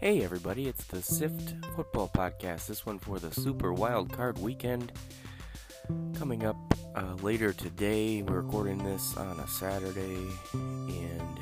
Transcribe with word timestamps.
Hey 0.00 0.22
everybody, 0.22 0.68
it's 0.68 0.84
the 0.84 1.02
SIFT 1.02 1.56
Football 1.74 2.08
Podcast. 2.14 2.68
This 2.68 2.86
one 2.86 3.00
for 3.00 3.18
the 3.18 3.34
Super 3.34 3.72
Wild 3.72 4.12
Card 4.12 4.38
Weekend. 4.38 4.92
Coming 6.16 6.46
up 6.46 6.56
uh, 6.94 7.14
later 7.20 7.52
today, 7.52 8.22
we're 8.22 8.42
recording 8.42 8.78
this 8.78 9.16
on 9.16 9.40
a 9.40 9.48
Saturday, 9.48 10.24
and 10.52 11.40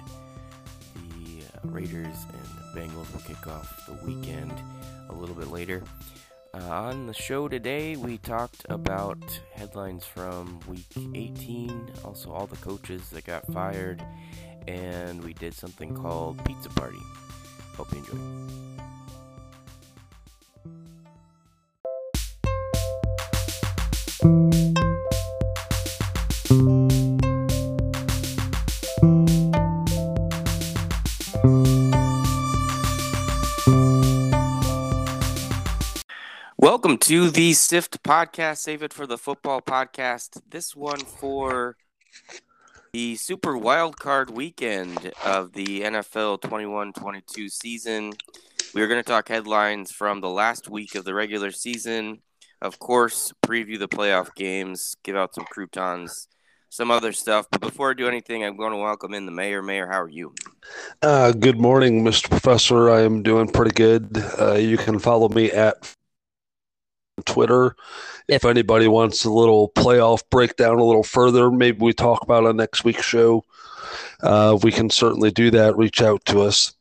the 0.95 1.45
uh, 1.45 1.69
Raiders 1.69 2.17
and 2.33 2.75
Bengals 2.75 3.13
will 3.13 3.21
kick 3.27 3.47
off 3.47 3.85
the 3.87 4.07
weekend 4.07 4.55
a 5.11 5.13
little 5.13 5.35
bit 5.35 5.49
later. 5.49 5.85
Uh, 6.55 6.67
on 6.67 7.07
the 7.07 7.13
show 7.13 7.49
today, 7.49 7.97
we 7.97 8.17
talked 8.17 8.65
about 8.71 9.19
headlines 9.53 10.07
from 10.07 10.61
week 10.67 10.97
18, 11.15 11.93
also 12.07 12.33
all 12.33 12.47
the 12.47 12.57
coaches 12.57 13.11
that 13.11 13.27
got 13.27 13.47
fired, 13.53 14.03
and 14.67 15.23
we 15.23 15.35
did 15.35 15.53
something 15.53 15.95
called 15.95 16.43
Pizza 16.47 16.71
Party. 16.71 16.97
Hope 17.77 17.93
you 17.93 17.99
enjoy. 17.99 18.17
Welcome 36.59 36.99
to 36.99 37.31
the 37.31 37.53
SIFT 37.53 38.03
podcast. 38.03 38.59
Save 38.59 38.83
it 38.83 38.93
for 38.93 39.07
the 39.07 39.19
football 39.19 39.61
podcast. 39.61 40.41
This 40.49 40.75
one 40.75 41.05
for 41.05 41.77
the 42.93 43.17
Super 43.17 43.57
Wild 43.57 43.99
Card 43.99 44.31
weekend 44.31 45.13
of 45.25 45.53
the 45.53 45.83
NFL 45.83 46.41
21 46.43 46.93
22 46.93 47.49
season. 47.49 48.13
We're 48.75 48.89
going 48.89 49.03
to 49.03 49.09
talk 49.09 49.29
headlines 49.29 49.91
from 49.91 50.21
the 50.21 50.29
last 50.29 50.69
week 50.69 50.95
of 50.95 51.05
the 51.05 51.15
regular 51.15 51.51
season. 51.51 52.21
Of 52.61 52.79
course, 52.79 53.33
preview 53.45 53.79
the 53.79 53.89
playoff 53.89 54.35
games, 54.35 54.97
give 55.03 55.17
out 55.17 55.35
some 55.35 55.45
croutons, 55.45 56.29
some 56.71 56.91
other 56.91 57.13
stuff. 57.13 57.47
But 57.51 57.61
before 57.61 57.91
I 57.91 57.95
do 57.95 58.09
anything, 58.09 58.45
I'm 58.45 58.57
going 58.57 58.73
to 58.73 58.79
welcome 58.79 59.15
in 59.15 59.27
the 59.27 59.33
mayor. 59.33 59.63
Mayor, 59.63 59.87
how 59.87 60.03
are 60.03 60.09
you? 60.09 60.35
Uh, 61.03 61.33
good 61.33 61.59
morning, 61.59 62.05
Mr. 62.05 62.31
Professor. 62.31 62.91
I 62.91 63.03
am 63.03 63.23
doing 63.23 63.49
pretty 63.49 63.73
good. 63.73 64.17
Uh, 64.39 64.55
you 64.55 64.77
can 64.77 64.99
follow 64.99 65.29
me 65.29 65.51
at 65.51 65.95
Twitter. 67.25 67.77
If 68.29 68.45
anybody 68.45 68.89
wants 68.89 69.25
a 69.25 69.31
little 69.31 69.71
playoff 69.71 70.23
breakdown 70.31 70.79
a 70.79 70.85
little 70.85 71.03
further, 71.03 71.51
maybe 71.51 71.79
we 71.81 71.93
talk 71.93 72.23
about 72.23 72.45
on 72.45 72.57
next 72.57 72.85
week's 72.85 73.05
show. 73.05 73.45
Uh, 74.23 74.59
we 74.63 74.73
can 74.73 74.91
certainly 74.91 75.31
do 75.31 75.51
that. 75.53 75.77
Reach 75.77 76.03
out 76.03 76.25
to 76.27 76.43
us. 76.43 76.73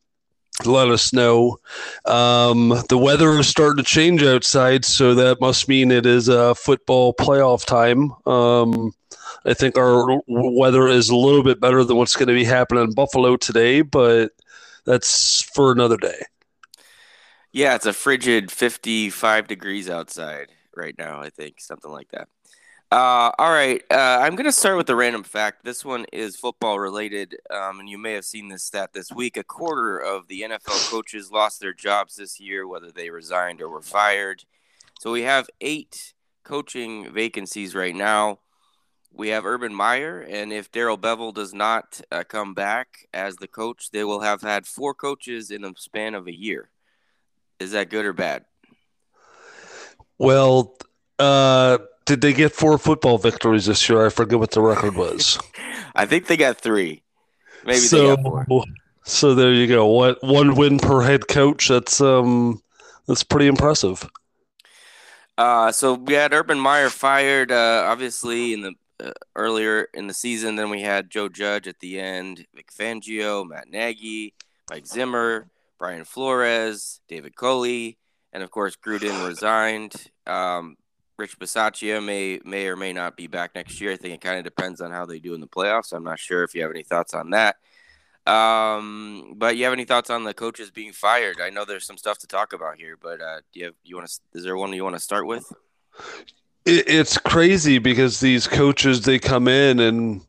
Let 0.64 0.90
us 0.90 1.12
know. 1.12 1.58
Um, 2.06 2.74
the 2.88 2.98
weather 2.98 3.32
is 3.32 3.48
starting 3.48 3.84
to 3.84 3.90
change 3.90 4.24
outside, 4.24 4.86
so 4.86 5.14
that 5.16 5.42
must 5.42 5.68
mean 5.68 5.92
it 5.92 6.06
is 6.06 6.30
uh, 6.30 6.54
football 6.54 7.14
playoff 7.14 7.66
time. 7.66 8.12
Um, 8.26 8.94
I 9.46 9.54
think 9.54 9.78
our 9.78 10.22
weather 10.28 10.88
is 10.88 11.10
a 11.10 11.16
little 11.16 11.44
bit 11.44 11.60
better 11.60 11.84
than 11.84 11.98
what's 11.98 12.16
going 12.16 12.30
to 12.30 12.34
be 12.34 12.46
happening 12.46 12.86
in 12.86 12.94
Buffalo 12.94 13.36
today, 13.36 13.82
but 13.82 14.32
that's 14.86 15.42
for 15.42 15.74
another 15.74 15.98
day. 15.98 16.22
Yeah, 17.56 17.76
it's 17.76 17.86
a 17.86 17.94
frigid 17.94 18.52
55 18.52 19.48
degrees 19.48 19.90
outside 19.90 20.50
right 20.76 20.94
now, 20.98 21.22
I 21.22 21.30
think, 21.30 21.62
something 21.62 21.90
like 21.90 22.10
that. 22.12 22.28
Uh, 22.92 23.32
all 23.40 23.50
right, 23.50 23.82
uh, 23.90 24.20
I'm 24.22 24.36
going 24.36 24.44
to 24.44 24.52
start 24.52 24.76
with 24.76 24.88
the 24.88 24.96
random 24.98 25.24
fact. 25.24 25.64
This 25.64 25.86
one 25.86 26.06
is 26.12 26.36
football 26.36 26.80
related, 26.80 27.38
um, 27.50 27.80
and 27.80 27.88
you 27.88 27.98
may 27.98 28.12
have 28.12 28.26
seen 28.26 28.50
this 28.50 28.66
stat 28.66 28.90
this 28.92 29.10
week. 29.10 29.38
A 29.38 29.44
quarter 29.46 29.98
of 29.98 30.28
the 30.28 30.42
NFL 30.42 30.92
coaches 30.92 31.32
lost 31.32 31.62
their 31.62 31.72
jobs 31.72 32.18
this 32.18 32.42
year, 32.42 32.68
whether 32.68 32.92
they 32.92 33.10
resigned 33.10 33.62
or 33.62 33.70
were 33.70 33.82
fired. 33.82 34.44
So 35.00 35.14
we 35.14 35.22
have 35.22 35.50
eight 35.62 36.14
coaching 36.44 37.14
vacancies 37.14 37.74
right 37.74 37.96
now. 37.96 38.40
We 39.14 39.30
have 39.30 39.46
Urban 39.46 39.74
Meyer, 39.74 40.20
and 40.20 40.52
if 40.52 40.74
Darrell 40.74 40.98
Bevell 40.98 41.34
does 41.34 41.54
not 41.54 42.02
uh, 42.12 42.26
come 42.28 42.54
back 42.54 43.08
as 43.14 43.38
the 43.38 43.48
coach, 43.48 43.92
they 43.92 44.04
will 44.04 44.20
have 44.20 44.42
had 44.42 44.68
four 44.68 44.94
coaches 44.94 45.52
in 45.52 45.62
the 45.62 45.74
span 45.78 46.16
of 46.16 46.28
a 46.28 46.38
year. 46.38 46.70
Is 47.60 47.72
that 47.72 47.90
good 47.90 48.06
or 48.06 48.14
bad? 48.14 48.46
Well, 50.18 50.78
uh, 51.20 51.78
did 52.06 52.22
they 52.22 52.34
get 52.34 52.54
four 52.54 52.78
football 52.78 53.18
victories 53.18 53.66
this 53.66 53.88
year? 53.90 54.06
I 54.06 54.10
forget 54.10 54.40
what 54.40 54.52
the 54.52 54.62
record 54.62 54.96
was. 54.96 55.40
I 55.96 56.06
think 56.06 56.28
they 56.28 56.38
got 56.38 56.58
three. 56.58 57.04
Maybe 57.66 57.78
so, 57.78 58.16
they 58.16 58.24
got 58.24 58.48
four. 58.48 58.64
So 59.04 59.36
there 59.36 59.54
you 59.54 59.68
go. 59.68 59.86
What 59.88 60.24
one 60.24 60.56
win 60.56 60.80
per 60.80 61.02
head 61.02 61.28
coach? 61.28 61.68
That's 61.68 62.02
um 62.02 62.62
that's 63.08 63.24
pretty 63.24 63.48
impressive. 63.48 64.08
Uh, 65.38 65.72
so 65.72 65.96
we 65.96 66.14
had 66.14 66.34
Urban 66.34 66.60
Meyer 66.60 66.90
fired, 66.90 67.52
uh, 67.52 67.84
obviously 67.88 68.54
in 68.54 68.62
the 68.62 68.74
uh, 69.04 69.12
earlier 69.36 69.88
in 69.94 70.08
the 70.08 70.14
season. 70.14 70.56
Then 70.56 70.70
we 70.70 70.82
had 70.82 71.10
Joe 71.10 71.28
Judge 71.28 71.68
at 71.68 71.80
the 71.80 72.00
end, 72.00 72.46
Vic 72.56 72.72
Fangio, 72.72 73.48
Matt 73.48 73.70
Nagy, 73.70 74.34
Mike 74.70 74.88
Zimmer, 74.88 75.48
Brian 75.78 76.06
Flores, 76.06 77.02
David 77.08 77.36
Culley, 77.36 77.98
and 78.34 78.44
of 78.44 78.52
course 78.52 78.76
Gruden 78.76 79.28
resigned. 79.28 79.94
Um, 80.26 80.78
Rich 81.18 81.40
Bisaccia 81.40 82.04
may 82.04 82.42
may 82.44 82.68
or 82.68 82.76
may 82.76 82.92
not 82.92 83.16
be 83.16 83.28
back 83.28 83.56
next 83.56 83.80
year. 83.80 83.94
I 83.94 83.98
think 83.98 84.14
it 84.14 84.22
kind 84.22 84.38
of 84.38 84.44
depends 84.44 84.82
on 84.82 84.92
how 84.92 85.06
they 85.06 85.20
do 85.20 85.34
in 85.34 85.40
the 85.40 85.48
playoffs. 85.48 85.94
I'm 85.94 86.04
not 86.04 86.20
sure 86.20 86.44
if 86.44 86.54
you 86.54 86.62
have 86.62 86.72
any 86.72 86.84
thoughts 86.84 87.14
on 87.14 87.30
that. 87.30 87.56
Um, 88.28 89.36
but 89.38 89.56
you 89.56 89.66
have 89.66 89.74
any 89.74 89.86
thoughts 89.86 90.10
on 90.10 90.24
the 90.24 90.34
coaches 90.34 90.72
being 90.72 90.92
fired? 90.92 91.38
I 91.40 91.52
know 91.52 91.64
there's 91.64 91.86
some 91.86 91.98
stuff 91.98 92.18
to 92.20 92.28
talk 92.28 92.54
about 92.54 92.78
here, 92.78 92.98
but 93.00 93.22
uh, 93.22 93.42
do 93.54 93.60
you 93.60 93.66
have, 93.66 93.76
you 93.84 93.96
want 93.96 94.10
to? 94.10 94.20
Is 94.34 94.44
there 94.44 94.58
one 94.58 94.74
you 94.74 94.84
want 94.84 94.96
to 94.96 95.02
start 95.02 95.28
with? 95.28 95.52
It's 96.66 97.18
crazy 97.20 97.78
because 97.78 98.20
these 98.20 98.48
coaches 98.48 99.04
they 99.04 99.20
come 99.20 99.48
in 99.48 99.80
and 99.80 100.22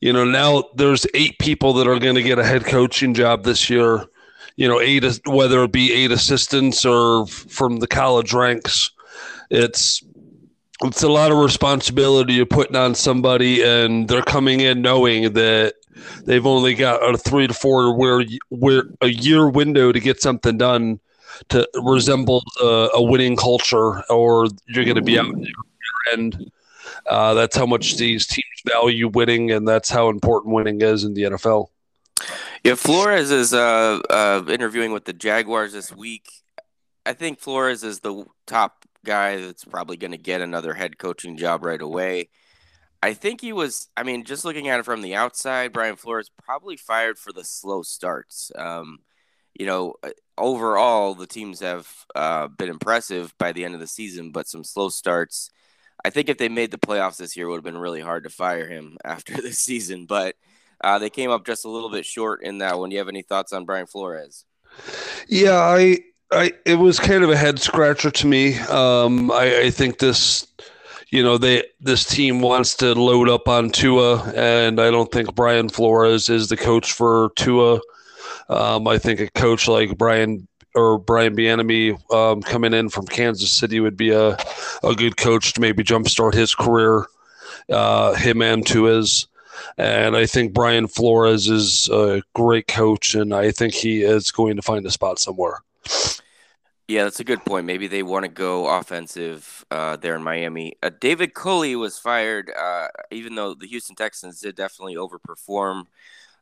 you 0.00 0.12
know 0.12 0.24
now 0.24 0.64
there's 0.74 1.06
eight 1.14 1.38
people 1.38 1.72
that 1.74 1.86
are 1.86 2.00
going 2.00 2.16
to 2.16 2.22
get 2.22 2.38
a 2.38 2.44
head 2.44 2.64
coaching 2.64 3.14
job 3.14 3.44
this 3.44 3.70
year 3.70 4.04
you 4.58 4.66
know, 4.66 4.80
eight 4.80 5.04
whether 5.24 5.62
it 5.62 5.70
be 5.70 5.92
eight 5.92 6.10
assistants 6.10 6.84
or 6.84 7.28
from 7.28 7.76
the 7.76 7.86
college 7.86 8.32
ranks. 8.32 8.90
It's 9.50 10.02
it's 10.82 11.04
a 11.04 11.08
lot 11.08 11.30
of 11.30 11.38
responsibility 11.38 12.34
you're 12.34 12.46
putting 12.46 12.74
on 12.74 12.96
somebody, 12.96 13.62
and 13.62 14.08
they're 14.08 14.20
coming 14.20 14.58
in 14.58 14.82
knowing 14.82 15.32
that 15.34 15.74
they've 16.24 16.44
only 16.44 16.74
got 16.74 17.08
a 17.08 17.16
three 17.16 17.46
to 17.46 17.54
four 17.54 17.96
where 17.96 18.24
where 18.48 18.82
a 19.00 19.06
year 19.06 19.48
window 19.48 19.92
to 19.92 20.00
get 20.00 20.20
something 20.20 20.58
done 20.58 20.98
to 21.50 21.68
resemble 21.84 22.42
a, 22.60 22.88
a 22.94 23.02
winning 23.02 23.36
culture, 23.36 24.02
or 24.10 24.48
you're 24.66 24.84
going 24.84 24.96
to 24.96 25.02
be 25.02 25.20
out. 25.20 25.32
And 26.12 26.50
uh, 27.06 27.34
that's 27.34 27.56
how 27.56 27.66
much 27.66 27.96
these 27.96 28.26
teams 28.26 28.44
value 28.66 29.06
winning, 29.06 29.52
and 29.52 29.68
that's 29.68 29.88
how 29.88 30.08
important 30.08 30.52
winning 30.52 30.82
is 30.82 31.04
in 31.04 31.14
the 31.14 31.22
NFL. 31.22 31.68
Yeah, 32.64 32.74
Flores 32.74 33.30
is 33.30 33.54
uh, 33.54 34.00
uh, 34.10 34.44
interviewing 34.48 34.92
with 34.92 35.04
the 35.04 35.12
Jaguars 35.12 35.72
this 35.72 35.94
week. 35.94 36.28
I 37.06 37.12
think 37.12 37.38
Flores 37.38 37.82
is 37.82 38.00
the 38.00 38.24
top 38.46 38.84
guy 39.04 39.36
that's 39.36 39.64
probably 39.64 39.96
going 39.96 40.10
to 40.10 40.18
get 40.18 40.40
another 40.40 40.74
head 40.74 40.98
coaching 40.98 41.36
job 41.36 41.64
right 41.64 41.80
away. 41.80 42.28
I 43.02 43.14
think 43.14 43.40
he 43.40 43.52
was. 43.52 43.88
I 43.96 44.02
mean, 44.02 44.24
just 44.24 44.44
looking 44.44 44.68
at 44.68 44.80
it 44.80 44.84
from 44.84 45.02
the 45.02 45.14
outside, 45.14 45.72
Brian 45.72 45.96
Flores 45.96 46.30
probably 46.44 46.76
fired 46.76 47.18
for 47.18 47.32
the 47.32 47.44
slow 47.44 47.82
starts. 47.82 48.50
Um, 48.56 48.98
you 49.54 49.66
know, 49.66 49.94
uh, 50.02 50.10
overall, 50.36 51.14
the 51.14 51.26
teams 51.26 51.60
have 51.60 51.88
uh, 52.14 52.48
been 52.48 52.68
impressive 52.68 53.34
by 53.38 53.52
the 53.52 53.64
end 53.64 53.74
of 53.74 53.80
the 53.80 53.86
season, 53.86 54.32
but 54.32 54.48
some 54.48 54.64
slow 54.64 54.88
starts. 54.88 55.50
I 56.04 56.10
think 56.10 56.28
if 56.28 56.38
they 56.38 56.48
made 56.48 56.70
the 56.70 56.78
playoffs 56.78 57.16
this 57.16 57.36
year, 57.36 57.46
it 57.46 57.50
would 57.50 57.56
have 57.56 57.64
been 57.64 57.78
really 57.78 58.00
hard 58.00 58.24
to 58.24 58.30
fire 58.30 58.66
him 58.68 58.98
after 59.04 59.40
the 59.40 59.52
season. 59.52 60.06
But 60.06 60.34
uh, 60.82 60.98
they 60.98 61.10
came 61.10 61.30
up 61.30 61.46
just 61.46 61.64
a 61.64 61.68
little 61.68 61.90
bit 61.90 62.06
short 62.06 62.42
in 62.42 62.58
that 62.58 62.78
one. 62.78 62.90
Do 62.90 62.94
you 62.94 62.98
have 63.00 63.08
any 63.08 63.22
thoughts 63.22 63.52
on 63.52 63.64
Brian 63.64 63.86
Flores? 63.86 64.44
Yeah, 65.28 65.56
I, 65.56 65.98
I, 66.30 66.52
it 66.64 66.76
was 66.76 66.98
kind 66.98 67.24
of 67.24 67.30
a 67.30 67.36
head 67.36 67.58
scratcher 67.58 68.10
to 68.10 68.26
me. 68.26 68.58
Um, 68.58 69.30
I, 69.30 69.62
I 69.62 69.70
think 69.70 69.98
this, 69.98 70.46
you 71.10 71.22
know, 71.22 71.38
they 71.38 71.64
this 71.80 72.04
team 72.04 72.40
wants 72.40 72.74
to 72.76 72.94
load 72.94 73.28
up 73.28 73.48
on 73.48 73.70
Tua, 73.70 74.32
and 74.34 74.80
I 74.80 74.90
don't 74.90 75.10
think 75.10 75.34
Brian 75.34 75.68
Flores 75.68 76.28
is 76.28 76.48
the 76.48 76.56
coach 76.56 76.92
for 76.92 77.30
Tua. 77.36 77.80
Um, 78.48 78.86
I 78.88 78.98
think 78.98 79.20
a 79.20 79.30
coach 79.30 79.68
like 79.68 79.96
Brian 79.96 80.46
or 80.74 80.98
Brian 80.98 81.34
Bieniemy 81.34 82.12
um, 82.12 82.42
coming 82.42 82.74
in 82.74 82.88
from 82.88 83.06
Kansas 83.06 83.50
City 83.50 83.80
would 83.80 83.96
be 83.96 84.10
a, 84.10 84.36
a 84.84 84.94
good 84.94 85.16
coach 85.16 85.54
to 85.54 85.60
maybe 85.60 85.82
jumpstart 85.82 86.34
his 86.34 86.54
career. 86.54 87.06
Uh, 87.70 88.14
him 88.14 88.42
and 88.42 88.66
Tua's. 88.66 89.27
And 89.76 90.16
I 90.16 90.26
think 90.26 90.52
Brian 90.52 90.86
Flores 90.86 91.48
is 91.48 91.88
a 91.88 92.22
great 92.34 92.68
coach, 92.68 93.14
and 93.14 93.34
I 93.34 93.50
think 93.50 93.74
he 93.74 94.02
is 94.02 94.30
going 94.30 94.56
to 94.56 94.62
find 94.62 94.84
a 94.86 94.90
spot 94.90 95.18
somewhere. 95.18 95.60
Yeah, 96.88 97.04
that's 97.04 97.20
a 97.20 97.24
good 97.24 97.44
point. 97.44 97.66
Maybe 97.66 97.86
they 97.86 98.02
want 98.02 98.24
to 98.24 98.30
go 98.30 98.66
offensive 98.66 99.64
uh, 99.70 99.96
there 99.96 100.16
in 100.16 100.22
Miami. 100.22 100.74
Uh, 100.82 100.90
David 100.98 101.34
Culley 101.34 101.76
was 101.76 101.98
fired, 101.98 102.50
uh, 102.58 102.88
even 103.10 103.34
though 103.34 103.52
the 103.52 103.66
Houston 103.66 103.94
Texans 103.94 104.40
did 104.40 104.56
definitely 104.56 104.96
overperform 104.96 105.84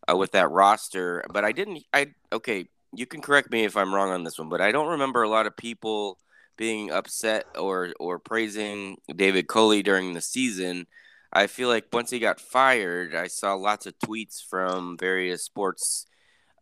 uh, 0.09 0.17
with 0.17 0.31
that 0.33 0.51
roster. 0.51 1.25
But 1.33 1.45
I 1.45 1.51
didn't. 1.51 1.83
I 1.93 2.15
okay. 2.33 2.69
you 2.93 3.07
can 3.07 3.23
correct 3.23 3.51
me 3.51 3.65
if 3.65 3.77
I'm 3.77 3.93
wrong 3.95 4.11
on 4.11 4.23
this 4.23 4.39
one, 4.39 4.49
but 4.49 4.61
I 4.61 4.71
don't 4.73 4.89
remember 4.89 5.23
a 5.23 5.29
lot 5.29 5.47
of 5.47 5.57
people 5.57 6.19
being 6.57 6.91
upset 6.91 7.47
or 7.59 7.93
or 8.01 8.19
praising 8.19 8.99
David 9.15 9.49
Culley 9.49 9.83
during 9.83 10.15
the 10.15 10.21
season. 10.21 10.87
I 11.37 11.47
feel 11.49 11.69
like 11.69 11.87
once 11.93 12.11
he 12.11 12.19
got 12.19 12.41
fired, 12.41 13.15
I 13.15 13.27
saw 13.27 13.55
lots 13.55 13.87
of 13.87 13.99
tweets 13.99 14.43
from 14.43 14.97
various 14.99 15.45
sports 15.45 16.07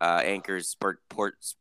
uh, 0.00 0.21
anchors, 0.25 0.69
sport, 0.69 1.00
sports, 1.09 1.55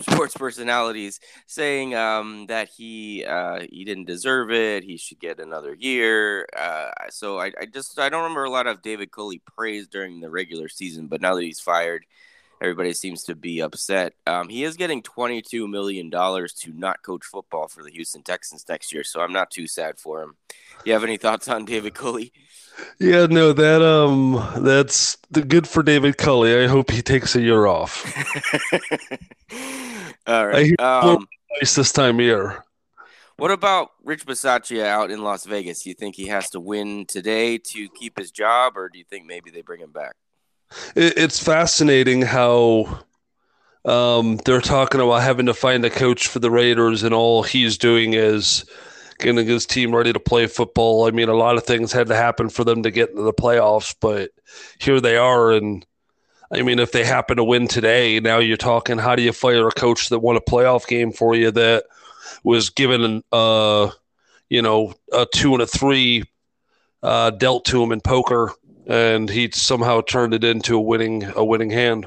sports 0.00 0.36
personalities 0.36 1.18
saying 1.46 1.94
um, 1.94 2.46
that 2.46 2.68
he 2.68 3.24
uh, 3.24 3.60
he 3.70 3.84
didn't 3.84 4.04
deserve 4.06 4.50
it. 4.52 4.84
He 4.84 4.98
should 4.98 5.18
get 5.18 5.40
another 5.40 5.74
year. 5.74 6.46
Uh, 6.56 6.90
so 7.10 7.38
I, 7.40 7.52
I 7.60 7.66
just 7.66 7.98
I 7.98 8.08
don't 8.10 8.22
remember 8.22 8.44
a 8.44 8.50
lot 8.50 8.66
of 8.66 8.82
David 8.82 9.10
Culley 9.12 9.42
praise 9.56 9.88
during 9.88 10.20
the 10.20 10.30
regular 10.30 10.68
season, 10.68 11.06
but 11.08 11.22
now 11.22 11.34
that 11.34 11.42
he's 11.42 11.60
fired, 11.60 12.04
everybody 12.62 12.92
seems 12.92 13.24
to 13.24 13.34
be 13.34 13.60
upset. 13.60 14.14
Um, 14.26 14.48
he 14.48 14.62
is 14.62 14.76
getting 14.76 15.02
$22 15.02 15.68
million 15.68 16.10
to 16.10 16.72
not 16.72 17.02
coach 17.02 17.24
football 17.24 17.66
for 17.66 17.82
the 17.82 17.90
Houston 17.90 18.22
Texans 18.22 18.64
next 18.68 18.92
year, 18.92 19.02
so 19.02 19.20
I'm 19.20 19.32
not 19.32 19.50
too 19.50 19.66
sad 19.66 19.98
for 19.98 20.22
him. 20.22 20.36
You 20.84 20.92
have 20.92 21.02
any 21.02 21.16
thoughts 21.16 21.48
on 21.48 21.64
David 21.64 21.94
Culley? 21.94 22.32
Yeah, 22.98 23.26
no, 23.26 23.52
that 23.52 23.82
um, 23.82 24.42
that's 24.64 25.18
the 25.30 25.42
good 25.42 25.68
for 25.68 25.82
David 25.82 26.16
Culley. 26.16 26.56
I 26.56 26.68
hope 26.68 26.90
he 26.90 27.02
takes 27.02 27.34
a 27.34 27.42
year 27.42 27.66
off. 27.66 28.06
All 30.26 30.46
right. 30.46 30.80
Um, 30.80 31.28
this 31.60 31.92
time 31.92 32.18
of 32.18 32.24
year. 32.24 32.64
What 33.36 33.50
about 33.50 33.90
Rich 34.04 34.24
Bisaccia 34.24 34.84
out 34.84 35.10
in 35.10 35.22
Las 35.22 35.44
Vegas? 35.46 35.82
Do 35.82 35.90
you 35.90 35.94
think 35.94 36.14
he 36.14 36.28
has 36.28 36.50
to 36.50 36.60
win 36.60 37.06
today 37.06 37.58
to 37.58 37.88
keep 37.88 38.18
his 38.18 38.30
job, 38.30 38.76
or 38.76 38.88
do 38.88 38.98
you 38.98 39.04
think 39.04 39.26
maybe 39.26 39.50
they 39.50 39.62
bring 39.62 39.80
him 39.80 39.90
back? 39.90 40.14
It's 40.94 41.42
fascinating 41.42 42.22
how 42.22 43.00
um, 43.84 44.38
they're 44.44 44.60
talking 44.60 45.00
about 45.00 45.22
having 45.22 45.46
to 45.46 45.54
find 45.54 45.84
a 45.84 45.90
coach 45.90 46.28
for 46.28 46.38
the 46.38 46.50
Raiders, 46.50 47.02
and 47.02 47.14
all 47.14 47.42
he's 47.42 47.78
doing 47.78 48.14
is 48.14 48.64
getting 49.18 49.46
his 49.46 49.66
team 49.66 49.94
ready 49.94 50.12
to 50.12 50.20
play 50.20 50.46
football. 50.46 51.06
I 51.06 51.10
mean, 51.10 51.28
a 51.28 51.34
lot 51.34 51.56
of 51.56 51.64
things 51.64 51.92
had 51.92 52.08
to 52.08 52.16
happen 52.16 52.48
for 52.48 52.64
them 52.64 52.82
to 52.82 52.90
get 52.90 53.10
into 53.10 53.22
the 53.22 53.32
playoffs, 53.32 53.94
but 54.00 54.30
here 54.78 55.00
they 55.00 55.16
are. 55.16 55.52
And 55.52 55.84
I 56.50 56.62
mean, 56.62 56.78
if 56.78 56.92
they 56.92 57.04
happen 57.04 57.36
to 57.36 57.44
win 57.44 57.68
today, 57.68 58.20
now 58.20 58.38
you're 58.38 58.56
talking 58.56 58.98
how 58.98 59.16
do 59.16 59.22
you 59.22 59.32
fire 59.32 59.68
a 59.68 59.72
coach 59.72 60.08
that 60.10 60.20
won 60.20 60.36
a 60.36 60.40
playoff 60.40 60.86
game 60.86 61.12
for 61.12 61.34
you 61.34 61.50
that 61.52 61.84
was 62.44 62.70
given, 62.70 63.22
uh, 63.32 63.90
you 64.48 64.62
know, 64.62 64.94
a 65.12 65.26
two 65.34 65.54
and 65.54 65.62
a 65.62 65.66
three 65.66 66.24
uh, 67.02 67.30
dealt 67.30 67.64
to 67.66 67.82
him 67.82 67.92
in 67.92 68.00
poker 68.00 68.52
and 68.86 69.28
he 69.28 69.50
somehow 69.52 70.00
turned 70.00 70.34
it 70.34 70.44
into 70.44 70.76
a 70.76 70.80
winning 70.80 71.24
a 71.36 71.44
winning 71.44 71.70
hand. 71.70 72.06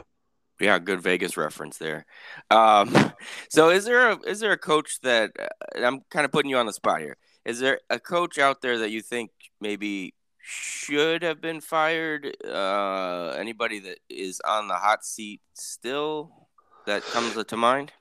Yeah, 0.60 0.80
good 0.80 1.02
Vegas 1.02 1.36
reference 1.36 1.78
there. 1.78 2.06
Um, 2.50 2.96
so, 3.50 3.70
is 3.70 3.86
there 3.86 4.12
a 4.12 4.20
is 4.22 4.40
there 4.40 4.52
a 4.52 4.58
coach 4.58 5.00
that 5.02 5.32
uh, 5.40 5.48
I'm 5.86 6.02
kind 6.10 6.26
of 6.26 6.32
putting 6.32 6.50
you 6.50 6.58
on 6.58 6.66
the 6.66 6.74
spot 6.74 7.02
here? 7.02 7.18
Is 7.46 7.60
there 7.60 7.80
a 7.90 8.00
coach 8.00 8.40
out 8.40 8.62
there 8.62 8.80
that 8.80 8.90
you 8.90 9.02
think 9.02 9.32
maybe 9.62 10.14
should 10.42 11.24
have 11.24 11.42
been 11.42 11.62
fired? 11.62 12.36
Uh, 12.46 13.36
anybody 13.38 13.80
that 13.80 14.00
is 14.10 14.42
on 14.46 14.68
the 14.68 14.76
hot 14.76 15.06
seat 15.06 15.42
still 15.54 16.48
that 16.86 17.04
comes 17.04 17.44
to 17.44 17.58
mind? 17.58 17.92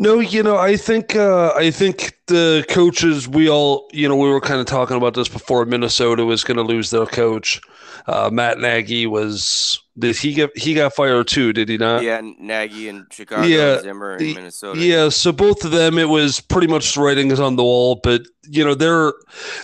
No, 0.00 0.20
you 0.20 0.44
know, 0.44 0.56
I 0.56 0.76
think 0.76 1.16
uh, 1.16 1.52
I 1.56 1.72
think 1.72 2.16
the 2.28 2.64
coaches 2.68 3.26
we 3.26 3.50
all, 3.50 3.88
you 3.92 4.08
know, 4.08 4.14
we 4.14 4.28
were 4.28 4.40
kind 4.40 4.60
of 4.60 4.66
talking 4.66 4.96
about 4.96 5.14
this 5.14 5.28
before. 5.28 5.64
Minnesota 5.64 6.24
was 6.24 6.44
going 6.44 6.56
to 6.56 6.62
lose 6.62 6.90
their 6.90 7.06
coach. 7.06 7.60
Uh, 8.06 8.30
Matt 8.32 8.58
Nagy 8.58 9.06
was 9.06 9.82
did 9.98 10.16
he 10.16 10.32
get 10.32 10.56
he 10.56 10.74
got 10.74 10.94
fired 10.94 11.26
too? 11.26 11.52
Did 11.52 11.68
he 11.68 11.76
not? 11.76 12.02
Yeah, 12.02 12.20
Nagy 12.38 12.88
in 12.88 13.06
Chicago, 13.10 13.46
yeah, 13.46 13.80
Zimmer 13.80 14.16
in 14.16 14.34
Minnesota. 14.34 14.80
Yeah, 14.80 15.08
so 15.08 15.32
both 15.32 15.64
of 15.64 15.72
them, 15.72 15.98
it 15.98 16.08
was 16.08 16.40
pretty 16.40 16.68
much 16.68 16.94
the 16.94 17.00
writing 17.00 17.30
is 17.30 17.40
on 17.40 17.56
the 17.56 17.64
wall. 17.64 18.00
But 18.02 18.22
you 18.48 18.64
know, 18.64 18.74
they're 18.74 19.12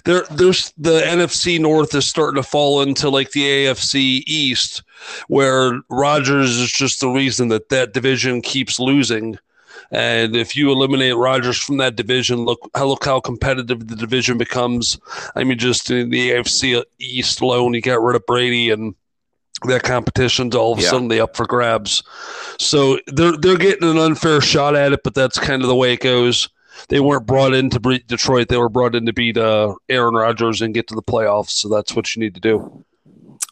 they're 0.04 0.24
there's 0.30 0.72
the 0.76 1.00
NFC 1.00 1.60
North 1.60 1.94
is 1.94 2.06
starting 2.06 2.42
to 2.42 2.48
fall 2.48 2.82
into 2.82 3.08
like 3.10 3.30
the 3.30 3.42
AFC 3.42 4.22
East, 4.26 4.82
where 5.28 5.80
Rodgers 5.88 6.56
is 6.56 6.72
just 6.72 7.00
the 7.00 7.08
reason 7.08 7.48
that 7.48 7.68
that 7.68 7.92
division 7.92 8.42
keeps 8.42 8.80
losing. 8.80 9.38
And 9.90 10.34
if 10.34 10.56
you 10.56 10.70
eliminate 10.70 11.16
Rodgers 11.16 11.58
from 11.58 11.76
that 11.78 11.96
division, 11.96 12.44
look 12.44 12.70
how 12.74 12.86
look 12.86 13.04
how 13.04 13.20
competitive 13.20 13.86
the 13.86 13.96
division 13.96 14.38
becomes. 14.38 14.98
I 15.34 15.44
mean, 15.44 15.58
just 15.58 15.90
in 15.90 16.10
the 16.10 16.30
AFC 16.30 16.82
East 16.98 17.40
alone, 17.40 17.74
you 17.74 17.80
got 17.80 18.02
rid 18.02 18.16
of 18.16 18.26
Brady 18.26 18.70
and 18.70 18.94
that 19.66 19.82
competition's 19.82 20.54
all 20.54 20.72
of 20.72 20.78
a 20.78 20.82
yeah. 20.82 20.90
sudden 20.90 21.20
up 21.20 21.36
for 21.36 21.46
grabs. 21.46 22.02
So 22.58 22.98
they're 23.06 23.36
they're 23.36 23.56
getting 23.56 23.88
an 23.88 23.98
unfair 23.98 24.40
shot 24.40 24.76
at 24.76 24.92
it, 24.92 25.00
but 25.04 25.14
that's 25.14 25.38
kind 25.38 25.62
of 25.62 25.68
the 25.68 25.74
way 25.74 25.92
it 25.92 26.00
goes. 26.00 26.48
They 26.88 27.00
weren't 27.00 27.26
brought 27.26 27.54
in 27.54 27.70
to 27.70 27.80
beat 27.80 28.06
Detroit; 28.06 28.48
they 28.48 28.56
were 28.56 28.68
brought 28.68 28.94
in 28.94 29.06
to 29.06 29.12
beat 29.12 29.36
uh, 29.36 29.74
Aaron 29.88 30.14
Rodgers 30.14 30.60
and 30.60 30.74
get 30.74 30.88
to 30.88 30.94
the 30.94 31.02
playoffs. 31.02 31.50
So 31.50 31.68
that's 31.68 31.94
what 31.94 32.14
you 32.14 32.20
need 32.20 32.34
to 32.34 32.40
do. 32.40 32.84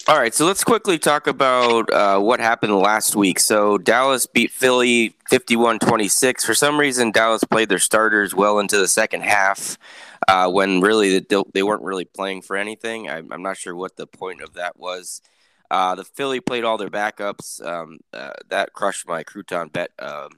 All 0.09 0.19
right, 0.19 0.35
so 0.35 0.47
let's 0.47 0.65
quickly 0.65 0.99
talk 0.99 1.29
about 1.29 1.89
uh, 1.93 2.19
what 2.19 2.41
happened 2.41 2.77
last 2.77 3.15
week. 3.15 3.39
So 3.39 3.79
Dallas 3.79 4.27
beat 4.27 4.51
Philly 4.51 5.15
51 5.31 5.79
26. 5.79 6.45
For 6.45 6.55
some 6.55 6.79
reason, 6.79 7.13
Dallas 7.13 7.45
played 7.45 7.69
their 7.69 7.79
starters 7.79 8.35
well 8.35 8.59
into 8.59 8.79
the 8.79 8.89
second 8.89 9.23
half 9.23 9.79
uh, 10.27 10.51
when 10.51 10.81
really 10.81 11.25
they 11.53 11.63
weren't 11.63 11.83
really 11.83 12.05
playing 12.05 12.43
for 12.43 12.57
anything. 12.57 13.09
I'm, 13.09 13.33
I'm, 13.33 13.43
not 13.43 13.57
sure 13.57 13.77
what 13.77 13.97
the 13.97 14.09
point 14.09 14.43
of 14.43 14.55
that 14.55 14.77
was. 14.77 15.23
Uh, 15.71 15.95
the 15.95 16.05
Philly 16.05 16.41
played 16.41 16.65
all 16.65 16.79
their 16.79 16.91
backups. 16.91 17.65
Um, 17.65 18.01
uh, 18.13 18.33
that 18.49 18.73
crushed 18.73 19.07
my 19.07 19.23
crouton 19.23 19.73
bet. 19.73 19.93
Um, 20.01 20.31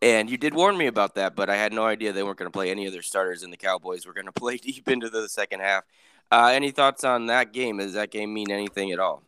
and 0.00 0.30
you 0.30 0.36
did 0.36 0.54
warn 0.54 0.78
me 0.78 0.86
about 0.86 1.16
that, 1.16 1.34
but 1.34 1.50
I 1.50 1.56
had 1.56 1.72
no 1.72 1.86
idea 1.86 2.12
they 2.12 2.22
weren't 2.22 2.38
going 2.38 2.50
to 2.50 2.56
play 2.56 2.70
any 2.70 2.86
of 2.86 2.92
their 2.92 3.02
starters, 3.02 3.42
and 3.42 3.52
the 3.52 3.56
Cowboys 3.56 4.06
were 4.06 4.14
going 4.14 4.26
to 4.32 4.32
play 4.32 4.58
deep 4.58 4.88
into 4.88 5.10
the 5.10 5.28
second 5.28 5.58
half. 5.58 5.82
Uh, 6.30 6.50
any 6.52 6.70
thoughts 6.70 7.04
on 7.04 7.26
that 7.26 7.52
game? 7.52 7.78
Does 7.78 7.94
that 7.94 8.10
game 8.10 8.32
mean 8.32 8.50
anything 8.50 8.92
at 8.92 8.98
all? 8.98 9.22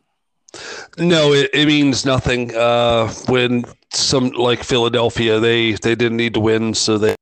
No, 0.97 1.33
it, 1.33 1.49
it 1.53 1.67
means 1.67 2.05
nothing. 2.05 2.55
Uh, 2.55 3.11
when 3.27 3.65
some 3.91 4.29
like 4.29 4.63
Philadelphia, 4.63 5.39
they 5.39 5.73
they 5.73 5.95
didn't 5.95 6.17
need 6.17 6.35
to 6.35 6.39
win, 6.39 6.73
so 6.73 6.97
they 6.97 7.15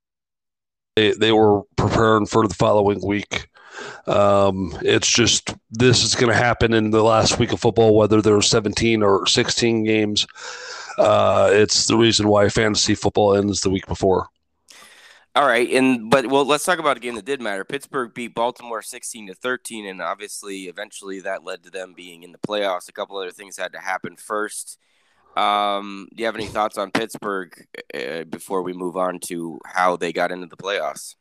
they, 0.95 1.11
they 1.13 1.31
were 1.31 1.63
preparing 1.77 2.25
for 2.25 2.47
the 2.47 2.53
following 2.53 3.05
week. 3.05 3.47
Um, 4.07 4.77
it's 4.81 5.09
just 5.09 5.55
this 5.71 6.03
is 6.03 6.15
going 6.15 6.29
to 6.29 6.37
happen 6.37 6.73
in 6.73 6.91
the 6.91 7.03
last 7.03 7.39
week 7.39 7.53
of 7.53 7.59
football, 7.59 7.95
whether 7.95 8.21
there 8.21 8.35
are 8.35 8.41
17 8.41 9.01
or 9.01 9.25
16 9.25 9.83
games. 9.83 10.27
Uh, 10.97 11.49
it's 11.53 11.87
the 11.87 11.97
reason 11.97 12.27
why 12.27 12.49
fantasy 12.49 12.95
football 12.95 13.35
ends 13.35 13.61
the 13.61 13.69
week 13.69 13.87
before. 13.87 14.27
All 15.33 15.45
right, 15.45 15.69
and 15.69 16.09
but 16.09 16.27
well, 16.27 16.43
let's 16.43 16.65
talk 16.65 16.79
about 16.79 16.97
a 16.97 16.99
game 16.99 17.15
that 17.15 17.23
did 17.23 17.39
matter. 17.39 17.63
Pittsburgh 17.63 18.13
beat 18.13 18.35
Baltimore 18.35 18.81
sixteen 18.81 19.27
to 19.27 19.33
thirteen, 19.33 19.85
and 19.85 20.01
obviously, 20.01 20.63
eventually, 20.63 21.21
that 21.21 21.45
led 21.45 21.63
to 21.63 21.69
them 21.69 21.93
being 21.95 22.23
in 22.23 22.33
the 22.33 22.37
playoffs. 22.37 22.89
A 22.89 22.91
couple 22.91 23.17
other 23.17 23.31
things 23.31 23.55
had 23.55 23.71
to 23.71 23.79
happen 23.79 24.17
first. 24.17 24.77
Um, 25.37 26.09
do 26.13 26.19
you 26.19 26.25
have 26.25 26.35
any 26.35 26.47
thoughts 26.47 26.77
on 26.77 26.91
Pittsburgh 26.91 27.65
uh, 27.93 28.25
before 28.25 28.61
we 28.61 28.73
move 28.73 28.97
on 28.97 29.19
to 29.19 29.57
how 29.63 29.95
they 29.95 30.11
got 30.11 30.33
into 30.33 30.47
the 30.47 30.57
playoffs? 30.57 31.15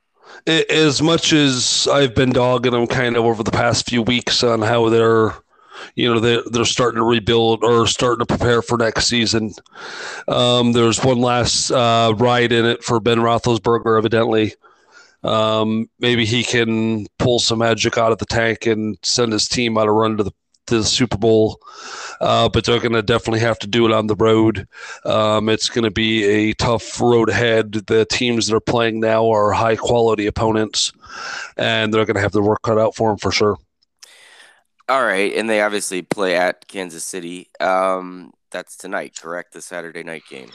As 0.45 1.01
much 1.01 1.33
as 1.33 1.87
I've 1.87 2.17
been 2.17 2.31
dogging 2.31 2.73
them, 2.73 2.89
kind 2.89 3.17
of 3.17 3.25
over 3.25 3.45
the 3.45 3.53
past 3.53 3.89
few 3.89 4.03
weeks 4.03 4.43
on 4.43 4.63
how 4.63 4.89
they're 4.89 5.35
you 5.95 6.13
know 6.13 6.21
they're 6.21 6.43
they're 6.51 6.65
starting 6.65 6.99
to 6.99 7.05
rebuild 7.05 7.65
or 7.65 7.87
starting 7.87 8.25
to 8.25 8.27
prepare 8.27 8.63
for 8.63 8.77
next 8.77 9.07
season. 9.07 9.53
Um, 10.29 10.73
there's 10.73 11.05
one 11.05 11.21
last 11.21 11.71
uh, 11.71 12.15
ride 12.17 12.53
in 12.53 12.65
it 12.65 12.83
for 12.83 13.01
Ben 13.01 13.19
Roethlisberger, 13.19 13.99
evidently. 13.99 14.55
Um, 15.23 15.89
maybe 15.99 16.25
he 16.25 16.43
can 16.43 17.07
pull 17.19 17.39
some 17.39 17.59
magic 17.59 17.99
out 17.99 18.13
of 18.13 18.19
the 18.19 18.27
tank 18.27 18.67
and 18.67 18.97
send 19.03 19.33
his 19.33 19.49
team 19.49 19.77
on 19.77 19.87
a 19.87 19.93
run 19.93 20.17
to 20.17 20.25
the 20.25 20.33
to 20.67 20.79
the 20.79 20.85
Super 20.85 21.19
Bowl. 21.19 21.61
Uh, 22.21 22.49
but 22.49 22.65
they're 22.65 22.81
going 22.81 22.93
to 22.93 23.03
definitely 23.03 23.41
have 23.41 23.59
to 23.59 23.67
do 23.67 23.87
it 23.87 23.93
on 23.93 24.07
the 24.07 24.15
road. 24.15 24.67
Um, 25.05 25.49
it's 25.49 25.69
going 25.69 25.85
to 25.85 25.91
be 25.91 26.25
a 26.25 26.55
tough 26.55 27.01
road 27.01 27.29
ahead. 27.29 27.73
The 27.73 28.07
teams 28.07 28.47
that 28.47 28.57
are 28.57 28.61
playing 28.61 29.01
now 29.01 29.29
are 29.31 29.53
high 29.53 29.77
quality 29.77 30.27
opponents, 30.27 30.93
and 31.57 31.93
they're 31.93 32.05
going 32.05 32.17
to 32.17 32.23
have 32.23 32.33
their 32.33 32.43
work 32.43 32.63
cut 32.63 32.79
out 32.79 32.95
for 32.95 33.11
them 33.11 33.19
for 33.19 33.33
sure. 33.33 33.57
All 34.91 35.05
right, 35.05 35.33
and 35.37 35.49
they 35.49 35.61
obviously 35.61 36.03
play 36.03 36.35
at 36.35 36.67
Kansas 36.67 37.05
City. 37.05 37.49
Um, 37.61 38.33
that's 38.51 38.77
tonight, 38.77 39.17
correct? 39.17 39.53
The 39.53 39.63
Saturday 39.63 40.03
night 40.03 40.25
game. 40.29 40.51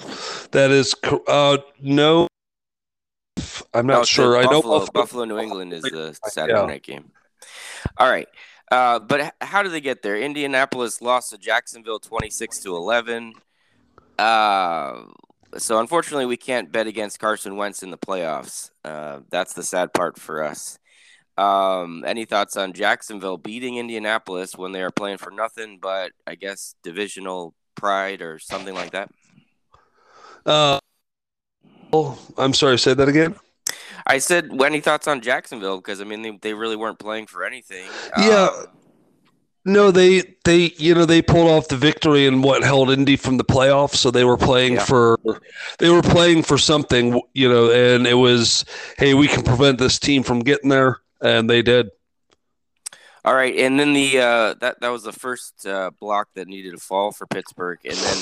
That 0.52 0.72
is 0.72 0.94
uh, 1.26 1.60
no. 1.82 2.28
I'm 3.74 3.88
not 3.88 4.00
no, 4.00 4.04
sure. 4.04 4.38
I 4.38 4.44
know 4.44 4.62
Buffalo, 4.62 4.88
Buffalo, 4.94 5.24
New 5.24 5.38
England 5.38 5.72
is 5.72 5.84
the 5.84 6.20
Saturday 6.26 6.60
yeah. 6.60 6.66
night 6.66 6.84
game. 6.84 7.12
All 7.96 8.10
right, 8.10 8.28
uh, 8.70 9.00
but 9.00 9.34
how 9.40 9.64
do 9.64 9.70
they 9.70 9.80
get 9.80 10.02
there? 10.02 10.18
Indianapolis 10.18 11.02
lost 11.02 11.30
to 11.30 11.38
Jacksonville 11.38 12.00
26 12.00 12.60
to 12.60 12.76
11. 12.76 13.36
Uh, 14.20 15.04
so 15.58 15.80
unfortunately, 15.80 16.26
we 16.26 16.36
can't 16.36 16.74
bet 16.74 16.88
against 16.88 17.20
Carson 17.20 17.56
Wentz 17.56 17.84
in 17.84 17.90
the 17.90 17.98
playoffs. 17.98 18.72
Uh, 18.84 19.22
that's 19.30 19.54
the 19.54 19.64
sad 19.64 19.94
part 19.94 20.20
for 20.20 20.44
us. 20.44 20.78
Um, 21.38 22.04
any 22.06 22.26
thoughts 22.26 22.56
on 22.56 22.74
Jacksonville 22.74 23.38
beating 23.38 23.78
Indianapolis 23.78 24.56
when 24.56 24.72
they 24.72 24.82
are 24.82 24.92
playing 24.92 25.18
for 25.18 25.32
nothing 25.32 25.80
but 25.82 26.12
I 26.26 26.36
guess 26.36 26.76
divisional 26.82 27.54
pride 27.76 28.22
or 28.22 28.40
something 28.40 28.74
like 28.74 28.92
that? 28.92 29.10
Uh, 30.46 30.80
oh, 31.92 32.18
I'm 32.38 32.54
sorry. 32.54 32.80
Say 32.80 32.94
that 32.94 33.10
again. 33.10 33.36
I 34.08 34.20
said, 34.20 34.52
any 34.62 34.80
thoughts 34.82 35.08
on 35.08 35.22
Jacksonville? 35.22 35.78
Because 35.78 36.00
I 36.00 36.04
mean, 36.04 36.22
they, 36.22 36.38
they 36.42 36.54
really 36.54 36.76
weren't 36.76 37.00
playing 37.00 37.28
for 37.28 37.44
anything. 37.44 37.90
Yeah. 38.18 38.50
Um, 38.52 38.68
no, 39.68 39.90
they 39.90 40.36
they 40.44 40.74
you 40.78 40.94
know 40.94 41.06
they 41.06 41.24
pulled 41.24 41.50
off 41.50 41.70
the 41.70 41.76
victory 41.76 42.28
and 42.28 42.44
what 42.44 42.64
held 42.64 42.92
Indy 42.92 43.16
from 43.16 43.38
the 43.38 43.44
playoffs, 43.44 43.96
so 43.96 44.12
they 44.12 44.24
were 44.24 44.38
playing 44.38 44.74
yeah. 44.74 44.86
for 44.86 45.20
they 45.80 45.90
were 45.90 46.04
playing 46.04 46.44
for 46.44 46.60
something, 46.60 47.20
you 47.34 47.50
know, 47.50 47.72
and 47.72 48.06
it 48.06 48.14
was 48.14 48.64
hey, 49.00 49.16
we 49.16 49.28
can 49.28 49.42
prevent 49.42 49.80
this 49.80 49.98
team 49.98 50.22
from 50.22 50.42
getting 50.42 50.70
there, 50.70 51.00
and 51.26 51.50
they 51.50 51.62
did. 51.62 51.90
All 53.24 53.34
right, 53.34 53.56
and 53.58 53.80
then 53.80 53.94
the 53.94 54.20
uh, 54.20 54.54
that 54.62 54.80
that 54.82 54.90
was 54.90 55.04
the 55.04 55.12
first 55.12 55.66
uh, 55.66 55.90
block 56.00 56.30
that 56.36 56.48
needed 56.48 56.72
to 56.72 56.78
fall 56.78 57.12
for 57.12 57.26
Pittsburgh, 57.26 57.80
and 57.84 57.98
then 57.98 58.18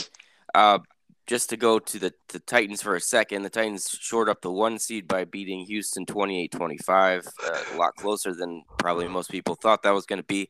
uh, 0.55 0.79
just 1.27 1.50
to 1.50 1.57
go 1.57 1.79
to 1.79 2.00
the, 2.00 2.13
the 2.29 2.39
Titans 2.39 2.81
for 2.81 2.95
a 2.95 3.01
second, 3.01 3.43
the 3.43 3.50
Titans 3.50 3.89
shored 4.00 4.29
up 4.29 4.41
the 4.41 4.51
one 4.51 4.77
seed 4.77 5.07
by 5.07 5.24
beating 5.24 5.65
Houston 5.65 6.05
28-25, 6.05 7.27
uh, 7.27 7.63
a 7.74 7.77
lot 7.77 7.95
closer 7.95 8.33
than 8.33 8.63
probably 8.77 9.07
most 9.07 9.31
people 9.31 9.55
thought 9.55 9.83
that 9.83 9.93
was 9.93 10.05
going 10.05 10.19
to 10.19 10.25
be. 10.25 10.50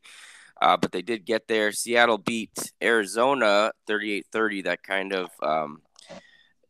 Uh, 0.60 0.76
but 0.76 0.92
they 0.92 1.02
did 1.02 1.24
get 1.24 1.46
there. 1.48 1.72
Seattle 1.72 2.18
beat 2.18 2.72
Arizona 2.82 3.72
38-30. 3.88 4.64
That 4.64 4.82
kind 4.82 5.12
of 5.12 5.30
um, 5.42 5.82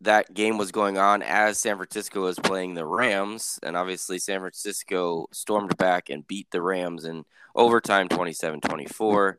that 0.04 0.32
game 0.32 0.58
was 0.58 0.72
going 0.72 0.98
on 0.98 1.22
as 1.22 1.58
San 1.58 1.76
Francisco 1.76 2.22
was 2.22 2.38
playing 2.38 2.74
the 2.74 2.86
Rams, 2.86 3.58
and 3.62 3.76
obviously 3.76 4.18
San 4.18 4.40
Francisco 4.40 5.26
stormed 5.32 5.76
back 5.76 6.10
and 6.10 6.26
beat 6.26 6.50
the 6.50 6.62
Rams 6.62 7.04
in 7.04 7.24
overtime 7.54 8.08
27-24. 8.08 9.36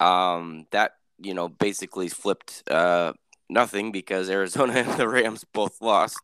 Um, 0.00 0.66
that 0.70 0.92
you 1.18 1.34
know 1.34 1.48
basically 1.48 2.08
flipped 2.08 2.62
uh, 2.70 3.12
nothing 3.50 3.92
because 3.92 4.30
Arizona 4.30 4.72
and 4.76 4.98
the 4.98 5.08
Rams 5.08 5.44
both 5.52 5.80
lost. 5.80 6.18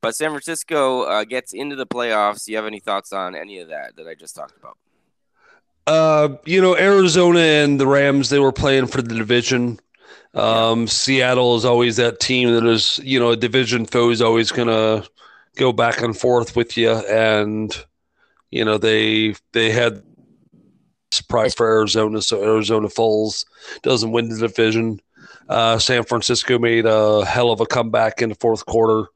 But 0.00 0.16
San 0.16 0.30
Francisco 0.30 1.02
uh, 1.02 1.24
gets 1.24 1.52
into 1.52 1.76
the 1.76 1.86
playoffs. 1.86 2.44
Do 2.44 2.52
you 2.52 2.58
have 2.58 2.66
any 2.66 2.80
thoughts 2.80 3.12
on 3.12 3.36
any 3.36 3.60
of 3.60 3.68
that 3.68 3.94
that 3.96 4.08
I 4.08 4.14
just 4.14 4.34
talked 4.34 4.56
about? 4.56 4.76
Uh, 5.86 6.36
you 6.44 6.60
know, 6.60 6.76
Arizona 6.76 7.38
and 7.38 7.78
the 7.78 7.86
Rams, 7.86 8.28
they 8.28 8.40
were 8.40 8.52
playing 8.52 8.86
for 8.88 9.00
the 9.00 9.14
division. 9.14 9.78
Um. 10.34 10.86
Seattle 10.86 11.56
is 11.56 11.64
always 11.64 11.96
that 11.96 12.20
team 12.20 12.52
that 12.54 12.64
is, 12.64 12.98
you 13.02 13.18
know, 13.18 13.30
a 13.30 13.36
division 13.36 13.86
foe 13.86 14.10
is 14.10 14.22
always 14.22 14.50
going 14.50 14.68
to 14.68 15.08
go 15.56 15.72
back 15.72 16.00
and 16.00 16.16
forth 16.16 16.56
with 16.56 16.76
you. 16.76 16.90
And, 16.90 17.74
you 18.50 18.64
know, 18.64 18.78
they, 18.78 19.34
they 19.52 19.70
had 19.70 20.02
surprise 21.10 21.54
for 21.54 21.66
Arizona. 21.66 22.22
So 22.22 22.42
Arizona 22.42 22.88
falls, 22.88 23.44
doesn't 23.82 24.12
win 24.12 24.28
the 24.28 24.38
division. 24.38 25.00
Uh, 25.48 25.78
San 25.78 26.04
Francisco 26.04 26.58
made 26.58 26.86
a 26.86 27.24
hell 27.24 27.50
of 27.50 27.60
a 27.60 27.66
comeback 27.66 28.22
in 28.22 28.30
the 28.30 28.34
fourth 28.36 28.64
quarter. 28.66 29.08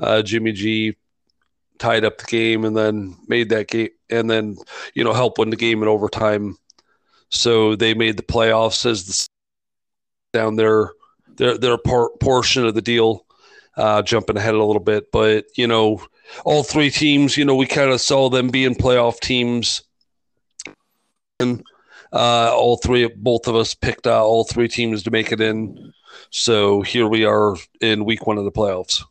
Uh, 0.00 0.22
Jimmy 0.22 0.52
G 0.52 0.96
tied 1.78 2.04
up 2.04 2.18
the 2.18 2.24
game 2.24 2.64
and 2.64 2.76
then 2.76 3.16
made 3.26 3.48
that 3.48 3.66
game 3.66 3.88
and 4.08 4.30
then 4.30 4.56
you 4.94 5.02
know 5.02 5.12
help 5.12 5.38
win 5.38 5.50
the 5.50 5.56
game 5.56 5.82
in 5.82 5.88
overtime. 5.88 6.56
So 7.28 7.76
they 7.76 7.94
made 7.94 8.16
the 8.16 8.22
playoffs 8.22 8.86
as 8.86 9.06
the 9.06 9.26
down 10.32 10.56
their 10.56 10.92
their 11.36 11.58
their 11.58 11.78
portion 11.78 12.66
of 12.66 12.74
the 12.74 12.82
deal, 12.82 13.26
uh, 13.76 14.02
jumping 14.02 14.36
ahead 14.36 14.54
a 14.54 14.64
little 14.64 14.82
bit. 14.82 15.10
But 15.12 15.46
you 15.56 15.66
know, 15.66 16.02
all 16.44 16.62
three 16.62 16.90
teams, 16.90 17.36
you 17.36 17.44
know, 17.44 17.54
we 17.54 17.66
kind 17.66 17.90
of 17.90 18.00
saw 18.00 18.28
them 18.28 18.48
being 18.48 18.74
playoff 18.74 19.20
teams. 19.20 19.82
And 21.40 21.64
uh, 22.12 22.52
all 22.54 22.76
three, 22.76 23.08
both 23.08 23.48
of 23.48 23.56
us 23.56 23.74
picked 23.74 24.06
uh, 24.06 24.24
all 24.24 24.44
three 24.44 24.68
teams 24.68 25.02
to 25.04 25.10
make 25.10 25.32
it 25.32 25.40
in. 25.40 25.92
So 26.30 26.82
here 26.82 27.08
we 27.08 27.24
are 27.24 27.56
in 27.80 28.04
week 28.04 28.26
one 28.26 28.38
of 28.38 28.44
the 28.44 28.52
playoffs. 28.52 29.02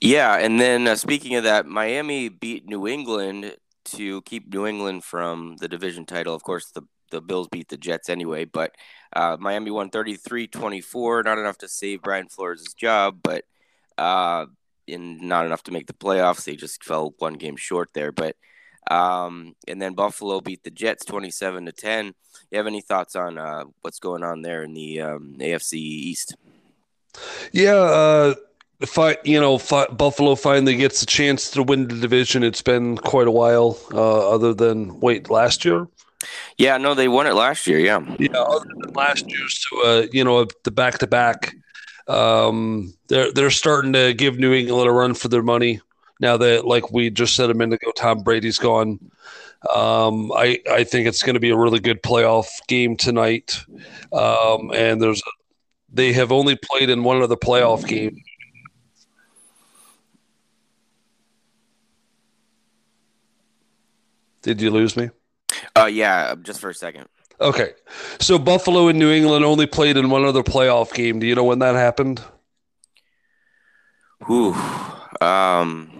Yeah, 0.00 0.36
and 0.36 0.60
then 0.60 0.86
uh, 0.86 0.96
speaking 0.96 1.34
of 1.36 1.44
that, 1.44 1.66
Miami 1.66 2.28
beat 2.28 2.66
New 2.66 2.86
England 2.86 3.56
to 3.86 4.22
keep 4.22 4.52
New 4.52 4.66
England 4.66 5.04
from 5.04 5.56
the 5.58 5.68
division 5.68 6.04
title. 6.06 6.34
Of 6.34 6.42
course, 6.42 6.70
the 6.70 6.82
the 7.10 7.20
Bills 7.20 7.48
beat 7.48 7.68
the 7.68 7.76
Jets 7.76 8.08
anyway, 8.08 8.44
but 8.44 8.74
uh, 9.16 9.36
Miami 9.40 9.70
won 9.70 9.88
33-24, 9.88 11.24
not 11.24 11.38
enough 11.38 11.56
to 11.58 11.68
save 11.68 12.02
Brian 12.02 12.28
Flores' 12.28 12.74
job, 12.74 13.20
but 13.22 13.44
uh, 13.96 14.44
in 14.86 15.26
not 15.26 15.46
enough 15.46 15.62
to 15.64 15.72
make 15.72 15.86
the 15.86 15.94
playoffs. 15.94 16.44
They 16.44 16.54
just 16.54 16.84
fell 16.84 17.14
one 17.18 17.34
game 17.34 17.56
short 17.56 17.88
there, 17.94 18.12
but 18.12 18.36
um, 18.90 19.56
and 19.66 19.80
then 19.80 19.94
Buffalo 19.94 20.42
beat 20.42 20.62
the 20.64 20.70
Jets 20.70 21.06
27 21.06 21.64
to 21.64 21.72
10. 21.72 22.14
You 22.50 22.58
have 22.58 22.66
any 22.66 22.82
thoughts 22.82 23.16
on 23.16 23.38
uh, 23.38 23.64
what's 23.80 24.00
going 24.00 24.22
on 24.22 24.42
there 24.42 24.62
in 24.62 24.74
the 24.74 25.00
um, 25.00 25.36
AFC 25.40 25.72
East? 25.74 26.36
Yeah, 27.52 27.72
uh, 27.72 28.34
you 29.24 29.40
know, 29.40 29.58
Buffalo 29.92 30.34
finally 30.34 30.76
gets 30.76 31.02
a 31.02 31.06
chance 31.06 31.50
to 31.52 31.62
win 31.62 31.88
the 31.88 31.96
division, 31.96 32.42
it's 32.42 32.60
been 32.60 32.98
quite 32.98 33.26
a 33.26 33.30
while. 33.30 33.78
Uh, 33.90 34.28
other 34.28 34.52
than 34.52 35.00
wait, 35.00 35.30
last 35.30 35.64
year. 35.64 35.88
Yeah, 36.58 36.76
no, 36.78 36.94
they 36.94 37.08
won 37.08 37.26
it 37.26 37.34
last 37.34 37.66
year. 37.66 37.78
Yeah, 37.78 38.00
yeah. 38.18 38.32
Other 38.38 38.66
than 38.80 38.92
last 38.94 39.28
year, 39.28 39.48
so 39.48 39.86
uh, 39.86 40.06
you 40.12 40.24
know, 40.24 40.46
the 40.64 40.70
back 40.70 40.98
to 40.98 41.06
back, 41.06 41.54
they're 43.08 43.32
they're 43.32 43.50
starting 43.50 43.92
to 43.92 44.14
give 44.14 44.38
New 44.38 44.52
England 44.52 44.88
a 44.88 44.92
run 44.92 45.14
for 45.14 45.28
their 45.28 45.42
money 45.42 45.80
now 46.20 46.36
that, 46.36 46.66
like 46.66 46.92
we 46.92 47.10
just 47.10 47.36
said 47.36 47.50
a 47.50 47.54
minute 47.54 47.80
ago, 47.82 47.92
Tom 47.96 48.22
Brady's 48.22 48.58
gone. 48.58 48.98
Um, 49.74 50.32
I 50.32 50.60
I 50.70 50.84
think 50.84 51.08
it's 51.08 51.22
going 51.22 51.34
to 51.34 51.40
be 51.40 51.50
a 51.50 51.56
really 51.56 51.80
good 51.80 52.02
playoff 52.02 52.46
game 52.68 52.96
tonight. 52.96 53.58
Um, 54.12 54.70
and 54.74 55.00
there's 55.00 55.22
they 55.92 56.12
have 56.12 56.32
only 56.32 56.56
played 56.56 56.90
in 56.90 57.04
one 57.04 57.22
other 57.22 57.36
playoff 57.36 57.86
game 57.86 58.22
Did 64.42 64.60
you 64.60 64.70
lose 64.70 64.96
me? 64.96 65.10
Uh, 65.76 65.86
yeah, 65.86 66.34
just 66.42 66.60
for 66.60 66.70
a 66.70 66.74
second. 66.74 67.06
Okay, 67.40 67.74
so 68.18 68.38
Buffalo 68.38 68.88
and 68.88 68.98
New 68.98 69.10
England 69.10 69.44
only 69.44 69.66
played 69.66 69.96
in 69.96 70.08
one 70.08 70.24
other 70.24 70.42
playoff 70.42 70.94
game. 70.94 71.18
Do 71.18 71.26
you 71.26 71.34
know 71.34 71.44
when 71.44 71.58
that 71.58 71.74
happened? 71.74 72.22
Whew. 74.26 74.54
Um. 75.20 75.92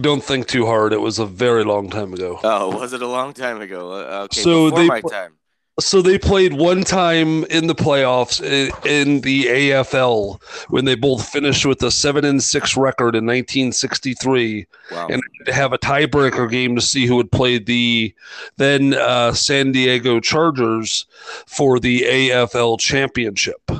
Don't 0.00 0.22
think 0.22 0.46
too 0.46 0.66
hard. 0.66 0.92
It 0.92 1.00
was 1.00 1.18
a 1.18 1.24
very 1.24 1.64
long 1.64 1.88
time 1.88 2.12
ago. 2.12 2.38
Oh, 2.44 2.76
was 2.76 2.92
it 2.92 3.00
a 3.00 3.06
long 3.06 3.32
time 3.32 3.62
ago? 3.62 3.92
Uh, 3.92 4.24
okay, 4.24 4.42
so 4.42 4.70
they, 4.70 4.86
my 4.86 5.00
time. 5.00 5.37
So 5.80 6.02
they 6.02 6.18
played 6.18 6.54
one 6.54 6.82
time 6.82 7.44
in 7.44 7.68
the 7.68 7.74
playoffs 7.74 8.42
in 8.84 9.20
the 9.20 9.44
AFL 9.44 10.42
when 10.70 10.84
they 10.84 10.96
both 10.96 11.28
finished 11.28 11.64
with 11.64 11.80
a 11.84 11.90
seven 11.90 12.24
and 12.24 12.42
six 12.42 12.76
record 12.76 13.14
in 13.14 13.24
1963, 13.26 14.66
wow. 14.90 15.06
and 15.08 15.22
to 15.46 15.52
have 15.52 15.72
a 15.72 15.78
tiebreaker 15.78 16.50
game 16.50 16.74
to 16.74 16.80
see 16.80 17.06
who 17.06 17.14
would 17.14 17.30
play 17.30 17.58
the 17.58 18.12
then 18.56 18.94
uh, 18.94 19.32
San 19.32 19.70
Diego 19.70 20.18
Chargers 20.18 21.06
for 21.46 21.78
the 21.78 22.00
AFL 22.02 22.80
championship. 22.80 23.70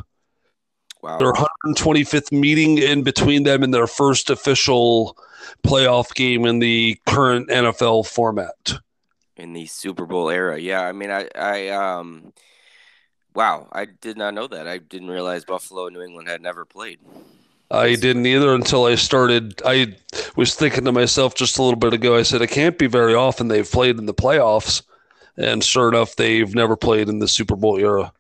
Wow. 1.03 1.19
Their 1.19 1.33
125th 1.33 2.31
meeting 2.31 2.79
in 2.79 3.03
between 3.03 3.43
them 3.43 3.65
in 3.65 3.73
their 3.73 3.87
first 3.89 4.31
official 4.31 5.17
playoff 5.65 6.15
game 6.15 6.45
in 6.45 6.61
the 6.61 7.01
current 7.07 7.49
NFL 7.49 8.07
format 8.07 8.79
in 9.39 9.53
the 9.53 9.67
Super 9.67 10.07
Bowl 10.07 10.29
era. 10.31 10.59
Yeah, 10.59 10.83
I 10.83 10.93
mean, 10.93 11.11
I, 11.11 11.29
I, 11.35 11.69
um, 11.69 12.33
wow, 13.35 13.69
I 13.73 13.87
did 13.87 14.17
not 14.17 14.35
know 14.35 14.47
that. 14.49 14.67
I 14.67 14.79
didn't 14.79 15.11
realize 15.11 15.45
Buffalo 15.45 15.87
and 15.87 15.95
New 15.95 16.03
England 16.03 16.29
had 16.29 16.43
never 16.43 16.65
played. 16.65 16.99
I 17.71 17.97
didn't 17.97 18.27
either 18.27 18.55
until 18.55 18.87
I 18.87 18.95
started. 18.95 19.61
I 19.65 19.95
was 20.37 20.55
thinking 20.55 20.85
to 20.85 20.93
myself 20.93 21.35
just 21.35 21.59
a 21.59 21.63
little 21.63 21.79
bit 21.79 21.93
ago. 21.93 22.17
I 22.17 22.23
said 22.23 22.41
it 22.41 22.51
can't 22.51 22.79
be 22.79 22.87
very 22.87 23.15
often 23.15 23.49
they've 23.49 23.71
played 23.71 23.99
in 23.99 24.07
the 24.07 24.15
playoffs, 24.15 24.83
and 25.37 25.63
sure 25.63 25.89
enough, 25.89 26.17
they've 26.17 26.55
never 26.55 26.77
played 26.77 27.09
in 27.09 27.19
the 27.19 27.29
Super 27.29 27.57
Bowl 27.57 27.79
era. 27.79 28.13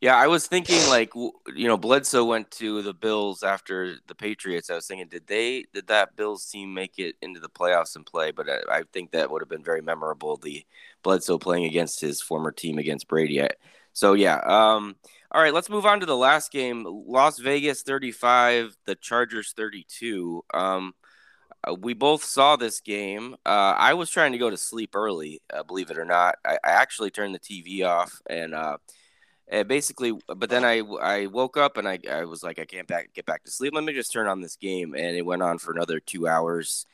Yeah, 0.00 0.16
I 0.16 0.28
was 0.28 0.46
thinking 0.46 0.80
like 0.88 1.14
you 1.14 1.68
know 1.68 1.76
Bledsoe 1.76 2.24
went 2.24 2.50
to 2.52 2.80
the 2.80 2.94
Bills 2.94 3.42
after 3.42 3.96
the 4.06 4.14
Patriots. 4.14 4.70
I 4.70 4.74
was 4.74 4.86
thinking, 4.86 5.08
did 5.08 5.26
they 5.26 5.66
did 5.74 5.88
that 5.88 6.16
Bills 6.16 6.46
team 6.46 6.72
make 6.72 6.98
it 6.98 7.16
into 7.20 7.38
the 7.38 7.50
playoffs 7.50 7.96
and 7.96 8.06
play? 8.06 8.30
But 8.30 8.48
I, 8.48 8.78
I 8.78 8.82
think 8.92 9.10
that 9.10 9.30
would 9.30 9.42
have 9.42 9.48
been 9.50 9.62
very 9.62 9.82
memorable. 9.82 10.36
The 10.38 10.64
Bledsoe 11.02 11.38
playing 11.38 11.66
against 11.66 12.00
his 12.00 12.22
former 12.22 12.50
team 12.50 12.78
against 12.78 13.08
Brady. 13.08 13.46
So 13.92 14.14
yeah. 14.14 14.36
Um, 14.38 14.96
all 15.32 15.42
right, 15.42 15.54
let's 15.54 15.70
move 15.70 15.86
on 15.86 16.00
to 16.00 16.06
the 16.06 16.16
last 16.16 16.50
game. 16.50 16.84
Las 17.06 17.38
Vegas 17.38 17.82
35, 17.82 18.76
the 18.84 18.96
Chargers 18.96 19.52
32. 19.56 20.44
Um, 20.52 20.94
uh, 21.62 21.74
we 21.74 21.94
both 21.94 22.24
saw 22.24 22.56
this 22.56 22.80
game. 22.80 23.34
Uh, 23.46 23.74
I 23.76 23.94
was 23.94 24.10
trying 24.10 24.32
to 24.32 24.38
go 24.38 24.50
to 24.50 24.56
sleep 24.56 24.96
early, 24.96 25.40
uh, 25.52 25.62
believe 25.62 25.90
it 25.90 25.98
or 25.98 26.04
not. 26.04 26.36
I, 26.44 26.54
I, 26.64 26.70
actually 26.70 27.10
turned 27.10 27.34
the 27.34 27.38
TV 27.38 27.86
off 27.86 28.20
and 28.28 28.54
uh, 28.54 28.78
and 29.50 29.66
basically, 29.66 30.16
but 30.28 30.48
then 30.48 30.64
I 30.64 30.78
I 30.78 31.26
woke 31.26 31.56
up 31.56 31.76
and 31.76 31.86
I, 31.86 31.98
I 32.10 32.24
was 32.24 32.42
like 32.42 32.58
I 32.58 32.64
can't 32.64 32.86
back 32.86 33.12
get 33.12 33.26
back 33.26 33.42
to 33.44 33.50
sleep. 33.50 33.74
Let 33.74 33.84
me 33.84 33.92
just 33.92 34.12
turn 34.12 34.28
on 34.28 34.40
this 34.40 34.56
game, 34.56 34.94
and 34.94 35.16
it 35.16 35.26
went 35.26 35.42
on 35.42 35.58
for 35.58 35.72
another 35.72 35.98
two 35.98 36.28
hours, 36.28 36.86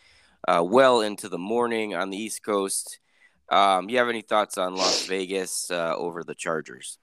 uh, 0.48 0.64
well 0.66 1.02
into 1.02 1.28
the 1.28 1.38
morning 1.38 1.94
on 1.94 2.10
the 2.10 2.16
East 2.16 2.42
Coast. 2.42 2.98
Um, 3.50 3.88
you 3.90 3.98
have 3.98 4.08
any 4.08 4.22
thoughts 4.22 4.58
on 4.58 4.74
Las 4.74 5.06
Vegas 5.06 5.70
uh, 5.70 5.94
over 5.96 6.24
the 6.24 6.34
Chargers? 6.34 6.98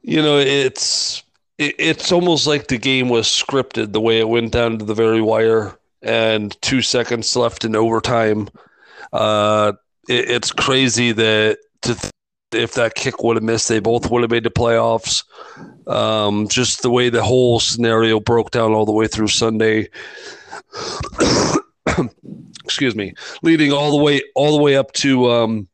You 0.00 0.22
know, 0.22 0.38
it's 0.38 1.24
it, 1.58 1.74
it's 1.78 2.12
almost 2.12 2.46
like 2.46 2.68
the 2.68 2.78
game 2.78 3.08
was 3.08 3.26
scripted 3.26 3.92
the 3.92 4.00
way 4.00 4.20
it 4.20 4.28
went 4.28 4.52
down 4.52 4.78
to 4.78 4.84
the 4.84 4.94
very 4.94 5.20
wire 5.20 5.76
and 6.02 6.56
two 6.62 6.82
seconds 6.82 7.34
left 7.34 7.64
in 7.64 7.74
overtime. 7.74 8.48
Uh, 9.12 9.72
it, 10.08 10.30
it's 10.30 10.52
crazy 10.52 11.10
that 11.12 11.58
to 11.82 11.94
th- 11.96 12.12
if 12.52 12.74
that 12.74 12.94
kick 12.94 13.22
would 13.22 13.36
have 13.36 13.42
missed, 13.42 13.68
they 13.68 13.80
both 13.80 14.10
would 14.10 14.22
have 14.22 14.30
made 14.30 14.44
the 14.44 14.50
playoffs. 14.50 15.24
Um, 15.86 16.48
just 16.48 16.82
the 16.82 16.90
way 16.90 17.08
the 17.08 17.22
whole 17.22 17.60
scenario 17.60 18.20
broke 18.20 18.50
down 18.50 18.72
all 18.72 18.86
the 18.86 18.92
way 18.92 19.06
through 19.06 19.28
Sunday. 19.28 19.88
Excuse 22.64 22.94
me, 22.94 23.14
leading 23.42 23.72
all 23.72 23.90
the 23.90 24.02
way 24.02 24.22
all 24.34 24.56
the 24.56 24.62
way 24.62 24.76
up 24.76 24.92
to 24.92 25.30
um, 25.30 25.68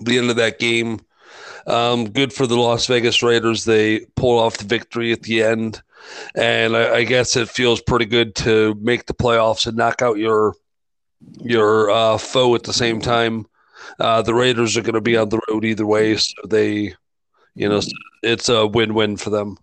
the 0.00 0.18
end 0.18 0.30
of 0.30 0.36
that 0.36 0.58
game. 0.58 1.00
Um, 1.66 2.08
good 2.08 2.32
for 2.32 2.46
the 2.46 2.56
Las 2.56 2.86
Vegas 2.86 3.22
Raiders. 3.22 3.64
They 3.64 4.00
pull 4.16 4.38
off 4.38 4.58
the 4.58 4.64
victory 4.64 5.12
at 5.12 5.22
the 5.22 5.42
end, 5.42 5.82
and 6.34 6.76
I, 6.76 6.96
I, 6.96 7.04
guess 7.04 7.36
it 7.36 7.48
feels 7.48 7.80
pretty 7.80 8.06
good 8.06 8.34
to 8.36 8.74
make 8.80 9.06
the 9.06 9.14
playoffs 9.14 9.66
and 9.66 9.76
knock 9.76 10.02
out 10.02 10.18
your 10.18 10.54
your 11.40 11.90
uh, 11.90 12.18
foe 12.18 12.54
at 12.54 12.64
the 12.64 12.72
same 12.72 13.00
time. 13.00 13.46
Uh, 13.98 14.22
the 14.22 14.34
Raiders 14.34 14.76
are 14.76 14.82
going 14.82 14.94
to 14.94 15.00
be 15.00 15.16
on 15.16 15.28
the 15.28 15.40
road 15.48 15.64
either 15.64 15.86
way, 15.86 16.16
so 16.16 16.34
they, 16.46 16.94
you 17.54 17.68
know, 17.68 17.80
it's 18.22 18.48
a 18.48 18.66
win-win 18.66 19.16
for 19.16 19.30
them. 19.30 19.58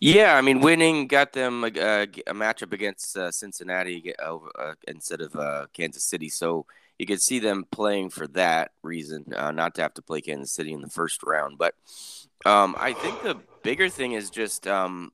Yeah, 0.00 0.36
I 0.36 0.42
mean, 0.42 0.60
winning 0.60 1.08
got 1.08 1.32
them 1.32 1.64
a, 1.64 1.66
a, 1.66 2.02
a 2.02 2.34
matchup 2.34 2.72
against 2.72 3.16
uh, 3.16 3.32
Cincinnati 3.32 4.14
uh, 4.18 4.38
instead 4.86 5.20
of 5.20 5.34
uh, 5.34 5.66
Kansas 5.72 6.04
City, 6.04 6.28
so 6.28 6.66
you 6.98 7.06
could 7.06 7.20
see 7.20 7.38
them 7.38 7.64
playing 7.70 8.10
for 8.10 8.26
that 8.28 8.70
reason, 8.82 9.24
uh, 9.34 9.50
not 9.50 9.74
to 9.74 9.82
have 9.82 9.94
to 9.94 10.02
play 10.02 10.20
Kansas 10.20 10.52
City 10.52 10.72
in 10.72 10.80
the 10.80 10.88
first 10.88 11.22
round. 11.22 11.58
But 11.58 11.74
um, 12.46 12.76
I 12.78 12.92
think 12.92 13.22
the 13.22 13.38
bigger 13.62 13.88
thing 13.88 14.12
is 14.12 14.30
just, 14.30 14.66
um, 14.66 15.12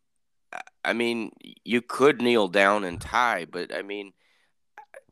I 0.85 0.93
mean, 0.93 1.33
you 1.65 1.81
could 1.83 2.21
kneel 2.21 2.49
down 2.49 2.85
and 2.85 3.01
tie, 3.01 3.47
but 3.51 3.75
I 3.75 3.83
mean, 3.83 4.13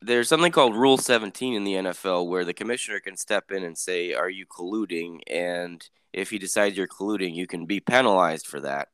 there's 0.05 0.27
something 0.29 0.51
called 0.51 0.75
Rule 0.75 0.97
17 0.97 1.53
in 1.53 1.63
the 1.63 1.73
NFL 1.73 2.27
where 2.27 2.45
the 2.45 2.53
commissioner 2.53 2.99
can 2.99 3.17
step 3.17 3.51
in 3.51 3.63
and 3.63 3.77
say, 3.77 4.13
Are 4.13 4.29
you 4.29 4.45
colluding? 4.45 5.21
And 5.27 5.87
if 6.11 6.29
he 6.29 6.37
decides 6.37 6.77
you're 6.77 6.87
colluding, 6.87 7.35
you 7.35 7.47
can 7.47 7.65
be 7.65 7.79
penalized 7.79 8.47
for 8.47 8.59
that. 8.61 8.89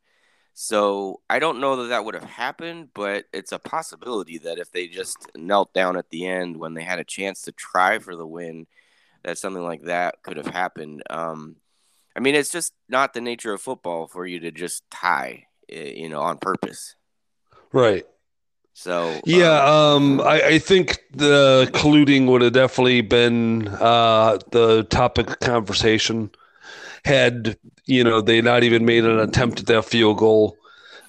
So 0.53 1.21
I 1.29 1.39
don't 1.39 1.61
know 1.61 1.77
that 1.77 1.87
that 1.87 2.03
would 2.03 2.15
have 2.15 2.25
happened, 2.25 2.89
but 2.93 3.25
it's 3.31 3.53
a 3.53 3.59
possibility 3.59 4.37
that 4.39 4.57
if 4.57 4.71
they 4.71 4.87
just 4.87 5.17
knelt 5.35 5.73
down 5.73 5.95
at 5.95 6.09
the 6.09 6.27
end 6.27 6.57
when 6.57 6.73
they 6.73 6.83
had 6.83 6.99
a 6.99 7.05
chance 7.05 7.43
to 7.43 7.53
try 7.53 7.99
for 7.99 8.15
the 8.15 8.27
win, 8.27 8.67
that 9.23 9.37
something 9.37 9.63
like 9.63 9.83
that 9.83 10.21
could 10.21 10.37
have 10.37 10.47
happened. 10.47 11.03
Um, 11.09 11.55
I 12.15 12.19
mean, 12.19 12.35
it's 12.35 12.51
just 12.51 12.73
not 12.89 13.13
the 13.13 13.21
nature 13.21 13.53
of 13.53 13.61
football 13.61 14.07
for 14.07 14.25
you 14.25 14.41
to 14.41 14.51
just 14.51 14.83
tie, 14.89 15.45
eh, 15.69 15.93
you 15.95 16.09
know, 16.09 16.21
on 16.21 16.37
purpose. 16.37 16.95
Right. 17.71 18.05
So 18.79 19.19
yeah, 19.25 19.61
um, 19.65 20.21
um, 20.21 20.27
I, 20.27 20.41
I, 20.41 20.57
think 20.57 21.03
the 21.13 21.69
colluding 21.73 22.27
would 22.27 22.41
have 22.41 22.53
definitely 22.53 23.01
been 23.01 23.67
uh, 23.67 24.39
the 24.51 24.83
topic 24.83 25.31
of 25.31 25.39
conversation 25.41 26.31
had 27.03 27.57
you 27.87 28.05
know 28.05 28.21
they 28.21 28.41
not 28.41 28.63
even 28.63 28.85
made 28.85 29.03
an 29.03 29.19
attempt 29.19 29.59
at 29.59 29.65
that 29.65 29.83
field 29.83 30.19
goal. 30.19 30.55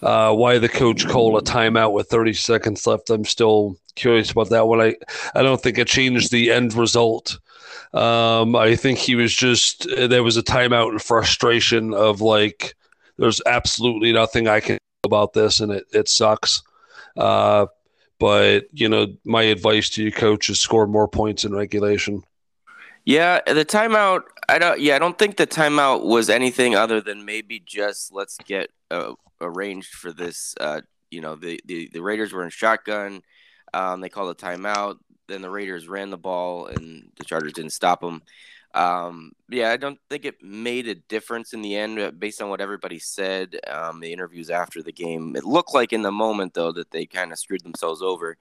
Uh, 0.03 0.35
why 0.35 0.59
the 0.59 0.69
coach 0.69 1.07
called 1.07 1.41
a 1.41 1.49
timeout 1.49 1.93
with 1.93 2.09
30 2.09 2.33
seconds 2.33 2.89
left? 2.89 3.09
I'm 3.09 3.25
still 3.25 3.77
curious 3.95 4.33
about 4.33 4.51
that 4.51 4.67
one. 4.67 4.81
I 4.81 4.97
I 5.37 5.45
don't 5.45 5.63
think 5.63 5.79
it 5.79 5.87
changed 5.87 6.33
the 6.33 6.51
end 6.51 6.75
result. 6.75 7.39
Um, 7.95 8.57
I 8.57 8.75
think 8.75 8.99
he 8.99 9.15
was 9.15 9.33
just 9.33 9.87
there 9.97 10.25
was 10.25 10.37
a 10.37 10.43
timeout 10.43 10.89
and 10.89 11.01
frustration 11.01 11.95
of 11.95 12.21
like 12.21 12.75
there's 13.17 13.41
absolutely 13.47 14.13
nothing 14.13 14.49
I 14.49 14.59
can 14.59 14.75
do 14.75 15.07
about 15.07 15.35
this 15.35 15.61
and 15.61 15.71
it 15.71 15.85
it 15.93 16.09
sucks. 16.09 16.65
Uh, 17.17 17.67
but 18.19 18.67
you 18.73 18.89
know, 18.89 19.15
my 19.25 19.43
advice 19.45 19.91
to 19.91 20.03
you, 20.03 20.13
coach, 20.13 20.51
is 20.51 20.61
score 20.61 20.87
more 20.87 21.09
points 21.09 21.45
in 21.45 21.55
regulation. 21.55 22.23
Yeah, 23.05 23.41
the 23.47 23.65
timeout. 23.65 24.23
I 24.49 24.59
don't. 24.59 24.81
Yeah, 24.81 24.97
I 24.97 24.99
don't 24.99 25.19
think 25.19 25.37
the 25.37 25.47
timeout 25.47 26.05
was 26.05 26.29
anything 26.29 26.75
other 26.75 27.01
than 27.01 27.25
maybe 27.25 27.61
just 27.65 28.13
let's 28.13 28.37
get 28.45 28.71
uh, 28.91 29.15
arranged 29.41 29.95
for 29.95 30.13
this. 30.13 30.55
Uh, 30.61 30.83
you 31.11 31.21
know, 31.21 31.35
the, 31.35 31.61
the 31.65 31.89
the 31.93 32.03
Raiders 32.03 32.33
were 32.33 32.45
in 32.45 32.51
shotgun. 32.51 33.23
Um, 33.73 34.01
they 34.01 34.09
called 34.09 34.31
a 34.31 34.35
timeout. 34.35 34.99
Then 35.29 35.43
the 35.43 35.51
Raiders 35.51 35.89
ran 35.89 36.11
the 36.11 36.19
ball, 36.19 36.67
and 36.67 37.11
the 37.17 37.25
Chargers 37.25 37.53
didn't 37.53 37.73
stop 37.73 38.01
them. 38.01 38.23
Um, 38.73 39.33
yeah, 39.49 39.71
I 39.71 39.77
don't 39.77 39.99
think 40.09 40.25
it 40.25 40.43
made 40.43 40.87
a 40.87 40.95
difference 40.95 41.53
in 41.53 41.63
the 41.63 41.77
end, 41.77 41.99
uh, 41.99 42.11
based 42.13 42.41
on 42.41 42.51
what 42.51 42.61
everybody 42.61 42.99
said. 42.99 43.59
Um, 43.67 44.01
the 44.01 44.13
interviews 44.13 44.49
after 44.49 44.83
the 44.83 44.93
game, 44.93 45.35
it 45.37 45.45
looked 45.45 45.75
like 45.75 45.93
in 45.93 46.03
the 46.03 46.13
moment 46.13 46.55
though 46.55 46.73
that 46.73 46.91
they 46.91 47.07
kind 47.07 47.33
of 47.33 47.39
screwed 47.39 47.65
themselves 47.65 48.01
over. 48.01 48.37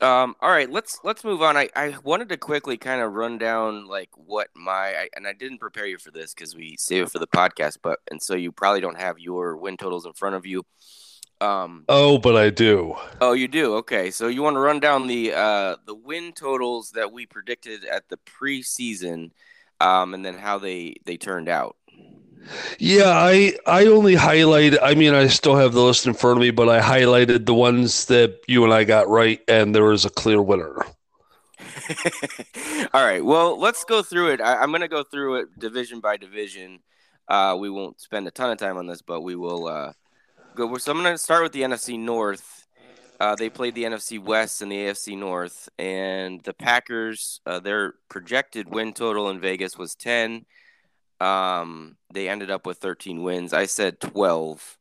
Um, 0.00 0.36
all 0.40 0.50
right, 0.50 0.70
let's 0.70 1.00
let's 1.02 1.24
move 1.24 1.42
on. 1.42 1.56
I, 1.56 1.68
I 1.74 1.96
wanted 2.04 2.28
to 2.28 2.36
quickly 2.36 2.76
kind 2.76 3.00
of 3.00 3.14
run 3.14 3.36
down 3.36 3.88
like 3.88 4.10
what 4.14 4.48
my 4.54 4.72
I, 4.72 5.08
and 5.16 5.26
I 5.26 5.32
didn't 5.32 5.58
prepare 5.58 5.86
you 5.86 5.98
for 5.98 6.12
this 6.12 6.32
because 6.32 6.54
we 6.54 6.76
save 6.78 7.04
it 7.04 7.10
for 7.10 7.18
the 7.18 7.26
podcast, 7.26 7.78
but 7.82 7.98
and 8.10 8.22
so 8.22 8.36
you 8.36 8.52
probably 8.52 8.80
don't 8.80 8.98
have 8.98 9.18
your 9.18 9.56
win 9.56 9.76
totals 9.76 10.06
in 10.06 10.12
front 10.12 10.36
of 10.36 10.46
you. 10.46 10.64
Um, 11.40 11.84
oh, 11.88 12.18
but 12.18 12.36
I 12.36 12.50
do. 12.50 12.96
Oh, 13.20 13.32
you 13.32 13.46
do. 13.46 13.76
Okay, 13.76 14.10
so 14.10 14.28
you 14.28 14.42
want 14.42 14.56
to 14.56 14.60
run 14.60 14.80
down 14.80 15.06
the 15.06 15.34
uh, 15.34 15.76
the 15.86 15.94
win 15.94 16.32
totals 16.32 16.90
that 16.92 17.12
we 17.12 17.26
predicted 17.26 17.84
at 17.84 18.08
the 18.08 18.18
preseason, 18.18 19.30
um, 19.80 20.14
and 20.14 20.24
then 20.24 20.36
how 20.36 20.58
they 20.58 20.96
they 21.04 21.16
turned 21.16 21.48
out. 21.48 21.76
Yeah, 22.78 23.10
I 23.10 23.54
I 23.66 23.86
only 23.86 24.14
highlighted. 24.14 24.78
I 24.82 24.94
mean, 24.94 25.14
I 25.14 25.28
still 25.28 25.56
have 25.56 25.74
the 25.74 25.82
list 25.82 26.06
in 26.06 26.14
front 26.14 26.38
of 26.38 26.40
me, 26.40 26.50
but 26.50 26.68
I 26.68 26.80
highlighted 26.80 27.46
the 27.46 27.54
ones 27.54 28.06
that 28.06 28.40
you 28.48 28.64
and 28.64 28.72
I 28.72 28.84
got 28.84 29.08
right, 29.08 29.40
and 29.46 29.74
there 29.74 29.84
was 29.84 30.04
a 30.04 30.10
clear 30.10 30.42
winner. 30.42 30.76
All 32.92 33.04
right. 33.04 33.24
Well, 33.24 33.58
let's 33.58 33.84
go 33.84 34.02
through 34.02 34.32
it. 34.32 34.40
I, 34.40 34.62
am 34.62 34.70
going 34.70 34.82
to 34.82 34.88
go 34.88 35.02
through 35.02 35.36
it 35.36 35.58
division 35.58 36.00
by 36.00 36.16
division. 36.16 36.80
Uh, 37.28 37.56
we 37.58 37.70
won't 37.70 38.00
spend 38.00 38.26
a 38.26 38.30
ton 38.30 38.50
of 38.50 38.58
time 38.58 38.76
on 38.76 38.86
this, 38.86 39.02
but 39.02 39.20
we 39.20 39.36
will 39.36 39.66
uh, 39.66 39.92
go. 40.58 40.76
So 40.78 40.90
I'm 40.90 41.02
going 41.02 41.14
to 41.14 41.18
start 41.18 41.42
with 41.42 41.52
the 41.52 41.62
NFC 41.62 41.98
North. 41.98 42.66
Uh, 43.20 43.34
they 43.34 43.48
played 43.48 43.74
the 43.74 43.84
NFC 43.84 44.22
West 44.22 44.62
and 44.62 44.70
the 44.70 44.76
AFC 44.76 45.16
North, 45.16 45.68
and 45.78 46.42
the 46.42 46.52
Packers. 46.52 47.40
Uh, 47.46 47.58
their 47.58 47.94
projected 48.08 48.68
win 48.68 48.92
total 48.92 49.30
in 49.30 49.40
Vegas 49.40 49.76
was 49.76 49.94
10. 49.94 50.44
Um, 51.20 51.96
they 52.12 52.28
ended 52.28 52.50
up 52.50 52.66
with 52.66 52.78
13 52.78 53.22
wins. 53.22 53.52
I 53.52 53.66
said 53.66 54.00
12, 54.00 54.78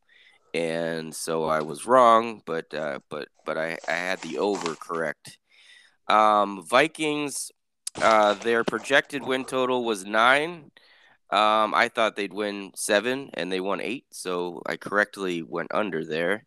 and 0.53 1.15
so 1.15 1.45
I 1.45 1.61
was 1.61 1.87
wrong, 1.87 2.41
but 2.45 2.71
uh, 2.73 2.99
but 3.09 3.27
but 3.45 3.57
I, 3.57 3.77
I 3.87 3.91
had 3.91 4.21
the 4.21 4.37
over 4.37 4.75
correct. 4.75 5.39
Um, 6.07 6.63
Vikings, 6.63 7.51
uh, 7.95 8.35
their 8.35 8.63
projected 8.63 9.23
win 9.23 9.45
total 9.45 9.83
was 9.83 10.05
nine. 10.05 10.71
Um, 11.29 11.73
I 11.73 11.89
thought 11.89 12.15
they'd 12.15 12.33
win 12.33 12.71
seven, 12.75 13.29
and 13.33 13.51
they 13.51 13.59
won 13.59 13.81
eight, 13.81 14.05
so 14.11 14.61
I 14.65 14.77
correctly 14.77 15.41
went 15.41 15.73
under 15.73 16.05
there. 16.05 16.45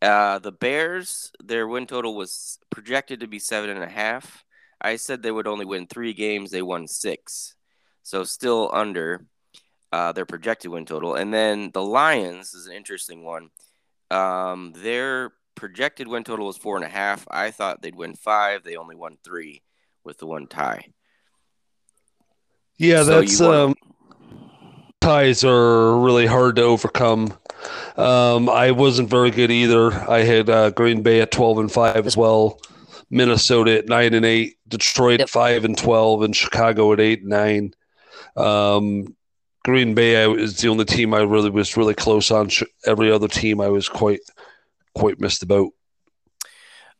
Uh, 0.00 0.38
the 0.38 0.52
Bears, 0.52 1.30
their 1.42 1.68
win 1.68 1.86
total 1.86 2.14
was 2.14 2.58
projected 2.70 3.20
to 3.20 3.26
be 3.26 3.38
seven 3.38 3.70
and 3.70 3.82
a 3.82 3.88
half. 3.88 4.44
I 4.80 4.96
said 4.96 5.22
they 5.22 5.30
would 5.30 5.46
only 5.46 5.64
win 5.64 5.86
three 5.86 6.12
games. 6.12 6.50
They 6.50 6.62
won 6.62 6.86
six 6.88 7.54
so 8.04 8.22
still 8.22 8.70
under 8.72 9.26
uh, 9.90 10.12
their 10.12 10.26
projected 10.26 10.70
win 10.70 10.84
total. 10.84 11.14
And 11.14 11.34
then 11.34 11.70
the 11.72 11.82
Lions 11.82 12.54
is 12.54 12.66
an 12.66 12.74
interesting 12.74 13.24
one. 13.24 13.48
Um, 14.10 14.72
their 14.76 15.32
projected 15.56 16.06
win 16.06 16.22
total 16.22 16.46
was 16.46 16.56
four 16.56 16.76
and 16.76 16.84
a 16.84 16.88
half. 16.88 17.26
I 17.30 17.50
thought 17.50 17.82
they'd 17.82 17.94
win 17.94 18.14
five. 18.14 18.62
They 18.62 18.76
only 18.76 18.94
won 18.94 19.16
three 19.24 19.62
with 20.04 20.18
the 20.18 20.26
one 20.26 20.46
tie. 20.46 20.92
Yeah, 22.76 23.04
so 23.04 23.20
that's 23.20 23.40
um, 23.40 23.74
ties 25.04 25.44
are 25.44 25.98
really 25.98 26.24
hard 26.24 26.56
to 26.56 26.62
overcome. 26.62 27.34
Um, 27.96 28.48
I 28.48 28.70
wasn't 28.70 29.10
very 29.10 29.30
good 29.30 29.50
either. 29.50 29.92
I 29.92 30.20
had 30.20 30.48
uh, 30.48 30.70
Green 30.70 31.02
Bay 31.02 31.20
at 31.20 31.30
twelve 31.30 31.58
and 31.58 31.70
five 31.70 32.06
as 32.06 32.16
well. 32.16 32.58
Minnesota 33.10 33.78
at 33.78 33.86
nine 33.86 34.14
and 34.14 34.24
eight, 34.24 34.56
Detroit 34.66 35.20
at 35.20 35.28
five 35.28 35.66
and 35.66 35.76
twelve, 35.76 36.22
and 36.22 36.34
Chicago 36.34 36.90
at 36.94 37.00
eight 37.00 37.20
and 37.20 37.28
nine. 37.28 37.74
Um, 38.34 39.14
Green 39.62 39.94
Bay 39.94 40.30
is 40.32 40.60
the 40.60 40.68
only 40.68 40.86
team 40.86 41.12
I 41.12 41.20
really 41.20 41.50
was 41.50 41.76
really 41.76 41.94
close 41.94 42.30
on. 42.30 42.48
Every 42.86 43.12
other 43.12 43.28
team 43.28 43.60
I 43.60 43.68
was 43.68 43.90
quite 43.90 44.20
quite 44.94 45.20
missed 45.20 45.40
the 45.40 45.46
boat. 45.46 45.74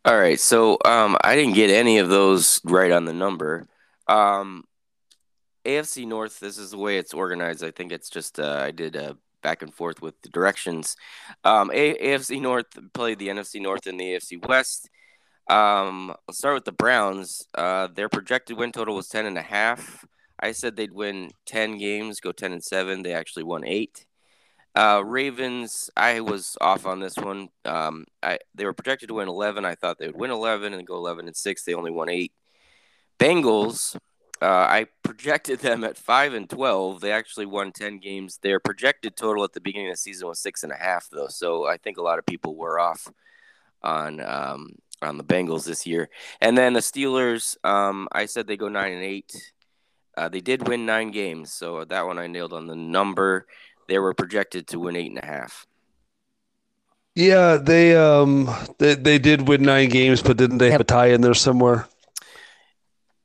All 0.05 0.19
right, 0.19 0.39
so 0.39 0.77
um, 0.85 1.17
I 1.25 1.37
didn't 1.37 1.55
get 1.55 1.71
any 1.71 1.97
of 1.97 2.11
those 2.11 2.61
right 2.65 2.91
on 2.91 3.07
the 3.07 3.15
number. 3.15 3.67
Um, 4.09 4.64
AFC 5.65 6.07
North, 6.07 6.41
this 6.41 6.59
is 6.59 6.71
the 6.71 6.79
way 6.79 6.99
it's 6.99 7.15
organized. 7.15 7.65
I 7.65 7.71
think 7.71 7.93
it's 7.93 8.11
just 8.11 8.39
uh, 8.39 8.61
I 8.63 8.71
did 8.71 8.97
a 8.97 9.17
back 9.43 9.63
and 9.63 9.73
forth 9.75 10.01
with 10.01 10.21
the 10.23 10.29
directions. 10.31 10.97
Um, 11.45 11.71
a- 11.73 11.95
AFC 11.97 12.41
North 12.41 12.67
played 12.93 13.19
the 13.19 13.29
NFC 13.29 13.61
North 13.61 13.87
and 13.87 13.99
the 13.99 14.15
AFC 14.15 14.47
West. 14.47 14.89
Um, 15.49 16.15
I'll 16.27 16.35
start 16.35 16.55
with 16.55 16.65
the 16.65 16.73
Browns. 16.73 17.47
Uh, 17.55 17.89
their 17.89 18.09
projected 18.09 18.57
win 18.57 18.73
total 18.73 18.97
was 18.97 19.09
ten 19.09 19.27
and 19.27 19.37
a 19.39 19.43
half. 19.43 20.05
I 20.41 20.53
said 20.53 20.77
they'd 20.77 20.93
win 20.93 21.31
10 21.47 21.79
games, 21.79 22.21
go 22.21 22.33
10 22.33 22.53
and 22.53 22.63
7. 22.63 23.03
They 23.03 23.15
actually 23.15 23.45
won 23.45 23.65
8. 23.65 24.05
Uh, 24.75 25.03
Ravens, 25.05 25.89
I 25.97 26.21
was 26.21 26.59
off 26.61 26.85
on 26.85 26.99
this 26.99 27.17
one. 27.17 27.49
Um, 27.65 28.07
I 28.23 28.39
they 28.55 28.65
were 28.65 28.73
projected 28.73 29.09
to 29.09 29.15
win 29.15 29.29
11. 29.29 29.65
I 29.65 29.77
thought 29.77 29.99
they 29.99 30.09
would 30.09 30.17
win 30.17 30.33
11 30.33 30.75
and 30.75 30.87
go 30.87 30.97
11 30.97 31.27
and 31.27 31.37
six. 31.37 31.63
They 31.63 31.75
only 31.75 31.93
won 31.93 32.09
eight. 32.09 32.33
Bengals, 33.21 33.97
uh, 34.43 34.47
I 34.47 34.87
projected 35.03 35.61
them 35.61 35.85
at 35.85 35.97
five 35.97 36.35
and 36.35 36.49
12. 36.49 37.01
They 37.01 37.13
actually 37.13 37.47
won 37.47 37.73
10 37.73 37.99
games. 37.99 38.39
Their 38.43 38.61
projected 38.61 39.17
total 39.17 39.45
at 39.45 39.53
the 39.53 39.61
beginning 39.61 39.89
of 39.89 39.95
the 39.95 39.99
season 39.99 40.29
was 40.29 40.41
six 40.41 40.63
and 40.63 40.73
a 40.73 40.77
half, 40.77 41.09
though. 41.11 41.29
So 41.29 41.67
I 41.67 41.77
think 41.77 41.99
a 41.99 42.03
lot 42.03 42.19
of 42.19 42.27
people 42.27 42.57
were 42.57 42.79
off 42.79 43.09
on 43.83 44.21
um, 44.21 44.71
on 45.03 45.19
the 45.19 45.25
Bengals 45.25 45.65
this 45.65 45.87
year. 45.87 46.09
And 46.41 46.57
then 46.57 46.73
the 46.73 46.81
Steelers, 46.81 47.57
um, 47.65 48.09
I 48.11 48.27
said 48.27 48.47
they 48.47 48.57
go 48.57 48.69
nine 48.69 48.93
and 48.93 49.05
eight. 49.05 49.53
Uh, 50.17 50.29
they 50.29 50.41
did 50.41 50.69
win 50.69 50.87
nine 50.87 51.11
games, 51.11 51.53
so 51.53 51.85
that 51.85 52.07
one 52.07 52.19
I 52.19 52.27
nailed 52.29 52.53
on 52.53 52.67
the 52.67 52.77
number. 52.77 53.47
They 53.89 53.99
were 53.99 54.15
projected 54.15 54.69
to 54.69 54.79
win 54.79 54.97
eight 54.97 55.11
and 55.11 55.23
a 55.23 55.27
half. 55.27 55.67
Yeah, 57.15 57.57
they 57.57 57.97
um 57.97 58.51
they, 58.79 58.95
they 58.95 59.19
did 59.19 59.47
win 59.47 59.63
nine 59.63 59.89
games, 59.89 60.23
but 60.23 60.37
didn't 60.37 60.59
they 60.59 60.71
have 60.71 60.81
a 60.81 60.85
tie 60.85 61.09
in 61.09 61.21
there 61.21 61.35
somewhere? 61.35 61.87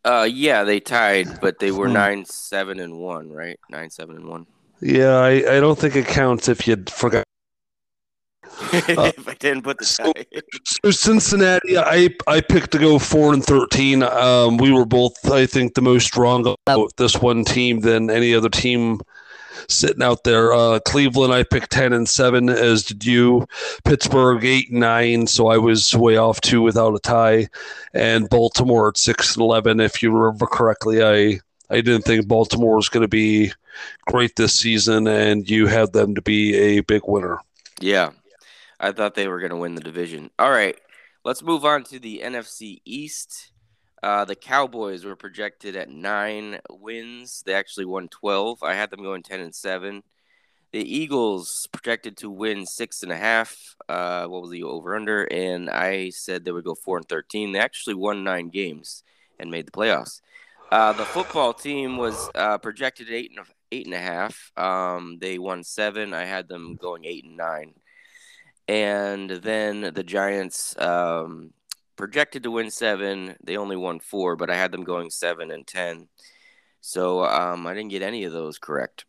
Uh, 0.05 0.27
yeah, 0.31 0.63
they 0.63 0.79
tied, 0.79 1.41
but 1.41 1.59
they 1.59 1.71
were 1.71 1.87
hmm. 1.87 1.93
nine 1.93 2.25
seven 2.25 2.79
and 2.79 2.97
one, 2.97 3.31
right? 3.31 3.59
Nine 3.69 3.89
seven 3.89 4.15
and 4.15 4.27
one. 4.27 4.45
Yeah, 4.81 5.17
I, 5.17 5.57
I 5.57 5.59
don't 5.59 5.77
think 5.77 5.95
it 5.95 6.07
counts 6.07 6.47
if 6.47 6.65
you 6.65 6.81
forgot 6.87 7.25
if 8.73 9.27
I 9.27 9.33
didn't 9.35 9.63
put 9.63 9.77
the 9.77 9.85
so, 9.85 10.11
so, 10.65 10.91
Cincinnati, 10.91 11.77
I 11.77 12.09
I 12.27 12.41
picked 12.41 12.71
to 12.71 12.77
go 12.77 12.99
four 12.99 13.33
and 13.33 13.43
thirteen. 13.43 14.03
Um, 14.03 14.57
we 14.57 14.71
were 14.71 14.85
both, 14.85 15.29
I 15.29 15.45
think, 15.45 15.75
the 15.75 15.81
most 15.81 16.15
wrong 16.17 16.55
about 16.65 16.95
this 16.97 17.21
one 17.21 17.45
team 17.45 17.79
than 17.79 18.09
any 18.09 18.33
other 18.33 18.49
team 18.49 19.01
sitting 19.67 20.03
out 20.03 20.23
there. 20.23 20.53
Uh, 20.53 20.79
Cleveland, 20.79 21.33
I 21.33 21.43
picked 21.43 21.71
ten 21.71 21.93
and 21.93 22.07
seven, 22.07 22.49
as 22.49 22.83
did 22.83 23.05
you. 23.05 23.47
Pittsburgh 23.83 24.43
eight 24.45 24.71
and 24.71 24.79
nine, 24.79 25.27
so 25.27 25.47
I 25.47 25.57
was 25.57 25.95
way 25.95 26.17
off 26.17 26.41
too 26.41 26.61
without 26.61 26.95
a 26.95 26.99
tie. 26.99 27.47
And 27.93 28.29
Baltimore 28.29 28.89
at 28.89 28.97
six 28.97 29.35
and 29.35 29.41
eleven. 29.41 29.79
If 29.79 30.01
you 30.01 30.11
remember 30.11 30.45
correctly, 30.45 31.03
I 31.03 31.39
I 31.69 31.81
didn't 31.81 32.03
think 32.03 32.27
Baltimore 32.27 32.75
was 32.75 32.89
going 32.89 33.01
to 33.01 33.07
be 33.07 33.51
great 34.07 34.35
this 34.35 34.55
season, 34.55 35.07
and 35.07 35.49
you 35.49 35.67
had 35.67 35.93
them 35.93 36.15
to 36.15 36.21
be 36.21 36.55
a 36.55 36.81
big 36.81 37.03
winner. 37.05 37.39
Yeah, 37.79 38.11
I 38.79 38.91
thought 38.91 39.15
they 39.15 39.27
were 39.27 39.39
going 39.39 39.51
to 39.51 39.57
win 39.57 39.75
the 39.75 39.81
division. 39.81 40.31
All 40.39 40.51
right, 40.51 40.77
let's 41.23 41.43
move 41.43 41.65
on 41.65 41.83
to 41.85 41.99
the 41.99 42.21
NFC 42.23 42.81
East. 42.85 43.51
Uh, 44.01 44.25
the 44.25 44.35
Cowboys 44.35 45.03
were 45.03 45.15
projected 45.15 45.75
at 45.75 45.89
nine 45.89 46.59
wins. 46.69 47.43
They 47.45 47.53
actually 47.53 47.85
won 47.85 48.07
12. 48.07 48.63
I 48.63 48.73
had 48.73 48.89
them 48.89 49.03
going 49.03 49.23
10 49.23 49.41
and 49.41 49.53
7. 49.53 50.03
The 50.71 50.79
Eagles 50.79 51.67
projected 51.71 52.17
to 52.17 52.29
win 52.29 52.65
six 52.65 53.01
and 53.01 53.11
a 53.11 53.17
half. 53.17 53.75
Uh, 53.87 54.27
what 54.27 54.41
was 54.41 54.51
the 54.51 54.63
over 54.63 54.95
under? 54.95 55.23
And 55.23 55.69
I 55.69 56.11
said 56.11 56.45
they 56.45 56.51
would 56.51 56.63
go 56.63 56.75
four 56.75 56.97
and 56.97 57.09
13. 57.09 57.51
They 57.51 57.59
actually 57.59 57.95
won 57.95 58.23
nine 58.23 58.49
games 58.49 59.03
and 59.39 59.49
made 59.49 59.65
the 59.65 59.71
playoffs. 59.71 60.21
Uh, 60.71 60.93
the 60.93 61.05
football 61.05 61.53
team 61.53 61.97
was 61.97 62.29
uh, 62.35 62.59
projected 62.59 63.09
eight 63.09 63.31
and 63.35 63.45
eight 63.71 63.85
and 63.85 63.95
a 63.95 63.99
half. 63.99 64.51
Um, 64.55 65.17
they 65.19 65.39
won 65.39 65.63
seven. 65.63 66.13
I 66.13 66.25
had 66.25 66.47
them 66.47 66.75
going 66.75 67.05
eight 67.05 67.25
and 67.25 67.37
nine 67.37 67.73
and 68.69 69.31
then 69.31 69.81
the 69.95 70.03
Giants 70.03 70.77
um, 70.77 71.51
projected 71.99 72.43
to 72.43 72.51
win 72.51 72.71
seven. 72.71 73.35
They 73.43 73.57
only 73.57 73.75
won 73.75 73.99
four, 73.99 74.37
but 74.37 74.49
I 74.49 74.55
had 74.55 74.71
them 74.71 74.85
going 74.85 75.09
seven 75.09 75.51
and 75.51 75.67
ten. 75.67 76.07
So 76.79 77.25
um, 77.25 77.67
I 77.67 77.73
didn't 77.73 77.91
get 77.91 78.01
any 78.01 78.23
of 78.23 78.31
those 78.31 78.57
correct. 78.57 79.03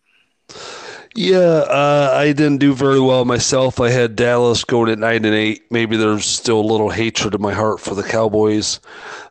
Yeah, 1.14 1.38
uh, 1.38 2.12
I 2.12 2.33
didn't 2.33 2.59
do 2.59 2.74
very 2.74 2.98
well 2.98 3.24
myself. 3.24 3.79
I 3.81 3.90
had 3.90 4.16
Dallas 4.16 4.64
going 4.64 4.90
at 4.90 4.98
nine 4.98 5.24
and 5.24 5.37
eight. 5.37 5.62
Maybe 5.70 5.96
there's 5.96 6.26
still 6.26 6.61
a 6.61 6.70
little 6.72 6.90
hatred 6.90 7.33
in 7.33 7.40
my 7.40 7.53
heart 7.55 7.79
for 7.79 7.94
the 7.94 8.03
Cowboys, 8.03 8.81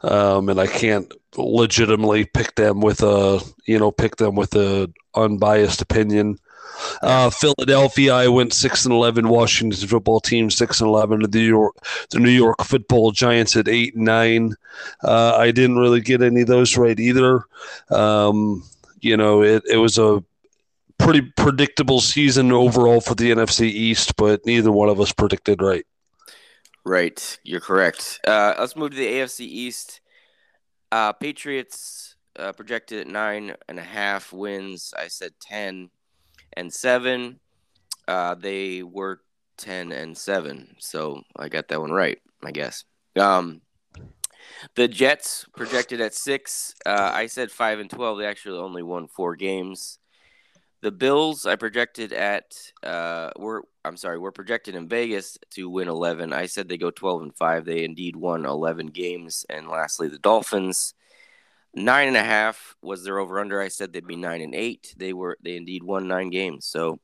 um, 0.04 0.48
and 0.48 0.58
I 0.58 0.68
can't 0.68 1.12
legitimately 1.36 2.26
pick 2.26 2.56
them 2.56 2.80
with 2.80 3.04
a 3.04 3.42
you 3.66 3.78
know 3.78 3.92
pick 3.92 4.16
them 4.16 4.36
with 4.36 4.56
a 4.56 4.90
unbiased 5.16 5.82
opinion. 5.82 6.38
Uh, 7.02 7.30
Philadelphia, 7.30 8.14
I 8.14 8.28
went 8.28 8.54
six 8.54 8.86
and 8.86 8.94
eleven. 8.94 9.30
Washington 9.30 9.88
football 9.88 10.20
team 10.20 10.50
six 10.50 10.82
and 10.82 10.88
eleven. 10.88 11.22
The 11.22 11.28
New 11.28 11.40
York, 11.40 11.76
the 12.10 12.20
New 12.20 12.30
York 12.30 12.64
Football 12.64 13.12
Giants 13.12 13.56
at 13.56 13.68
eight 13.68 13.96
and 13.96 14.06
nine. 14.06 14.56
Uh, 15.04 15.36
I 15.36 15.52
didn't 15.52 15.78
really 15.78 16.02
get 16.02 16.22
any 16.22 16.42
of 16.42 16.48
those 16.48 16.78
right 16.78 17.00
either. 17.00 17.44
Um, 17.90 18.64
you 19.02 19.18
know, 19.18 19.44
it 19.44 19.64
it 19.70 19.78
was 19.78 19.98
a 19.98 20.24
pretty 20.98 21.22
predictable 21.22 22.02
season 22.02 22.52
overall 22.52 23.02
for 23.02 23.16
the 23.16 23.32
NFC 23.32 23.62
East, 23.62 24.16
but 24.16 24.46
neither 24.46 24.72
one 24.72 24.90
of 24.90 25.00
us 25.00 25.12
predicted 25.12 25.62
right. 25.62 25.86
Right, 26.86 27.40
you're 27.44 27.60
correct. 27.60 28.20
Uh, 28.28 28.56
let's 28.60 28.76
move 28.76 28.92
to 28.92 28.98
the 28.98 29.08
AFC 29.08 29.42
East. 29.42 30.02
Uh, 30.92 31.14
Patriots 31.14 32.16
uh, 32.38 32.52
projected 32.54 33.02
at 33.02 33.08
nine 33.08 33.56
and 33.68 33.80
a 33.80 33.84
half 33.84 34.34
wins. 34.34 34.94
I 34.98 35.08
said 35.08 35.32
ten 35.40 35.90
and 36.54 36.74
seven. 36.74 37.40
Uh, 38.08 38.36
they 38.36 38.84
were 38.84 39.22
ten 39.58 39.92
and 39.92 40.18
seven, 40.18 40.76
so 40.80 41.22
I 41.36 41.50
got 41.50 41.68
that 41.68 41.82
one 41.82 41.92
right, 41.92 42.20
I 42.44 42.52
guess. 42.52 42.86
Um, 43.20 43.62
the 44.76 44.88
Jets 44.88 45.46
projected 45.56 46.02
at 46.02 46.14
six. 46.14 46.74
Uh, 46.86 47.12
I 47.14 47.28
said 47.28 47.52
five 47.52 47.80
and 47.80 47.90
twelve. 47.90 48.18
They 48.18 48.26
actually 48.26 48.60
only 48.60 48.84
won 48.84 49.08
four 49.08 49.36
games. 49.36 50.00
The 50.82 50.92
Bills, 50.92 51.46
I 51.46 51.58
projected 51.58 52.14
at 52.14 52.56
uh, 52.84 53.32
we're 53.38 53.62
I'm 53.86 53.98
sorry, 53.98 54.20
we're 54.20 54.32
projected 54.32 54.76
in 54.76 54.88
Vegas 54.88 55.38
to 55.52 55.70
win 55.70 55.88
11. 55.88 56.34
I 56.34 56.46
said 56.46 56.68
they 56.68 56.78
go 56.78 56.92
12 56.92 57.22
and 57.24 57.36
five. 57.36 57.66
They 57.66 57.84
indeed 57.84 58.16
won 58.16 58.46
11 58.46 58.88
games. 58.88 59.46
And 59.50 59.68
lastly, 59.68 60.10
the 60.10 60.20
Dolphins, 60.20 60.94
Nine 61.74 62.08
and 62.08 62.18
a 62.18 62.24
half 62.24 62.76
was 62.82 63.04
their 63.04 63.20
over 63.20 63.40
under. 63.40 63.62
I 63.62 63.68
said 63.68 63.94
they'd 63.94 64.08
be 64.08 64.16
nine 64.16 64.42
and 64.42 64.56
eight. 64.56 64.94
They 64.98 65.14
were 65.14 65.38
they 65.42 65.56
indeed 65.56 65.84
won 65.84 66.08
nine 66.08 66.30
games. 66.30 66.66
So, 66.66 67.00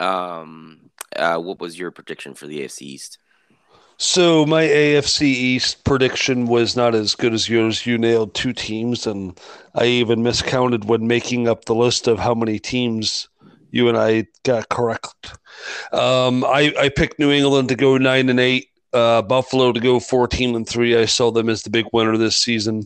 um, 0.00 0.90
uh, 1.14 1.38
what 1.38 1.60
was 1.60 1.78
your 1.78 1.90
prediction 1.90 2.34
for 2.34 2.46
the 2.46 2.60
AFC 2.60 2.82
East? 2.82 3.18
So 3.96 4.44
my 4.44 4.64
AFC 4.64 5.22
East 5.22 5.84
prediction 5.84 6.46
was 6.46 6.74
not 6.74 6.96
as 6.96 7.14
good 7.14 7.32
as 7.32 7.48
yours. 7.48 7.86
You 7.86 7.96
nailed 7.96 8.34
two 8.34 8.52
teams, 8.52 9.06
and 9.06 9.38
I 9.74 9.84
even 9.86 10.22
miscounted 10.22 10.86
when 10.86 11.06
making 11.06 11.46
up 11.46 11.64
the 11.64 11.76
list 11.76 12.08
of 12.08 12.18
how 12.18 12.34
many 12.34 12.58
teams 12.58 13.28
you 13.70 13.88
and 13.88 13.96
I 13.96 14.26
got 14.42 14.68
correct. 14.68 15.38
Um, 15.92 16.44
I, 16.44 16.74
I 16.78 16.88
picked 16.88 17.18
New 17.18 17.30
England 17.30 17.68
to 17.68 17.76
go 17.76 17.96
nine 17.96 18.28
and 18.28 18.40
eight, 18.40 18.68
uh, 18.92 19.22
Buffalo 19.22 19.72
to 19.72 19.80
go 19.80 20.00
fourteen 20.00 20.56
and 20.56 20.68
three. 20.68 20.96
I 20.96 21.04
saw 21.04 21.30
them 21.30 21.48
as 21.48 21.62
the 21.62 21.70
big 21.70 21.86
winner 21.92 22.16
this 22.16 22.36
season. 22.36 22.84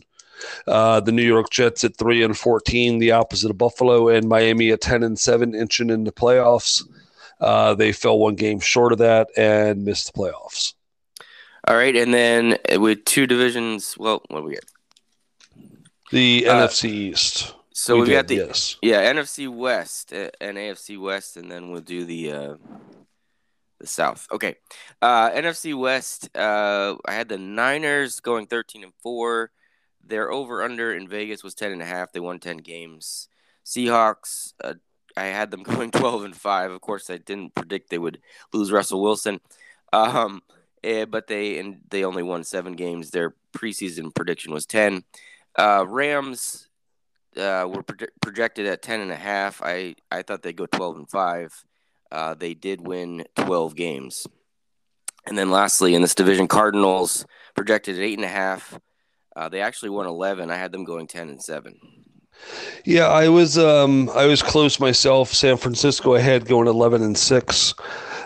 Uh, 0.67 0.99
the 0.99 1.11
New 1.11 1.23
York 1.23 1.49
Jets 1.49 1.83
at 1.83 1.97
three 1.97 2.23
and 2.23 2.37
fourteen, 2.37 2.99
the 2.99 3.11
opposite 3.11 3.49
of 3.49 3.57
Buffalo, 3.57 4.09
and 4.09 4.27
Miami 4.27 4.71
at 4.71 4.81
ten 4.81 5.03
and 5.03 5.17
seven, 5.19 5.55
inching 5.55 5.89
in 5.89 6.03
the 6.03 6.11
playoffs. 6.11 6.83
Uh, 7.39 7.73
they 7.73 7.91
fell 7.91 8.19
one 8.19 8.35
game 8.35 8.59
short 8.59 8.91
of 8.91 8.97
that 8.97 9.29
and 9.37 9.85
missed 9.85 10.13
the 10.13 10.19
playoffs. 10.19 10.73
All 11.67 11.75
right, 11.75 11.95
and 11.95 12.13
then 12.13 12.57
with 12.79 13.05
two 13.05 13.27
divisions, 13.27 13.95
well, 13.97 14.21
what 14.27 14.39
do 14.39 14.45
we 14.45 14.53
get? 14.53 14.65
The 16.11 16.47
uh, 16.47 16.67
NFC 16.67 16.85
East. 16.89 17.53
So 17.71 17.95
we, 17.95 18.01
we 18.01 18.09
got 18.09 18.27
the 18.27 18.35
yes. 18.35 18.75
yeah 18.81 19.11
NFC 19.13 19.47
West 19.47 20.11
uh, 20.11 20.29
and 20.41 20.57
AFC 20.57 20.99
West, 20.99 21.37
and 21.37 21.49
then 21.49 21.71
we'll 21.71 21.81
do 21.81 22.03
the 22.03 22.31
uh, 22.31 22.55
the 23.79 23.87
South. 23.87 24.27
Okay, 24.31 24.55
uh, 25.01 25.29
NFC 25.31 25.77
West. 25.77 26.35
Uh, 26.35 26.95
I 27.05 27.13
had 27.13 27.29
the 27.29 27.37
Niners 27.37 28.19
going 28.19 28.47
thirteen 28.47 28.83
and 28.83 28.93
four. 29.01 29.51
Their 30.05 30.31
over 30.31 30.63
under 30.63 30.93
in 30.93 31.07
Vegas 31.07 31.43
was 31.43 31.53
10 31.53 31.71
and 31.71 31.81
a 31.81 31.85
half. 31.85 32.11
They 32.11 32.19
won 32.19 32.39
10 32.39 32.57
games. 32.57 33.27
Seahawks, 33.65 34.53
uh, 34.63 34.75
I 35.15 35.25
had 35.25 35.51
them 35.51 35.63
going 35.63 35.91
12 35.91 36.23
and 36.23 36.35
5. 36.35 36.71
Of 36.71 36.81
course, 36.81 37.09
I 37.09 37.17
didn't 37.17 37.55
predict 37.55 37.89
they 37.89 37.97
would 37.97 38.19
lose 38.53 38.71
Russell 38.71 39.01
Wilson. 39.01 39.39
Um, 39.93 40.41
eh, 40.83 41.05
but 41.05 41.27
they 41.27 41.59
and 41.59 41.81
they 41.89 42.03
only 42.03 42.23
won 42.23 42.43
7 42.43 42.73
games. 42.73 43.11
Their 43.11 43.35
preseason 43.55 44.13
prediction 44.13 44.53
was 44.53 44.65
10. 44.65 45.03
Uh, 45.57 45.85
Rams 45.87 46.69
uh, 47.37 47.67
were 47.71 47.83
pro- 47.83 48.07
projected 48.21 48.65
at 48.65 48.81
10 48.81 49.01
and 49.01 49.11
a 49.11 49.15
half. 49.15 49.61
I 49.63 49.95
I 50.11 50.21
thought 50.21 50.41
they'd 50.41 50.55
go 50.55 50.65
12 50.65 50.97
and 50.97 51.09
5. 51.09 51.65
Uh, 52.11 52.33
they 52.33 52.53
did 52.53 52.85
win 52.85 53.25
12 53.35 53.75
games. 53.75 54.27
And 55.25 55.37
then 55.37 55.51
lastly, 55.51 55.93
in 55.93 56.01
this 56.01 56.15
division, 56.15 56.47
Cardinals 56.47 57.25
projected 57.55 57.97
at 57.97 58.01
eight 58.01 58.17
and 58.17 58.25
a 58.25 58.29
half. 58.29 58.79
Uh, 59.35 59.49
they 59.49 59.61
actually 59.61 59.89
won 59.89 60.05
11. 60.05 60.49
I 60.49 60.55
had 60.55 60.71
them 60.71 60.83
going 60.83 61.07
10 61.07 61.29
and 61.29 61.41
7. 61.41 61.79
Yeah, 62.85 63.07
I 63.07 63.27
was 63.29 63.57
um, 63.57 64.09
I 64.15 64.25
was 64.25 64.41
close 64.41 64.79
myself. 64.79 65.33
San 65.33 65.57
Francisco 65.57 66.15
ahead 66.15 66.45
going 66.45 66.67
11 66.67 67.03
and 67.03 67.17
6. 67.17 67.73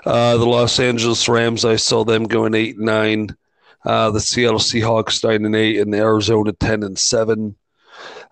Uh, 0.06 0.38
the 0.38 0.46
Los 0.46 0.80
Angeles 0.80 1.28
Rams, 1.28 1.66
I 1.66 1.78
saw 1.78 2.04
them 2.04 2.26
going 2.26 2.54
8 2.54 2.78
and 2.78 2.86
9. 2.86 3.38
Uh, 3.86 4.12
the 4.12 4.20
Seattle 4.20 4.60
Seahawks 4.60 5.24
9 5.24 5.46
and 5.46 5.56
8 5.56 5.80
and 5.80 5.94
the 5.94 5.98
Arizona 5.98 6.54
10 6.54 6.84
and 6.84 6.98
7. 6.98 7.56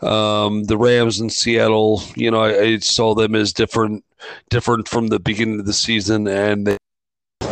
Um, 0.01 0.63
the 0.63 0.77
Rams 0.77 1.19
in 1.19 1.29
Seattle, 1.29 2.03
you 2.15 2.31
know, 2.31 2.41
I, 2.41 2.59
I, 2.59 2.77
saw 2.79 3.13
them 3.13 3.35
as 3.35 3.53
different 3.53 4.03
different 4.49 4.87
from 4.87 5.07
the 5.07 5.19
beginning 5.19 5.59
of 5.59 5.65
the 5.67 5.73
season, 5.73 6.27
and 6.27 6.65
they 6.65 6.77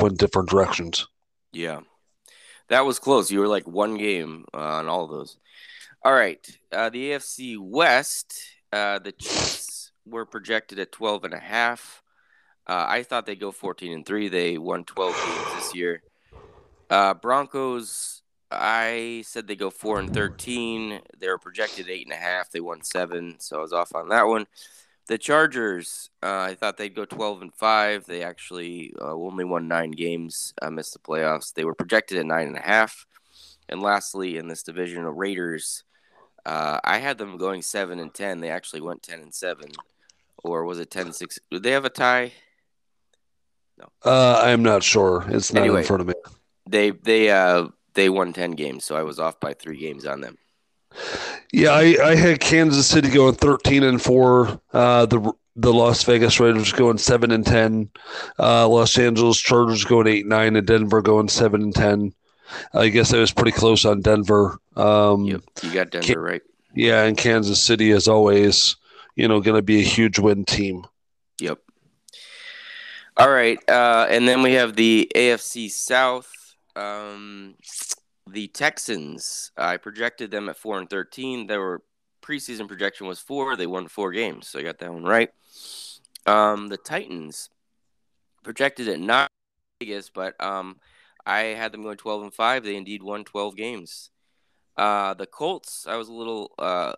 went 0.02 0.18
different 0.18 0.50
directions. 0.50 1.08
Yeah, 1.52 1.82
that 2.70 2.86
was 2.86 3.00
close. 3.00 3.30
You 3.30 3.40
were 3.40 3.48
like 3.48 3.68
one 3.68 3.98
game 3.98 4.46
uh, 4.54 4.58
on 4.58 4.88
all 4.88 5.08
those. 5.08 5.38
All 6.04 6.14
right, 6.14 6.40
uh, 6.72 6.90
the 6.90 7.12
AFC 7.12 7.60
West, 7.60 8.34
uh, 8.72 9.00
the 9.00 9.12
Chiefs 9.12 9.92
were 10.06 10.26
projected 10.26 10.80
at 10.80 10.92
12 10.92 11.26
and 11.26 11.34
a 11.34 11.40
half. 11.40 12.02
Uh, 12.66 12.86
I 12.88 13.04
thought 13.04 13.26
they'd 13.26 13.40
go 13.40 13.52
14 13.52 13.92
and 13.92 14.06
three. 14.06 14.30
They 14.30 14.58
won 14.58 14.86
12 14.86 15.14
games 15.14 15.56
this 15.56 15.76
year. 15.76 16.04
Uh, 16.90 17.16
Broncos, 17.16 18.22
I 18.52 19.24
said 19.26 19.48
they 19.48 19.56
go 19.56 19.70
four 19.70 20.00
and 20.00 20.14
13. 20.14 21.02
They 21.20 21.28
were 21.28 21.38
projected 21.38 21.90
eight 21.90 22.06
and 22.06 22.14
a 22.14 22.18
half. 22.18 22.50
They 22.52 22.60
won 22.60 22.82
seven, 22.82 23.36
so 23.40 23.58
I 23.58 23.62
was 23.62 23.74
off 23.74 23.94
on 23.94 24.10
that 24.10 24.28
one. 24.28 24.48
The 25.10 25.18
Chargers, 25.18 26.12
uh, 26.22 26.38
I 26.52 26.54
thought 26.54 26.78
they'd 26.78 26.94
go 26.94 27.04
12 27.04 27.42
and 27.42 27.54
5. 27.56 28.06
They 28.06 28.22
actually 28.22 28.94
uh, 29.02 29.12
only 29.12 29.44
won 29.44 29.68
nine 29.68 29.90
games, 29.90 30.54
uh, 30.62 30.70
missed 30.70 30.94
the 30.94 31.00
playoffs. 31.00 31.52
They 31.52 31.66
were 31.66 31.74
projected 31.74 32.20
at 32.20 32.28
nine 32.28 32.46
and 32.48 32.56
a 32.56 32.62
half. 32.62 33.08
And 33.68 33.82
lastly, 33.82 34.38
in 34.38 34.48
this 34.48 34.62
division, 34.62 35.02
the 35.02 35.10
Raiders, 35.10 35.84
uh, 36.46 36.80
I 36.84 37.00
had 37.00 37.18
them 37.18 37.38
going 37.38 37.64
7 37.64 37.98
and 37.98 38.14
10. 38.14 38.40
They 38.40 38.52
actually 38.52 38.82
went 38.82 39.02
10 39.02 39.20
and 39.22 39.34
7. 39.34 39.72
Or 40.44 40.64
was 40.64 40.78
it 40.78 40.92
10 40.92 41.12
6? 41.12 41.40
Did 41.50 41.64
they 41.64 41.72
have 41.72 41.86
a 41.86 41.90
tie? 41.90 42.32
No. 43.80 43.88
Uh, 44.06 44.44
I'm 44.46 44.62
not 44.62 44.84
sure. 44.84 45.26
It's 45.30 45.52
not 45.52 45.62
anyway, 45.62 45.80
in 45.80 45.88
front 45.88 46.02
of 46.02 46.08
me. 46.08 46.14
They 46.68 46.92
they 46.92 47.32
uh 47.32 47.70
they 47.96 48.10
won 48.10 48.32
10 48.32 48.52
games, 48.52 48.86
so 48.86 48.96
I 48.96 49.02
was 49.02 49.20
off 49.20 49.40
by 49.40 49.56
3 49.56 49.76
games 49.76 50.06
on 50.06 50.22
them. 50.22 50.38
Yeah, 51.52 51.72
I, 51.72 51.98
I 52.04 52.16
had 52.16 52.40
Kansas 52.40 52.88
City 52.88 53.10
going 53.10 53.36
13 53.36 53.84
and 53.84 54.02
4. 54.02 54.62
Uh, 54.74 55.06
the 55.06 55.34
the 55.56 55.74
Las 55.74 56.04
Vegas 56.04 56.40
Raiders 56.40 56.72
going 56.72 56.98
7 56.98 57.32
and 57.32 57.46
10. 57.46 57.90
Uh, 58.38 58.68
Los 58.68 58.98
Angeles 58.98 59.38
Chargers 59.38 59.84
going 59.84 60.08
8 60.08 60.26
9 60.26 60.56
and 60.56 60.68
Denver 60.68 61.02
going 61.02 61.28
7 61.28 61.62
and 61.62 61.76
10. 61.76 62.14
I 62.74 62.88
guess 62.90 63.14
I 63.14 63.18
was 63.18 63.32
pretty 63.32 63.52
close 63.52 63.86
on 63.86 64.02
Denver. 64.02 64.58
Um, 64.76 65.26
yep, 65.26 65.42
you 65.62 65.74
got 65.74 65.92
Denver 65.92 66.22
right. 66.22 66.42
Yeah, 66.74 67.04
and 67.04 67.18
Kansas 67.18 67.62
City 67.62 67.92
as 67.92 68.08
always, 68.08 68.76
you 69.16 69.28
know, 69.28 69.42
going 69.42 69.58
to 69.58 69.62
be 69.62 69.80
a 69.80 69.84
huge 69.84 70.18
win 70.18 70.46
team. 70.46 70.86
Yep. 71.40 71.60
All 73.18 73.30
right, 73.30 73.60
uh, 73.70 74.08
and 74.10 74.28
then 74.28 74.42
we 74.42 74.54
have 74.54 74.76
the 74.76 75.12
AFC 75.14 75.70
South. 75.70 76.32
Um, 76.76 77.56
the 78.32 78.48
Texans, 78.48 79.52
I 79.58 79.78
projected 79.78 80.32
them 80.32 80.50
at 80.50 80.58
four 80.58 80.78
and 80.78 80.90
thirteen. 80.90 81.48
Their 81.48 81.82
preseason 82.22 82.68
projection 82.68 83.08
was 83.08 83.20
four. 83.20 83.56
They 83.56 83.68
won 83.68 83.88
four 83.88 84.12
games, 84.12 84.48
so 84.48 84.60
I 84.60 84.64
got 84.64 84.80
that 84.80 84.94
one 84.94 85.04
right. 85.04 85.30
Um, 86.26 86.68
the 86.68 86.78
Titans 86.78 87.50
projected 88.44 88.88
at 88.88 89.00
nine 89.00 89.28
Vegas, 89.80 90.10
but 90.10 90.42
um, 90.44 90.80
I 91.26 91.40
had 91.40 91.72
them 91.72 91.84
going 91.84 91.98
twelve 91.98 92.24
and 92.24 92.34
five. 92.34 92.64
They 92.64 92.76
indeed 92.76 93.04
won 93.04 93.24
twelve 93.24 93.56
games. 93.56 94.10
Uh, 94.78 95.14
the 95.14 95.26
Colts, 95.26 95.86
I 95.88 95.98
was 95.98 96.08
a 96.08 96.14
little 96.14 96.54
uh, 96.58 96.94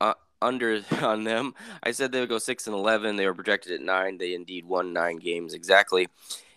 uh, 0.00 0.14
under 0.42 0.82
on 1.02 1.24
them. 1.24 1.54
I 1.82 1.92
said 1.92 2.12
they 2.12 2.20
would 2.20 2.28
go 2.28 2.38
six 2.38 2.66
and 2.66 2.74
eleven. 2.74 3.16
They 3.16 3.26
were 3.26 3.34
projected 3.34 3.72
at 3.72 3.80
nine. 3.80 4.18
They 4.18 4.34
indeed 4.34 4.64
won 4.64 4.92
nine 4.92 5.16
games 5.16 5.54
exactly. 5.54 6.08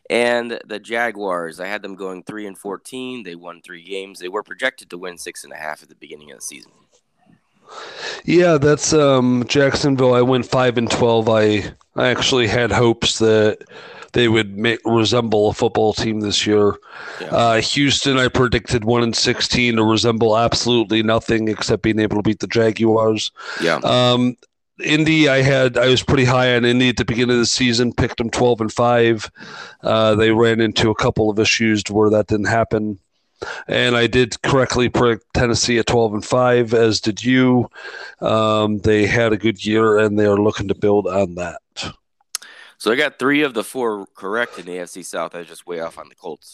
And 0.09 0.59
the 0.65 0.79
Jaguars, 0.79 1.59
I 1.59 1.67
had 1.67 1.81
them 1.81 1.95
going 1.95 2.23
three 2.23 2.47
and 2.47 2.57
fourteen. 2.57 3.23
They 3.23 3.35
won 3.35 3.61
three 3.61 3.83
games. 3.83 4.19
They 4.19 4.29
were 4.29 4.43
projected 4.43 4.89
to 4.91 4.97
win 4.97 5.17
six 5.17 5.43
and 5.43 5.51
a 5.51 5.57
half 5.57 5.83
at 5.83 5.89
the 5.89 5.95
beginning 5.95 6.31
of 6.31 6.37
the 6.37 6.43
season. 6.43 6.71
Yeah, 8.23 8.57
that's 8.57 8.93
um, 8.93 9.43
Jacksonville. 9.47 10.13
I 10.13 10.21
went 10.21 10.45
five 10.45 10.77
and 10.77 10.89
twelve. 10.89 11.27
I 11.27 11.73
I 11.97 12.07
actually 12.07 12.47
had 12.47 12.71
hopes 12.71 13.19
that 13.19 13.65
they 14.13 14.29
would 14.29 14.57
make, 14.57 14.79
resemble 14.85 15.49
a 15.49 15.53
football 15.53 15.91
team 15.93 16.21
this 16.21 16.47
year. 16.47 16.75
Yeah. 17.19 17.27
Uh, 17.27 17.61
Houston, 17.61 18.17
I 18.17 18.29
predicted 18.29 18.85
one 18.85 19.03
and 19.03 19.15
sixteen 19.15 19.75
to 19.75 19.83
resemble 19.83 20.37
absolutely 20.37 21.03
nothing 21.03 21.49
except 21.49 21.83
being 21.83 21.99
able 21.99 22.15
to 22.15 22.23
beat 22.23 22.39
the 22.39 22.47
Jaguars. 22.47 23.31
Yeah. 23.61 23.79
Um, 23.83 24.37
Indy, 24.83 25.27
I 25.27 25.41
had 25.41 25.77
I 25.77 25.87
was 25.87 26.03
pretty 26.03 26.25
high 26.25 26.55
on 26.55 26.65
Indy 26.65 26.89
at 26.89 26.97
the 26.97 27.05
beginning 27.05 27.35
of 27.35 27.39
the 27.39 27.45
season. 27.45 27.93
Picked 27.93 28.17
them 28.17 28.29
twelve 28.29 28.61
and 28.61 28.71
five. 28.71 29.31
Uh, 29.81 30.15
they 30.15 30.31
ran 30.31 30.61
into 30.61 30.91
a 30.91 30.95
couple 30.95 31.29
of 31.29 31.39
issues 31.39 31.83
where 31.89 32.09
that 32.11 32.27
didn't 32.27 32.47
happen, 32.47 32.99
and 33.67 33.97
I 33.97 34.07
did 34.07 34.41
correctly 34.43 34.89
predict 34.89 35.25
Tennessee 35.33 35.79
at 35.79 35.87
twelve 35.87 36.13
and 36.13 36.23
five, 36.23 36.73
as 36.73 37.01
did 37.01 37.23
you. 37.23 37.69
Um, 38.21 38.79
they 38.79 39.07
had 39.07 39.33
a 39.33 39.37
good 39.37 39.65
year, 39.65 39.97
and 39.97 40.19
they 40.19 40.25
are 40.25 40.37
looking 40.37 40.67
to 40.67 40.75
build 40.75 41.07
on 41.07 41.35
that. 41.35 41.61
So 42.77 42.91
I 42.91 42.95
got 42.95 43.17
three 43.17 43.41
of 43.41 43.55
the 43.55 43.63
four 43.63 44.05
correct 44.13 44.59
in 44.59 44.67
the 44.67 44.73
AFC 44.73 45.03
South. 45.03 45.33
I 45.33 45.39
was 45.39 45.47
just 45.47 45.65
way 45.65 45.79
off 45.79 45.97
on 45.97 46.09
the 46.09 46.15
Colts. 46.15 46.53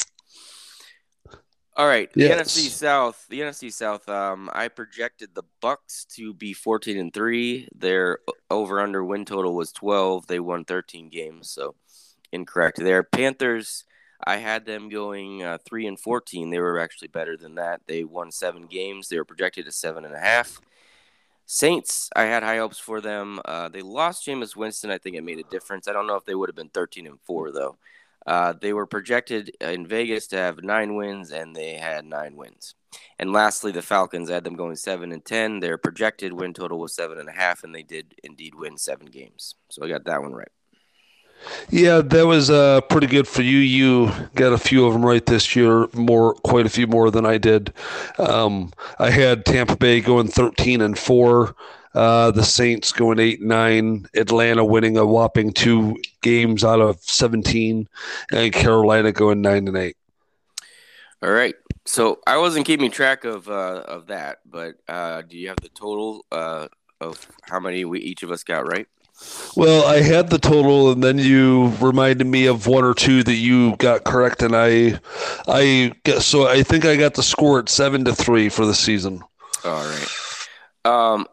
All 1.76 1.88
right, 1.88 2.12
the 2.14 2.22
yes. 2.22 2.56
NFC 2.56 2.70
South. 2.70 3.26
The 3.30 3.40
NFC 3.40 3.74
South. 3.74 4.08
Um, 4.08 4.50
I 4.54 4.68
projected 4.68 5.34
the 5.34 5.44
Bucs 5.62 6.06
to 6.16 6.34
be 6.34 6.54
fourteen 6.54 6.98
and 6.98 7.12
three. 7.12 7.68
Their 7.76 8.20
over 8.52 8.80
under 8.80 9.04
win 9.04 9.26
total 9.26 9.56
was 9.56 9.72
twelve. 9.72 10.28
They 10.28 10.40
won 10.40 10.66
thirteen 10.66 11.10
games, 11.10 11.50
so 11.50 11.76
incorrect 12.32 12.78
there. 12.78 13.02
Panthers. 13.04 13.86
I 14.26 14.38
had 14.38 14.66
them 14.66 14.88
going 14.88 15.44
uh, 15.44 15.58
three 15.66 15.88
and 15.88 16.00
fourteen. 16.00 16.52
They 16.52 16.60
were 16.60 16.80
actually 16.80 17.10
better 17.10 17.36
than 17.36 17.56
that. 17.56 17.82
They 17.88 18.04
won 18.04 18.32
seven 18.32 18.68
games. 18.68 19.10
They 19.10 19.18
were 19.18 19.26
projected 19.26 19.68
at 19.68 19.74
seven 19.74 20.06
and 20.06 20.14
a 20.14 20.20
half. 20.20 20.62
Saints. 21.46 22.10
I 22.16 22.24
had 22.24 22.44
high 22.44 22.58
hopes 22.58 22.80
for 22.80 23.02
them. 23.02 23.42
Uh, 23.44 23.68
they 23.68 23.82
lost 23.82 24.26
Jameis 24.26 24.56
Winston. 24.56 24.92
I 24.92 24.98
think 24.98 25.16
it 25.16 25.24
made 25.24 25.40
a 25.40 25.50
difference. 25.50 25.88
I 25.88 25.94
don't 25.94 26.08
know 26.08 26.16
if 26.16 26.26
they 26.26 26.36
would 26.36 26.50
have 26.50 26.56
been 26.56 26.70
thirteen 26.70 27.08
and 27.08 27.20
four 27.22 27.52
though. 27.52 27.78
Uh, 28.26 28.54
they 28.60 28.74
were 28.74 28.86
projected 28.86 29.52
in 29.60 29.86
Vegas 29.86 30.28
to 30.28 30.38
have 30.38 30.64
nine 30.64 30.96
wins, 30.96 31.32
and 31.32 31.56
they 31.56 31.74
had 31.76 32.06
nine 32.06 32.36
wins. 32.36 32.76
And 33.20 33.34
lastly, 33.34 33.72
the 33.72 33.82
Falcons 33.82 34.30
had 34.30 34.44
them 34.44 34.56
going 34.56 34.76
seven 34.76 35.12
and 35.12 35.24
ten. 35.26 35.60
Their 35.60 35.78
projected 35.78 36.34
win 36.34 36.54
total 36.54 36.80
was 36.80 36.96
seven 36.96 37.20
and 37.20 37.30
a 37.30 37.34
half, 37.34 37.64
and 37.64 37.74
they 37.74 37.84
did 37.84 38.16
indeed 38.24 38.56
win 38.56 38.78
seven 38.78 39.08
games. 39.08 39.56
So 39.70 39.84
I 39.84 39.90
got 39.90 40.06
that 40.06 40.22
one 40.22 40.34
right. 40.34 40.52
Yeah, 41.70 42.02
that 42.02 42.26
was 42.26 42.50
uh, 42.50 42.82
pretty 42.82 43.08
good 43.08 43.28
for 43.28 43.42
you. 43.42 43.58
You 43.58 44.12
got 44.36 44.54
a 44.54 44.58
few 44.58 44.86
of 44.86 44.94
them 44.94 45.06
right 45.06 45.26
this 45.26 45.56
year, 45.56 45.88
more 45.94 46.36
quite 46.36 46.66
a 46.66 46.70
few 46.70 46.88
more 46.88 47.12
than 47.12 47.26
I 47.26 47.38
did. 47.38 47.74
Um, 48.18 48.72
I 49.00 49.10
had 49.10 49.46
Tampa 49.46 49.76
Bay 49.76 50.00
going 50.00 50.28
thirteen 50.28 50.80
and 50.82 50.98
four. 50.98 51.56
Uh, 51.93 52.32
the 52.32 52.43
Saints 52.43 52.91
going 52.91 53.19
eight 53.19 53.41
nine, 53.41 54.08
Atlanta 54.15 54.65
winning 54.65 54.97
a 54.97 55.06
whopping 55.06 55.53
two 55.53 55.97
games 56.21 56.63
out 56.63 56.82
of 56.82 56.99
seventeen, 57.01 57.88
and 58.32 58.51
Carolina 58.51 59.12
going 59.12 59.41
nine 59.41 59.67
and 59.67 59.77
eight. 59.77 59.97
All 61.21 61.32
right. 61.32 61.56
So 61.86 62.19
I 62.25 62.38
wasn't 62.38 62.65
keeping 62.65 62.91
track 62.91 63.25
of 63.25 63.47
uh, 63.47 63.84
of 63.88 64.08
that, 64.08 64.39
but 64.45 64.75
uh, 64.88 65.21
do 65.21 65.38
you 65.38 65.49
have 65.49 65.58
the 65.62 65.69
total 65.69 66.25
uh, 66.32 66.67
of 66.99 67.27
how 67.43 67.60
many 67.60 67.86
we 67.86 67.99
each 67.99 68.23
of 68.23 68.32
us 68.32 68.43
got 68.43 68.67
right? 68.67 68.88
Well, 69.56 69.86
I 69.86 70.01
had 70.01 70.29
the 70.29 70.39
total, 70.39 70.91
and 70.91 71.03
then 71.03 71.19
you 71.19 71.67
reminded 71.79 72.25
me 72.25 72.47
of 72.47 72.65
one 72.67 72.84
or 72.84 72.93
two 72.93 73.23
that 73.23 73.36
you 73.36 73.75
got 73.77 74.03
correct, 74.03 74.41
and 74.41 74.56
I, 74.56 74.99
I 75.47 75.93
guess 76.03 76.25
so. 76.25 76.47
I 76.47 76.63
think 76.63 76.86
I 76.86 76.95
got 76.95 77.13
the 77.13 77.23
score 77.23 77.60
at 77.60 77.69
seven 77.69 78.03
to 78.06 78.15
three 78.15 78.49
for 78.49 78.65
the 78.65 78.73
season. 78.73 79.21
All 79.63 79.86
right. 79.86 80.10
Um, 80.86 81.27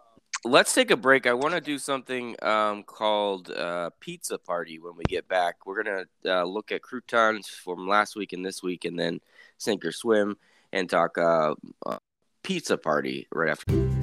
let's 0.45 0.75
take 0.75 0.91
a 0.91 0.97
break. 0.97 1.27
I 1.27 1.35
want 1.35 1.55
to 1.55 1.61
do 1.61 1.79
something 1.79 2.37
um, 2.43 2.83
called 2.83 3.51
uh, 3.51 3.91
Pizza 4.01 4.39
Party 4.39 4.79
when 4.79 4.97
we 4.97 5.05
get 5.05 5.29
back. 5.29 5.67
We're 5.67 5.83
to 5.83 6.07
uh, 6.27 6.45
look 6.45 6.73
at 6.73 6.83
croutons 6.83 7.49
from 7.49 7.87
last 7.87 8.17
week 8.17 8.33
and 8.33 8.45
this 8.45 8.63
week, 8.63 8.85
and 8.85 8.99
then 8.99 9.21
sink 9.59 9.85
or 9.85 9.93
swim 9.93 10.37
and 10.73 10.89
talk 10.89 11.19
uh, 11.19 11.55
uh 11.87 11.99
Pizza 12.43 12.79
Party 12.79 13.27
right 13.33 13.51
after. 13.51 14.00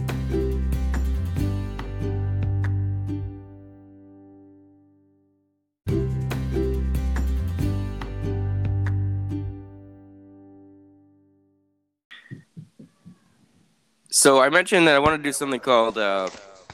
So 14.28 14.42
I 14.42 14.50
mentioned 14.50 14.90
that 14.90 14.96
I 14.96 15.00
want 15.00 15.16
to 15.16 15.24
do 15.24 15.32
something 15.32 15.62
called 15.62 15.98
uh, 15.98 16.28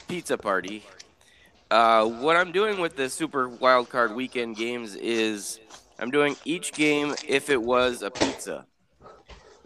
Pizza 0.08 0.36
Party. 0.36 0.82
Uh, 1.70 2.04
what 2.04 2.34
I'm 2.34 2.50
doing 2.50 2.80
with 2.80 2.96
the 2.96 3.08
Super 3.08 3.48
Wildcard 3.48 4.12
Weekend 4.12 4.56
games 4.56 4.96
is 4.96 5.60
I'm 6.00 6.10
doing 6.10 6.34
each 6.44 6.72
game 6.72 7.14
if 7.28 7.50
it 7.50 7.62
was 7.62 8.02
a 8.02 8.10
pizza. 8.10 8.66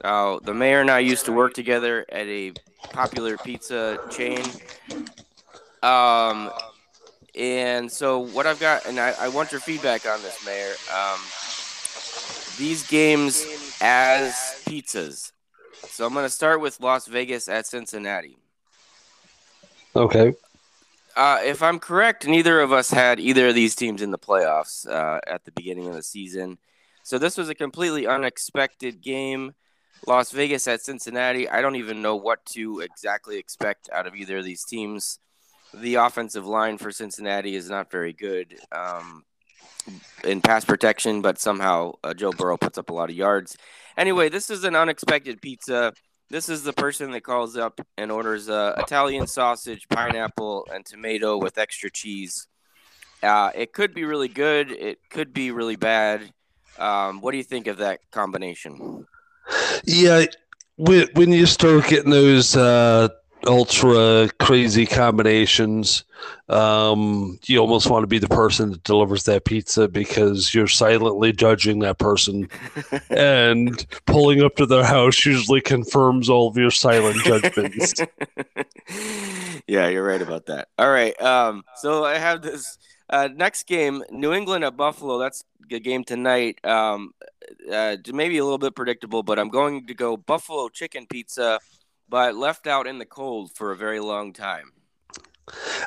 Now, 0.04 0.38
the 0.38 0.52
mayor 0.52 0.82
and 0.82 0.90
I 0.90 0.98
used 0.98 1.24
to 1.24 1.32
work 1.32 1.54
together 1.54 2.04
at 2.10 2.26
a 2.26 2.52
popular 2.92 3.38
pizza 3.38 3.98
chain. 4.10 4.44
Um, 5.82 6.50
and 7.34 7.90
so 7.90 8.18
what 8.18 8.46
I've 8.46 8.60
got, 8.60 8.84
and 8.84 9.00
I, 9.00 9.14
I 9.18 9.28
want 9.28 9.50
your 9.50 9.62
feedback 9.62 10.06
on 10.06 10.20
this, 10.20 10.44
Mayor. 10.44 10.74
Um, 10.94 11.20
these 12.58 12.86
games 12.86 13.46
as 13.80 14.34
pizzas. 14.66 15.32
So 15.86 16.06
I'm 16.06 16.12
going 16.12 16.24
to 16.24 16.30
start 16.30 16.60
with 16.60 16.80
Las 16.80 17.06
Vegas 17.06 17.48
at 17.48 17.66
Cincinnati. 17.66 18.36
Okay. 19.96 20.34
Uh, 21.16 21.40
if 21.42 21.62
I'm 21.62 21.80
correct, 21.80 22.26
neither 22.26 22.60
of 22.60 22.72
us 22.72 22.90
had 22.90 23.18
either 23.18 23.48
of 23.48 23.54
these 23.54 23.74
teams 23.74 24.02
in 24.02 24.12
the 24.12 24.18
playoffs 24.18 24.88
uh, 24.88 25.20
at 25.26 25.44
the 25.44 25.50
beginning 25.52 25.88
of 25.88 25.94
the 25.94 26.02
season. 26.02 26.58
So 27.02 27.18
this 27.18 27.36
was 27.36 27.48
a 27.48 27.54
completely 27.54 28.06
unexpected 28.06 29.00
game. 29.00 29.54
Las 30.06 30.30
Vegas 30.30 30.68
at 30.68 30.82
Cincinnati. 30.82 31.48
I 31.48 31.60
don't 31.60 31.76
even 31.76 32.02
know 32.02 32.14
what 32.14 32.44
to 32.52 32.80
exactly 32.80 33.38
expect 33.38 33.88
out 33.92 34.06
of 34.06 34.14
either 34.14 34.38
of 34.38 34.44
these 34.44 34.64
teams. 34.64 35.18
The 35.74 35.96
offensive 35.96 36.46
line 36.46 36.78
for 36.78 36.92
Cincinnati 36.92 37.56
is 37.56 37.68
not 37.68 37.90
very 37.90 38.12
good 38.12 38.56
um, 38.70 39.24
in 40.24 40.40
pass 40.40 40.64
protection, 40.64 41.22
but 41.22 41.38
somehow 41.38 41.92
uh, 42.04 42.14
Joe 42.14 42.32
Burrow 42.32 42.56
puts 42.56 42.78
up 42.78 42.90
a 42.90 42.92
lot 42.92 43.10
of 43.10 43.16
yards. 43.16 43.56
Anyway, 43.96 44.28
this 44.28 44.50
is 44.50 44.64
an 44.64 44.76
unexpected 44.76 45.40
pizza. 45.40 45.92
This 46.30 46.48
is 46.48 46.62
the 46.62 46.72
person 46.72 47.10
that 47.12 47.22
calls 47.22 47.56
up 47.56 47.80
and 47.96 48.12
orders 48.12 48.48
uh, 48.48 48.74
Italian 48.76 49.26
sausage, 49.26 49.88
pineapple, 49.88 50.66
and 50.72 50.84
tomato 50.84 51.38
with 51.38 51.56
extra 51.56 51.90
cheese. 51.90 52.46
Uh, 53.22 53.50
it 53.54 53.72
could 53.72 53.94
be 53.94 54.04
really 54.04 54.28
good. 54.28 54.70
It 54.70 54.98
could 55.10 55.32
be 55.32 55.50
really 55.50 55.76
bad. 55.76 56.30
Um, 56.78 57.20
what 57.20 57.32
do 57.32 57.38
you 57.38 57.44
think 57.44 57.66
of 57.66 57.78
that 57.78 58.00
combination? 58.10 59.06
Yeah, 59.84 60.26
when 60.76 61.32
you 61.32 61.46
start 61.46 61.88
getting 61.88 62.10
those 62.10 62.54
uh, 62.54 63.08
ultra 63.46 64.28
crazy 64.38 64.86
combinations, 64.86 66.04
um, 66.48 67.38
you 67.44 67.58
almost 67.58 67.88
want 67.88 68.02
to 68.02 68.06
be 68.06 68.18
the 68.18 68.28
person 68.28 68.72
that 68.72 68.84
delivers 68.84 69.24
that 69.24 69.44
pizza 69.44 69.88
because 69.88 70.54
you're 70.54 70.68
silently 70.68 71.32
judging 71.32 71.80
that 71.80 71.98
person, 71.98 72.48
and 73.10 73.86
pulling 74.06 74.42
up 74.42 74.56
to 74.56 74.66
their 74.66 74.84
house 74.84 75.24
usually 75.24 75.60
confirms 75.60 76.28
all 76.28 76.48
of 76.48 76.56
your 76.56 76.70
silent 76.70 77.16
judgments. 77.24 77.94
yeah, 79.66 79.88
you're 79.88 80.06
right 80.06 80.22
about 80.22 80.46
that. 80.46 80.68
All 80.78 80.90
right, 80.90 81.20
um, 81.20 81.64
so 81.76 82.04
I 82.04 82.18
have 82.18 82.42
this. 82.42 82.78
Uh, 83.10 83.26
next 83.34 83.66
game, 83.66 84.04
New 84.10 84.34
England 84.34 84.64
at 84.64 84.76
Buffalo. 84.76 85.18
That's 85.18 85.42
a 85.72 85.80
game 85.80 86.04
tonight. 86.04 86.62
Um, 86.62 87.14
uh, 87.72 87.96
maybe 88.12 88.38
a 88.38 88.44
little 88.44 88.58
bit 88.58 88.74
predictable, 88.74 89.22
but 89.22 89.38
I'm 89.38 89.48
going 89.48 89.86
to 89.86 89.94
go 89.94 90.16
buffalo 90.16 90.68
chicken 90.68 91.06
pizza, 91.06 91.58
but 92.08 92.34
left 92.34 92.66
out 92.66 92.86
in 92.86 92.98
the 92.98 93.06
cold 93.06 93.52
for 93.54 93.70
a 93.70 93.76
very 93.76 94.00
long 94.00 94.32
time. 94.32 94.72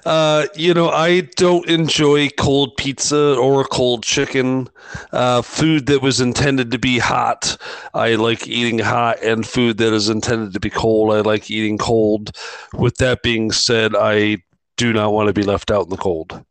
Uh, 0.05 0.47
you 0.55 0.73
know, 0.73 0.89
I 0.89 1.21
don't 1.35 1.67
enjoy 1.69 2.29
cold 2.29 2.75
pizza 2.77 3.35
or 3.35 3.63
cold 3.63 4.03
chicken. 4.03 4.69
Uh, 5.11 5.41
food 5.41 5.85
that 5.85 6.01
was 6.01 6.19
intended 6.19 6.71
to 6.71 6.79
be 6.79 6.97
hot, 6.97 7.57
I 7.93 8.15
like 8.15 8.47
eating 8.47 8.79
hot, 8.79 9.21
and 9.23 9.45
food 9.45 9.77
that 9.77 9.93
is 9.93 10.09
intended 10.09 10.53
to 10.53 10.59
be 10.59 10.69
cold, 10.69 11.13
I 11.13 11.21
like 11.21 11.51
eating 11.51 11.77
cold. 11.77 12.35
With 12.73 12.97
that 12.97 13.21
being 13.21 13.51
said, 13.51 13.95
I 13.95 14.37
do 14.77 14.93
not 14.93 15.13
want 15.13 15.27
to 15.27 15.33
be 15.33 15.43
left 15.43 15.69
out 15.69 15.83
in 15.83 15.89
the 15.89 15.97
cold. 15.97 16.43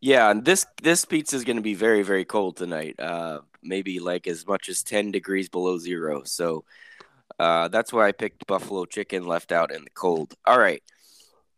Yeah, 0.00 0.30
and 0.30 0.44
this 0.44 0.66
this 0.82 1.04
pizza 1.04 1.36
is 1.36 1.44
going 1.44 1.56
to 1.56 1.62
be 1.62 1.74
very 1.74 2.02
very 2.02 2.24
cold 2.24 2.56
tonight. 2.56 3.00
Uh, 3.00 3.40
maybe 3.62 3.98
like 3.98 4.26
as 4.26 4.46
much 4.46 4.68
as 4.68 4.82
10 4.82 5.10
degrees 5.10 5.48
below 5.48 5.78
zero. 5.78 6.22
So 6.24 6.64
uh, 7.38 7.68
that's 7.68 7.92
why 7.92 8.08
I 8.08 8.12
picked 8.12 8.46
buffalo 8.46 8.84
chicken 8.84 9.26
left 9.26 9.52
out 9.52 9.72
in 9.72 9.84
the 9.84 9.90
cold. 9.90 10.34
All 10.44 10.58
right. 10.58 10.82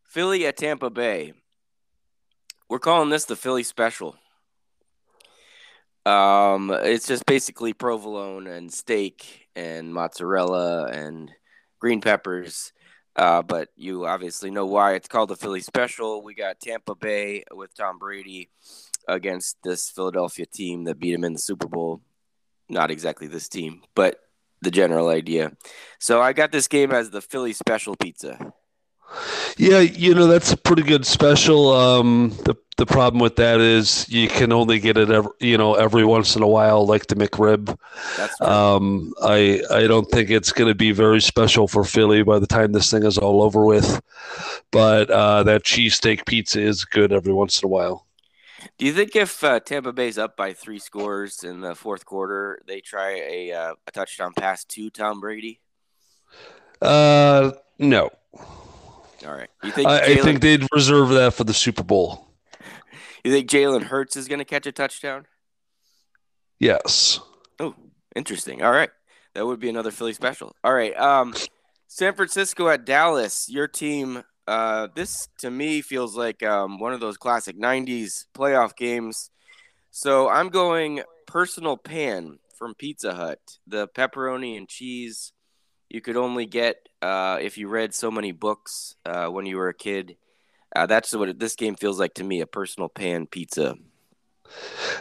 Philly 0.05 0.47
at 0.47 0.57
Tampa 0.57 0.91
Bay. 0.91 1.33
We're 2.69 2.79
calling 2.79 3.11
this 3.11 3.25
the 3.25 3.37
Philly 3.37 3.63
special. 3.63 4.17
Um, 6.05 6.71
it's 6.71 7.07
just 7.07 7.27
basically 7.27 7.73
provolone 7.73 8.47
and 8.47 8.73
steak 8.73 9.49
and 9.55 9.93
mozzarella 9.93 10.87
and 10.87 11.31
green 11.79 12.01
peppers. 12.01 12.73
Uh, 13.17 13.43
but 13.43 13.69
you 13.77 14.07
obviously 14.07 14.51
know 14.51 14.67
why 14.67 14.95
it's 14.95 15.09
called 15.09 15.29
the 15.29 15.37
Philly 15.37 15.61
special. 15.61 16.23
We 16.23 16.35
got 16.35 16.61
Tampa 16.61 16.95
Bay 16.95 17.45
with 17.53 17.75
Tom 17.75 17.99
Brady 17.99 18.49
against 19.09 19.57
this 19.65 19.91
Philadelphia 19.91 20.47
team 20.47 20.85
that 20.85 21.01
beat 21.01 21.15
him 21.15 21.25
in 21.25 21.33
the 21.33 21.39
Super 21.39 21.67
Bowl. 21.67 22.01
Not 22.69 22.91
exactly 22.91 23.27
this 23.27 23.49
team, 23.49 23.83
but 23.95 24.21
the 24.61 24.71
general 24.71 25.09
idea. 25.09 25.53
So 25.99 26.21
I 26.21 26.33
got 26.33 26.53
this 26.53 26.69
game 26.69 26.93
as 26.93 27.11
the 27.11 27.21
Philly 27.21 27.53
special 27.53 27.97
pizza. 27.97 28.53
Yeah, 29.57 29.81
you 29.81 30.15
know 30.15 30.27
that's 30.27 30.53
a 30.53 30.57
pretty 30.57 30.83
good 30.83 31.07
special. 31.07 31.73
Um, 31.73 32.31
the 32.45 32.55
the 32.77 32.87
problem 32.87 33.21
with 33.21 33.37
that 33.37 33.61
is 33.61 34.09
you 34.09 34.29
can 34.29 34.53
only 34.53 34.79
get 34.79 34.97
it 34.97 35.11
every 35.11 35.33
you 35.41 35.59
know 35.59 35.75
every 35.75 36.05
once 36.05 36.37
in 36.37 36.43
a 36.43 36.47
while, 36.47 36.87
like 36.87 37.07
the 37.07 37.17
McRib. 37.17 37.77
Um, 38.41 39.13
I 39.23 39.63
I 39.71 39.87
don't 39.87 40.09
think 40.11 40.31
it's 40.31 40.53
going 40.53 40.69
to 40.69 40.75
be 40.75 40.93
very 40.93 41.21
special 41.21 41.67
for 41.67 41.85
Philly 41.85 42.23
by 42.23 42.39
the 42.39 42.47
time 42.47 42.73
this 42.73 42.91
thing 42.91 43.05
is 43.05 43.19
all 43.19 43.43
over 43.43 43.65
with. 43.65 44.01
But 44.71 45.11
uh, 45.11 45.43
that 45.45 45.65
cheesesteak 45.65 46.27
pizza 46.27 46.61
is 46.61 46.85
good 46.85 47.13
every 47.13 47.33
once 47.33 47.63
in 47.63 47.67
a 47.67 47.71
while. 47.71 48.08
Do 48.79 48.87
you 48.87 48.93
think 48.93 49.17
if 49.17 49.43
uh, 49.43 49.59
Tampa 49.59 49.93
Bay's 49.93 50.19
up 50.19 50.37
by 50.37 50.53
three 50.53 50.79
scores 50.79 51.43
in 51.43 51.61
the 51.61 51.75
fourth 51.75 52.05
quarter, 52.05 52.63
they 52.67 52.81
try 52.81 53.21
a 53.29 53.53
uh, 53.53 53.75
a 53.87 53.91
touchdown 53.91 54.33
pass 54.35 54.65
to 54.67 54.89
Tom 54.91 55.21
Brady? 55.21 55.61
Uh, 56.81 57.53
no. 57.81 58.11
All 59.27 59.35
right. 59.35 59.51
You 59.65 59.73
think 59.73 59.89
I, 59.89 59.99
I 59.99 60.17
think 60.17 60.41
they'd 60.41 60.65
reserve 60.73 61.09
that 61.11 61.35
for 61.35 61.43
the 61.43 61.55
Super 61.55 61.83
Bowl. 61.83 62.29
You 63.25 63.33
think 63.33 63.51
Jalen 63.51 63.83
Hurts 63.83 64.17
is 64.17 64.29
going 64.29 64.39
to 64.39 64.45
catch 64.45 64.67
a 64.67 64.73
touchdown? 64.73 65.27
Yes. 66.61 67.19
Oh, 67.59 67.75
interesting. 68.15 68.63
All 68.63 68.71
right, 68.71 68.91
that 69.35 69.45
would 69.45 69.59
be 69.59 69.69
another 69.69 69.91
Philly 69.91 70.13
special. 70.13 70.55
All 70.63 70.73
right. 70.73 70.97
Um, 70.97 71.35
San 71.89 72.15
Francisco 72.15 72.69
at 72.69 72.85
Dallas. 72.85 73.49
Your 73.49 73.67
team 73.67 74.23
uh, 74.49 74.89
this 74.95 75.29
to 75.39 75.51
me 75.51 75.83
feels 75.83 76.17
like 76.17 76.43
um, 76.43 76.79
one 76.79 76.93
of 76.93 77.01
those 77.01 77.17
classic 77.17 77.59
90s 77.59 78.27
playoff 78.35 78.75
games. 78.75 79.31
So 79.91 80.29
I'm 80.29 80.49
going 80.49 81.03
personal 81.27 81.77
pan 81.77 82.39
from 82.57 82.75
Pizza 82.75 83.15
Hut. 83.15 83.41
The 83.67 83.89
pepperoni 83.89 84.57
and 84.57 84.69
cheese 84.69 85.33
you 85.89 86.01
could 86.01 86.17
only 86.17 86.47
get 86.47 86.77
uh, 87.01 87.39
if 87.41 87.57
you 87.57 87.69
read 87.69 87.95
so 87.95 88.11
many 88.11 88.33
books 88.33 88.97
uh, 89.07 89.29
when 89.29 89.47
you 89.47 89.57
were 89.57 89.69
a 89.69 89.75
kid. 89.75 90.17
Uh, 90.75 90.87
that's 90.87 91.15
what 91.15 91.39
this 91.39 91.55
game 91.55 91.77
feels 91.77 91.99
like 91.99 92.15
to 92.15 92.25
me 92.25 92.41
a 92.41 92.47
personal 92.47 92.89
pan 92.89 93.27
pizza. 93.27 93.75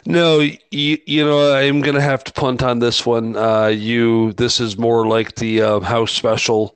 No, 0.05 0.39
you, 0.39 0.97
you 1.05 1.25
know 1.25 1.53
I'm 1.55 1.81
gonna 1.81 2.01
have 2.01 2.23
to 2.25 2.33
punt 2.33 2.63
on 2.63 2.79
this 2.79 3.05
one. 3.05 3.35
Uh, 3.35 3.67
you 3.67 4.33
this 4.33 4.59
is 4.59 4.77
more 4.77 5.07
like 5.07 5.35
the 5.35 5.61
uh, 5.61 5.79
house 5.81 6.11
special 6.11 6.75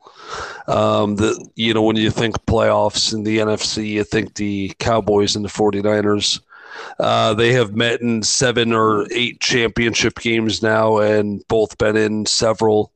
um, 0.68 1.16
the 1.16 1.50
you 1.56 1.74
know 1.74 1.82
when 1.82 1.96
you 1.96 2.10
think 2.10 2.36
playoffs 2.46 3.14
in 3.14 3.24
the 3.24 3.40
NFC, 3.40 3.88
you 3.88 4.04
think 4.04 4.36
the 4.36 4.74
Cowboys 4.80 5.36
and 5.36 5.44
the 5.46 5.50
49ers. 5.50 6.40
Uh, 7.00 7.34
they 7.34 7.54
have 7.54 7.76
met 7.76 8.02
in 8.02 8.24
seven 8.24 8.74
or 8.74 9.08
eight 9.12 9.40
championship 9.40 10.20
games 10.20 10.62
now, 10.62 10.98
and 10.98 11.46
both 11.48 11.78
been 11.78 11.98
in 11.98 12.26
several. 12.26 12.92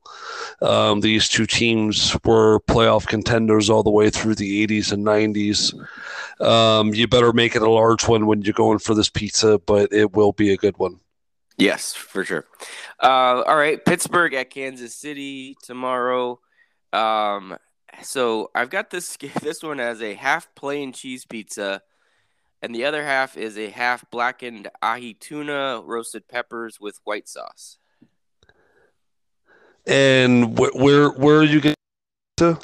Um, 0.61 1.01
these 1.01 1.27
two 1.27 1.45
teams 1.45 2.15
were 2.23 2.59
playoff 2.61 3.07
contenders 3.07 3.69
all 3.69 3.83
the 3.83 3.89
way 3.91 4.09
through 4.09 4.35
the 4.35 4.65
80s 4.65 4.91
and 4.91 5.05
90s. 5.05 5.73
Um, 6.45 6.93
you 6.93 7.07
better 7.07 7.33
make 7.33 7.55
it 7.55 7.61
a 7.61 7.69
large 7.69 8.07
one 8.07 8.25
when 8.25 8.41
you're 8.41 8.53
going 8.53 8.79
for 8.79 8.93
this 8.93 9.09
pizza, 9.09 9.59
but 9.59 9.91
it 9.91 10.13
will 10.13 10.31
be 10.31 10.51
a 10.51 10.57
good 10.57 10.77
one. 10.77 10.99
Yes, 11.57 11.93
for 11.93 12.25
sure. 12.25 12.45
Uh, 13.01 13.43
all 13.47 13.55
right, 13.55 13.83
Pittsburgh 13.83 14.33
at 14.33 14.49
Kansas 14.49 14.93
City 14.93 15.55
tomorrow. 15.63 16.39
Um, 16.91 17.57
so 18.01 18.51
I've 18.53 18.69
got 18.69 18.89
this 18.89 19.17
this 19.41 19.63
one 19.63 19.79
as 19.79 20.01
a 20.01 20.13
half 20.13 20.53
plain 20.55 20.91
cheese 20.91 21.25
pizza, 21.25 21.81
and 22.65 22.73
the 22.73 22.83
other 22.83 23.03
half 23.03 23.37
is 23.37 23.59
a 23.59 23.69
half 23.69 24.09
blackened 24.09 24.67
ahi 24.81 25.13
tuna 25.13 25.83
roasted 25.85 26.27
peppers 26.27 26.79
with 26.79 26.99
white 27.03 27.29
sauce. 27.29 27.77
And 29.85 30.57
wh- 30.57 30.75
where 30.75 31.09
where 31.09 31.37
are 31.37 31.43
you 31.43 31.61
going 31.61 31.75
to? 32.37 32.57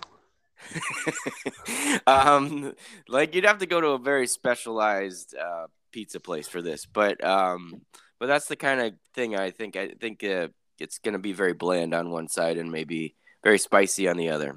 um, 2.07 2.73
like 3.07 3.35
you'd 3.35 3.45
have 3.45 3.59
to 3.59 3.67
go 3.67 3.79
to 3.79 3.89
a 3.89 3.99
very 3.99 4.25
specialized 4.25 5.35
uh, 5.35 5.67
pizza 5.91 6.19
place 6.19 6.47
for 6.47 6.63
this, 6.63 6.87
but 6.87 7.23
um, 7.23 7.81
but 8.19 8.25
that's 8.25 8.47
the 8.47 8.55
kind 8.55 8.81
of 8.81 8.93
thing 9.13 9.35
I 9.35 9.51
think. 9.51 9.75
I 9.75 9.89
think 9.89 10.23
uh, 10.23 10.47
it's 10.79 10.97
going 10.97 11.13
to 11.13 11.19
be 11.19 11.33
very 11.33 11.53
bland 11.53 11.93
on 11.93 12.09
one 12.09 12.27
side 12.27 12.57
and 12.57 12.71
maybe 12.71 13.15
very 13.43 13.59
spicy 13.59 14.07
on 14.07 14.17
the 14.17 14.29
other. 14.29 14.55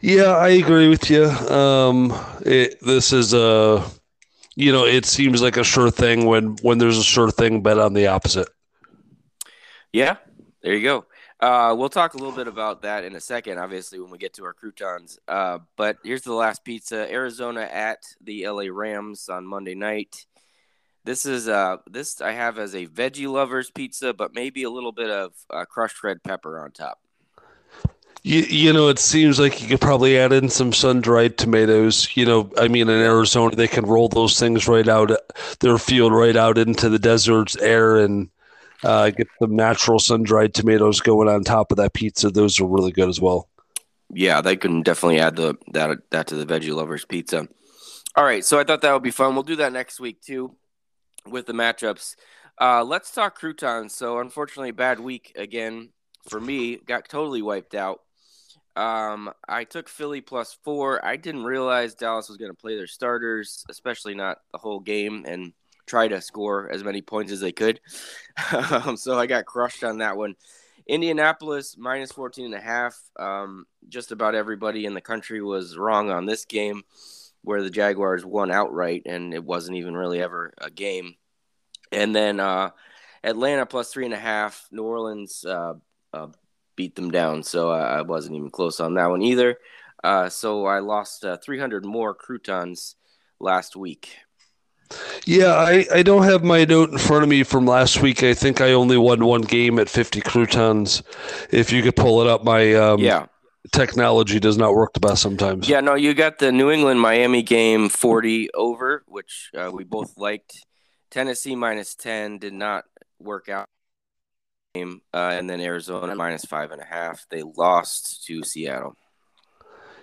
Yeah, 0.00 0.36
I 0.36 0.50
agree 0.50 0.88
with 0.88 1.10
you. 1.10 1.24
Um, 1.24 2.14
it, 2.46 2.80
this 2.80 3.12
is 3.12 3.34
a, 3.34 3.84
you 4.56 4.72
know, 4.72 4.84
it 4.84 5.04
seems 5.04 5.42
like 5.42 5.56
a 5.56 5.64
sure 5.64 5.90
thing 5.90 6.26
when 6.26 6.56
when 6.62 6.78
there's 6.78 6.98
a 6.98 7.04
sure 7.04 7.30
thing 7.30 7.62
bet 7.62 7.78
on 7.78 7.92
the 7.92 8.06
opposite. 8.06 8.48
Yeah, 9.92 10.16
there 10.62 10.74
you 10.74 10.82
go. 10.82 11.06
Uh, 11.40 11.74
we'll 11.76 11.88
talk 11.88 12.14
a 12.14 12.16
little 12.16 12.34
bit 12.34 12.48
about 12.48 12.82
that 12.82 13.04
in 13.04 13.16
a 13.16 13.20
second, 13.20 13.58
obviously, 13.58 13.98
when 13.98 14.10
we 14.10 14.18
get 14.18 14.32
to 14.34 14.44
our 14.44 14.54
croutons. 14.54 15.18
Uh, 15.28 15.58
but 15.76 15.98
here's 16.02 16.22
the 16.22 16.32
last 16.32 16.64
pizza: 16.64 17.10
Arizona 17.10 17.62
at 17.62 17.98
the 18.20 18.48
LA 18.48 18.66
Rams 18.70 19.28
on 19.28 19.46
Monday 19.46 19.74
night. 19.74 20.26
This 21.04 21.26
is 21.26 21.48
uh 21.48 21.78
this 21.86 22.22
I 22.22 22.32
have 22.32 22.58
as 22.58 22.74
a 22.74 22.86
veggie 22.86 23.28
lovers 23.28 23.70
pizza, 23.70 24.14
but 24.14 24.34
maybe 24.34 24.62
a 24.62 24.70
little 24.70 24.92
bit 24.92 25.10
of 25.10 25.32
uh, 25.50 25.64
crushed 25.66 26.02
red 26.02 26.22
pepper 26.22 26.58
on 26.58 26.70
top. 26.70 26.98
You, 28.26 28.40
you 28.40 28.72
know, 28.72 28.88
it 28.88 28.98
seems 28.98 29.38
like 29.38 29.60
you 29.60 29.68
could 29.68 29.82
probably 29.82 30.18
add 30.18 30.32
in 30.32 30.48
some 30.48 30.72
sun 30.72 31.02
dried 31.02 31.36
tomatoes. 31.36 32.08
You 32.16 32.24
know, 32.24 32.50
I 32.56 32.68
mean, 32.68 32.88
in 32.88 33.00
Arizona, 33.00 33.54
they 33.54 33.68
can 33.68 33.84
roll 33.84 34.08
those 34.08 34.38
things 34.38 34.66
right 34.66 34.88
out 34.88 35.10
their 35.60 35.76
field, 35.76 36.14
right 36.14 36.34
out 36.34 36.56
into 36.56 36.88
the 36.88 36.98
desert's 36.98 37.54
air, 37.56 37.98
and 37.98 38.30
uh, 38.82 39.10
get 39.10 39.28
some 39.38 39.54
natural 39.54 39.98
sun 39.98 40.22
dried 40.22 40.54
tomatoes 40.54 41.02
going 41.02 41.28
on 41.28 41.44
top 41.44 41.70
of 41.70 41.76
that 41.76 41.92
pizza. 41.92 42.30
Those 42.30 42.58
are 42.60 42.66
really 42.66 42.92
good 42.92 43.10
as 43.10 43.20
well. 43.20 43.50
Yeah, 44.08 44.40
they 44.40 44.56
can 44.56 44.80
definitely 44.82 45.20
add 45.20 45.36
the 45.36 45.56
that 45.72 45.98
that 46.10 46.26
to 46.28 46.34
the 46.34 46.46
veggie 46.46 46.74
lovers 46.74 47.04
pizza. 47.04 47.46
All 48.16 48.24
right, 48.24 48.44
so 48.44 48.58
I 48.58 48.64
thought 48.64 48.80
that 48.82 48.92
would 48.92 49.02
be 49.02 49.10
fun. 49.10 49.34
We'll 49.34 49.42
do 49.42 49.56
that 49.56 49.72
next 49.72 50.00
week 50.00 50.22
too, 50.22 50.54
with 51.26 51.44
the 51.44 51.52
matchups. 51.52 52.14
Uh, 52.58 52.84
let's 52.84 53.10
talk 53.10 53.34
croutons. 53.34 53.94
So, 53.94 54.20
unfortunately, 54.20 54.70
bad 54.70 55.00
week 55.00 55.32
again 55.36 55.90
for 56.28 56.40
me. 56.40 56.76
Got 56.76 57.08
totally 57.08 57.42
wiped 57.42 57.74
out. 57.74 58.00
Um, 58.76 59.30
I 59.48 59.64
took 59.64 59.88
Philly 59.88 60.20
plus 60.20 60.56
four. 60.64 61.04
I 61.04 61.16
didn't 61.16 61.44
realize 61.44 61.94
Dallas 61.94 62.28
was 62.28 62.38
going 62.38 62.50
to 62.50 62.56
play 62.56 62.76
their 62.76 62.86
starters, 62.86 63.64
especially 63.68 64.14
not 64.14 64.38
the 64.52 64.58
whole 64.58 64.80
game, 64.80 65.24
and 65.26 65.52
try 65.86 66.08
to 66.08 66.20
score 66.20 66.70
as 66.70 66.82
many 66.82 67.02
points 67.02 67.32
as 67.32 67.40
they 67.40 67.52
could. 67.52 67.80
um, 68.70 68.96
so 68.96 69.18
I 69.18 69.26
got 69.26 69.46
crushed 69.46 69.84
on 69.84 69.98
that 69.98 70.16
one. 70.16 70.34
Indianapolis 70.86 71.76
minus 71.78 72.12
14 72.12 72.46
and 72.46 72.54
a 72.54 72.60
half. 72.60 72.98
Um, 73.18 73.66
just 73.88 74.12
about 74.12 74.34
everybody 74.34 74.86
in 74.86 74.94
the 74.94 75.00
country 75.00 75.40
was 75.40 75.78
wrong 75.78 76.10
on 76.10 76.26
this 76.26 76.44
game 76.44 76.82
where 77.42 77.62
the 77.62 77.70
Jaguars 77.70 78.24
won 78.24 78.50
outright, 78.50 79.02
and 79.06 79.34
it 79.34 79.44
wasn't 79.44 79.76
even 79.76 79.94
really 79.94 80.20
ever 80.20 80.52
a 80.58 80.70
game. 80.70 81.14
And 81.92 82.14
then 82.16 82.40
uh, 82.40 82.70
Atlanta 83.22 83.66
plus 83.66 83.92
three 83.92 84.06
and 84.06 84.14
a 84.14 84.18
half. 84.18 84.66
New 84.72 84.82
Orleans 84.82 85.44
uh, 85.44 85.74
uh, 86.12 86.28
beat 86.76 86.96
them 86.96 87.10
down, 87.10 87.42
so 87.42 87.70
I 87.70 88.02
wasn't 88.02 88.36
even 88.36 88.50
close 88.50 88.80
on 88.80 88.94
that 88.94 89.10
one 89.10 89.22
either. 89.22 89.58
Uh, 90.02 90.28
so 90.28 90.66
I 90.66 90.80
lost 90.80 91.24
uh, 91.24 91.36
300 91.38 91.84
more 91.84 92.14
croutons 92.14 92.96
last 93.40 93.76
week. 93.76 94.16
Yeah, 95.24 95.54
I, 95.54 95.86
I 95.92 96.02
don't 96.02 96.24
have 96.24 96.44
my 96.44 96.64
note 96.64 96.90
in 96.90 96.98
front 96.98 97.22
of 97.22 97.28
me 97.28 97.42
from 97.42 97.66
last 97.66 98.02
week. 98.02 98.22
I 98.22 98.34
think 98.34 98.60
I 98.60 98.72
only 98.72 98.98
won 98.98 99.24
one 99.24 99.40
game 99.40 99.78
at 99.78 99.88
50 99.88 100.20
croutons. 100.20 101.02
If 101.50 101.72
you 101.72 101.82
could 101.82 101.96
pull 101.96 102.20
it 102.20 102.26
up, 102.26 102.44
my 102.44 102.74
um, 102.74 103.00
yeah 103.00 103.26
technology 103.72 104.40
does 104.40 104.56
not 104.56 104.74
work 104.74 104.92
the 104.92 105.00
best 105.00 105.22
sometimes. 105.22 105.68
Yeah, 105.68 105.80
no, 105.80 105.94
you 105.94 106.14
got 106.14 106.38
the 106.38 106.52
New 106.52 106.70
England 106.70 107.00
Miami 107.00 107.42
game 107.42 107.88
40 107.88 108.50
over, 108.54 109.04
which 109.06 109.50
uh, 109.56 109.70
we 109.72 109.84
both 109.84 110.16
liked. 110.16 110.64
Tennessee 111.10 111.56
minus 111.56 111.94
10 111.94 112.38
did 112.38 112.52
not 112.52 112.84
work 113.18 113.48
out. 113.48 113.63
Game, 114.74 115.02
uh, 115.12 115.30
and 115.32 115.48
then 115.48 115.60
Arizona 115.60 116.14
minus 116.16 116.44
five 116.44 116.72
and 116.72 116.82
a 116.82 116.84
half. 116.84 117.26
They 117.30 117.42
lost 117.42 118.24
to 118.26 118.42
Seattle. 118.42 118.96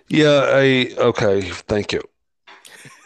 Yeah, 0.08 0.46
I 0.48 0.94
okay. 0.98 1.42
Thank 1.42 1.92
you. 1.92 2.02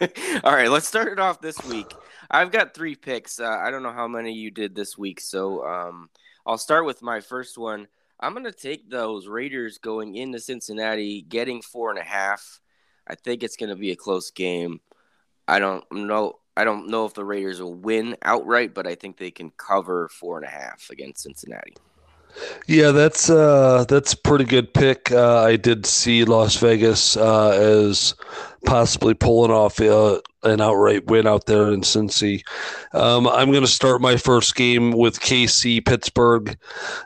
All 0.44 0.54
right, 0.54 0.70
let's 0.70 0.86
start 0.86 1.08
it 1.08 1.18
off 1.18 1.40
this 1.40 1.62
week. 1.64 1.92
I've 2.30 2.52
got 2.52 2.74
three 2.74 2.94
picks. 2.94 3.40
Uh, 3.40 3.48
I 3.48 3.70
don't 3.70 3.82
know 3.82 3.92
how 3.92 4.06
many 4.06 4.32
you 4.32 4.50
did 4.50 4.74
this 4.74 4.96
week, 4.96 5.20
so 5.20 5.64
um, 5.66 6.08
I'll 6.46 6.58
start 6.58 6.86
with 6.86 7.02
my 7.02 7.20
first 7.20 7.58
one. 7.58 7.88
I'm 8.20 8.32
going 8.32 8.44
to 8.44 8.52
take 8.52 8.88
those 8.88 9.26
Raiders 9.26 9.78
going 9.78 10.14
into 10.14 10.38
Cincinnati, 10.38 11.22
getting 11.22 11.62
four 11.62 11.90
and 11.90 11.98
a 11.98 12.04
half. 12.04 12.60
I 13.06 13.14
think 13.14 13.42
it's 13.42 13.56
going 13.56 13.70
to 13.70 13.76
be 13.76 13.90
a 13.90 13.96
close 13.96 14.30
game. 14.30 14.80
I 15.46 15.58
don't 15.58 15.84
know. 15.92 16.38
I 16.56 16.64
don't 16.64 16.88
know 16.88 17.04
if 17.04 17.14
the 17.14 17.24
Raiders 17.24 17.60
will 17.60 17.74
win 17.74 18.16
outright, 18.22 18.74
but 18.74 18.86
I 18.86 18.94
think 18.94 19.18
they 19.18 19.30
can 19.30 19.50
cover 19.56 20.08
four 20.08 20.38
and 20.38 20.46
a 20.46 20.50
half 20.50 20.88
against 20.90 21.22
Cincinnati. 21.22 21.74
Yeah, 22.66 22.90
that's 22.90 23.30
uh, 23.30 23.84
that's 23.88 24.12
a 24.12 24.16
pretty 24.18 24.44
good 24.44 24.74
pick. 24.74 25.10
Uh, 25.10 25.42
I 25.42 25.56
did 25.56 25.86
see 25.86 26.24
Las 26.24 26.56
Vegas 26.56 27.16
uh, 27.16 27.50
as 27.50 28.14
possibly 28.66 29.14
pulling 29.14 29.50
off 29.50 29.80
uh, 29.80 30.20
an 30.42 30.60
outright 30.60 31.06
win 31.06 31.26
out 31.26 31.46
there 31.46 31.72
in 31.72 31.80
Cincy. 31.80 32.42
Um, 32.92 33.26
I'm 33.26 33.50
going 33.50 33.64
to 33.64 33.70
start 33.70 34.00
my 34.00 34.16
first 34.16 34.54
game 34.54 34.92
with 34.92 35.20
KC 35.20 35.84
Pittsburgh. 35.84 36.50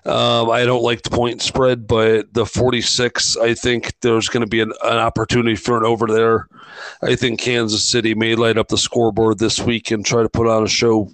Um, 0.05 0.51
I 0.51 0.65
don't 0.65 0.83
like 0.83 1.03
the 1.03 1.11
point 1.11 1.43
spread, 1.43 1.87
but 1.87 2.33
the 2.35 2.47
46, 2.47 3.37
I 3.37 3.55
think 3.55 3.93
there's 4.01 4.29
going 4.29 4.43
to 4.43 4.49
be 4.49 4.61
an, 4.61 4.73
an, 4.83 4.99
opportunity 4.99 5.57
for 5.57 5.77
an 5.77 5.85
over 5.85 6.07
there. 6.07 6.49
I 7.03 7.15
think 7.15 7.41
Kansas 7.41 7.83
City 7.83 8.15
may 8.15 8.35
light 8.35 8.59
up 8.59 8.69
the 8.69 8.79
scoreboard 8.79 9.39
this 9.39 9.61
week 9.61 9.91
and 9.91 10.05
try 10.05 10.23
to 10.23 10.29
put 10.29 10.47
on 10.47 10.65
a 10.65 10.69
show 10.69 11.11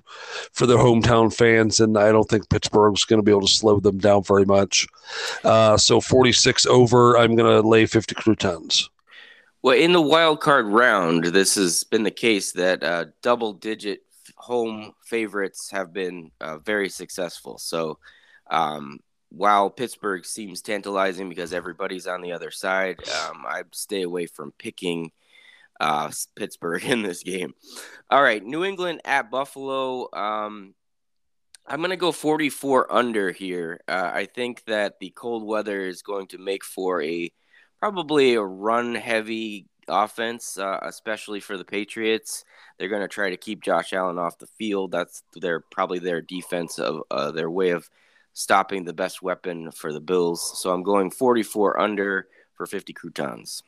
for 0.52 0.66
their 0.66 0.78
hometown 0.78 1.34
fans, 1.34 1.80
and 1.80 1.98
I 1.98 2.12
don't 2.12 2.28
think 2.28 2.48
Pittsburgh's 2.48 3.04
going 3.04 3.18
to 3.18 3.24
be 3.24 3.32
able 3.32 3.46
to 3.46 3.52
slow 3.52 3.80
them 3.80 3.98
down 3.98 4.22
very 4.22 4.44
much. 4.44 4.86
Uh, 5.44 5.76
so 5.76 6.00
46 6.00 6.66
over, 6.66 7.16
I'm 7.16 7.36
going 7.36 7.62
to 7.62 7.66
lay 7.66 7.86
50 7.86 8.14
croutons. 8.14 8.90
Well, 9.62 9.76
in 9.76 9.92
the 9.92 10.00
wild 10.00 10.40
card 10.40 10.66
round, 10.66 11.24
this 11.24 11.54
has 11.56 11.84
been 11.84 12.02
the 12.02 12.10
case 12.10 12.52
that 12.52 12.82
uh, 12.82 13.06
double 13.22 13.52
digit 13.52 14.00
home 14.36 14.92
favorites 15.04 15.70
have 15.70 15.92
been 15.92 16.30
uh, 16.40 16.58
very 16.58 16.88
successful. 16.88 17.58
So, 17.58 17.98
um, 18.50 19.00
while 19.30 19.70
Pittsburgh 19.70 20.24
seems 20.24 20.62
tantalizing 20.62 21.28
because 21.28 21.52
everybody's 21.52 22.06
on 22.06 22.22
the 22.22 22.32
other 22.32 22.50
side, 22.50 22.96
um, 23.08 23.44
I 23.46 23.62
stay 23.72 24.02
away 24.02 24.26
from 24.26 24.52
picking 24.58 25.10
uh, 25.80 26.10
Pittsburgh 26.36 26.84
in 26.86 27.02
this 27.02 27.22
game. 27.22 27.54
All 28.10 28.22
right, 28.22 28.44
New 28.44 28.64
England 28.64 29.00
at 29.04 29.30
Buffalo. 29.30 30.08
Um, 30.12 30.74
I'm 31.66 31.80
going 31.80 31.90
to 31.90 31.96
go 31.96 32.12
44 32.12 32.92
under 32.92 33.32
here. 33.32 33.80
Uh, 33.88 34.10
I 34.14 34.26
think 34.26 34.64
that 34.66 35.00
the 35.00 35.10
cold 35.10 35.44
weather 35.44 35.84
is 35.84 36.02
going 36.02 36.28
to 36.28 36.38
make 36.38 36.64
for 36.64 37.02
a 37.02 37.32
probably 37.80 38.34
a 38.34 38.42
run 38.42 38.94
heavy 38.94 39.66
offense, 39.88 40.58
uh, 40.58 40.78
especially 40.82 41.40
for 41.40 41.56
the 41.56 41.64
Patriots. 41.64 42.44
They're 42.78 42.88
going 42.88 43.02
to 43.02 43.08
try 43.08 43.30
to 43.30 43.36
keep 43.36 43.62
Josh 43.62 43.92
Allen 43.92 44.18
off 44.18 44.38
the 44.38 44.46
field. 44.46 44.92
That's 44.92 45.22
their 45.34 45.60
probably 45.60 45.98
their 45.98 46.20
defense 46.20 46.78
of 46.78 47.02
uh, 47.10 47.30
their 47.30 47.50
way 47.50 47.70
of 47.70 47.88
stopping 48.32 48.84
the 48.84 48.92
best 48.92 49.22
weapon 49.22 49.70
for 49.70 49.92
the 49.92 50.00
Bills. 50.00 50.58
So 50.60 50.72
I'm 50.72 50.82
going 50.82 51.10
44 51.10 51.80
under 51.80 52.28
for 52.54 52.66
50 52.66 52.92
croutons. 52.92 53.62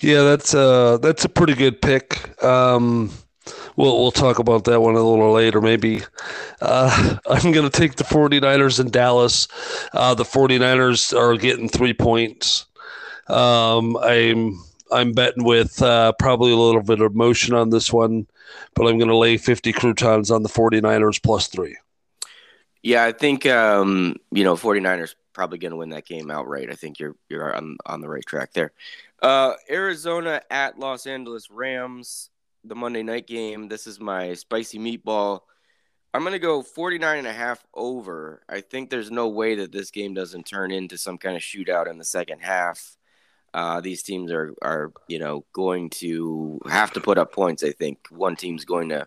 Yeah, 0.00 0.22
that's 0.22 0.54
a 0.54 0.98
that's 1.00 1.24
a 1.24 1.28
pretty 1.28 1.54
good 1.54 1.80
pick. 1.80 2.42
Um, 2.42 3.10
we'll 3.76 4.00
we'll 4.00 4.10
talk 4.10 4.38
about 4.38 4.64
that 4.64 4.80
one 4.80 4.94
a 4.94 5.02
little 5.02 5.32
later 5.32 5.60
maybe. 5.60 6.02
Uh, 6.60 7.16
I'm 7.26 7.52
going 7.52 7.68
to 7.68 7.70
take 7.70 7.94
the 7.94 8.04
49ers 8.04 8.80
in 8.80 8.90
Dallas. 8.90 9.46
Uh, 9.92 10.14
the 10.14 10.24
49ers 10.24 11.16
are 11.16 11.36
getting 11.36 11.68
3 11.68 11.92
points. 11.94 12.66
Um, 13.32 13.96
I'm 13.96 14.62
I'm 14.90 15.12
betting 15.12 15.44
with 15.44 15.80
uh, 15.80 16.12
probably 16.18 16.52
a 16.52 16.56
little 16.56 16.82
bit 16.82 17.00
of 17.00 17.14
motion 17.14 17.54
on 17.54 17.70
this 17.70 17.92
one, 17.92 18.26
but 18.74 18.86
I'm 18.86 18.98
going 18.98 19.08
to 19.08 19.16
lay 19.16 19.38
50 19.38 19.72
croutons 19.72 20.30
on 20.30 20.42
the 20.42 20.48
49ers 20.50 21.22
plus 21.22 21.48
three. 21.48 21.76
Yeah, 22.82 23.04
I 23.04 23.12
think 23.12 23.46
um, 23.46 24.16
you 24.30 24.44
know 24.44 24.54
49ers 24.54 25.14
probably 25.32 25.58
going 25.58 25.70
to 25.70 25.76
win 25.76 25.90
that 25.90 26.06
game 26.06 26.30
outright. 26.30 26.70
I 26.70 26.74
think 26.74 26.98
you're 26.98 27.16
you're 27.28 27.54
on 27.54 27.76
on 27.86 28.00
the 28.00 28.08
right 28.08 28.26
track 28.26 28.52
there. 28.52 28.72
Uh, 29.22 29.54
Arizona 29.70 30.42
at 30.50 30.78
Los 30.78 31.06
Angeles 31.06 31.50
Rams, 31.50 32.30
the 32.64 32.74
Monday 32.74 33.02
night 33.02 33.26
game. 33.26 33.68
This 33.68 33.86
is 33.86 34.00
my 34.00 34.34
spicy 34.34 34.78
meatball. 34.78 35.40
I'm 36.12 36.22
going 36.22 36.32
to 36.32 36.38
go 36.38 36.62
49 36.62 37.18
and 37.18 37.26
a 37.26 37.32
half 37.32 37.64
over. 37.72 38.42
I 38.46 38.60
think 38.60 38.90
there's 38.90 39.10
no 39.10 39.28
way 39.28 39.54
that 39.54 39.72
this 39.72 39.90
game 39.90 40.12
doesn't 40.12 40.44
turn 40.44 40.70
into 40.70 40.98
some 40.98 41.16
kind 41.16 41.36
of 41.36 41.42
shootout 41.42 41.88
in 41.88 41.96
the 41.96 42.04
second 42.04 42.40
half. 42.40 42.96
Uh, 43.54 43.80
these 43.80 44.02
teams 44.02 44.32
are 44.32 44.54
are 44.62 44.92
you 45.08 45.18
know 45.18 45.44
going 45.52 45.90
to 45.90 46.60
have 46.68 46.92
to 46.92 47.00
put 47.00 47.18
up 47.18 47.32
points. 47.32 47.62
I 47.62 47.72
think 47.72 47.98
one 48.10 48.36
team's 48.36 48.64
going 48.64 48.88
to 48.90 49.06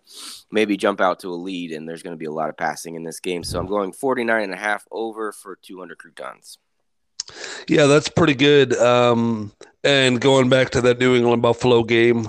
maybe 0.52 0.78
jump 0.78 1.02
out 1.02 1.20
to 1.22 1.30
a 1.30 1.36
lead, 1.36 1.72
and 1.72 1.88
there's 1.88 2.04
going 2.04 2.14
to 2.16 2.20
be 2.20 2.26
a 2.26 2.32
lot 2.32 2.50
of 2.50 2.58
passing 2.58 2.96
in 2.96 3.04
this 3.04 3.20
game. 3.20 3.44
So 3.44 3.60
I'm 3.60 3.68
going 3.68 3.92
49 3.92 4.44
and 4.44 4.54
a 4.54 4.58
half 4.58 4.86
over 4.92 5.32
for 5.32 5.58
200 5.62 5.98
croutons. 5.98 6.60
Yeah, 7.68 7.88
that's 7.88 8.10
pretty 8.10 8.36
good. 8.36 8.76
Um, 8.78 9.52
and 9.84 10.22
going 10.22 10.50
back 10.50 10.72
to 10.72 10.82
that 10.82 11.00
New 11.00 11.16
England 11.16 11.42
Buffalo 11.42 11.84
game, 11.84 12.28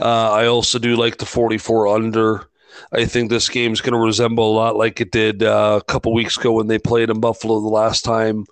uh, 0.00 0.32
I 0.32 0.46
also 0.46 0.78
do 0.78 0.96
like 0.96 1.18
the 1.18 1.26
44 1.26 1.88
under. 1.88 2.48
I 2.92 3.04
think 3.04 3.30
this 3.30 3.48
game 3.48 3.72
is 3.72 3.80
going 3.80 3.92
to 3.92 3.98
resemble 3.98 4.50
a 4.50 4.54
lot 4.54 4.76
like 4.76 5.00
it 5.00 5.12
did 5.12 5.42
uh, 5.42 5.78
a 5.80 5.84
couple 5.84 6.12
weeks 6.12 6.36
ago 6.36 6.52
when 6.52 6.66
they 6.66 6.78
played 6.78 7.10
in 7.10 7.20
Buffalo 7.20 7.60
the 7.60 7.68
last 7.68 8.04
time. 8.04 8.46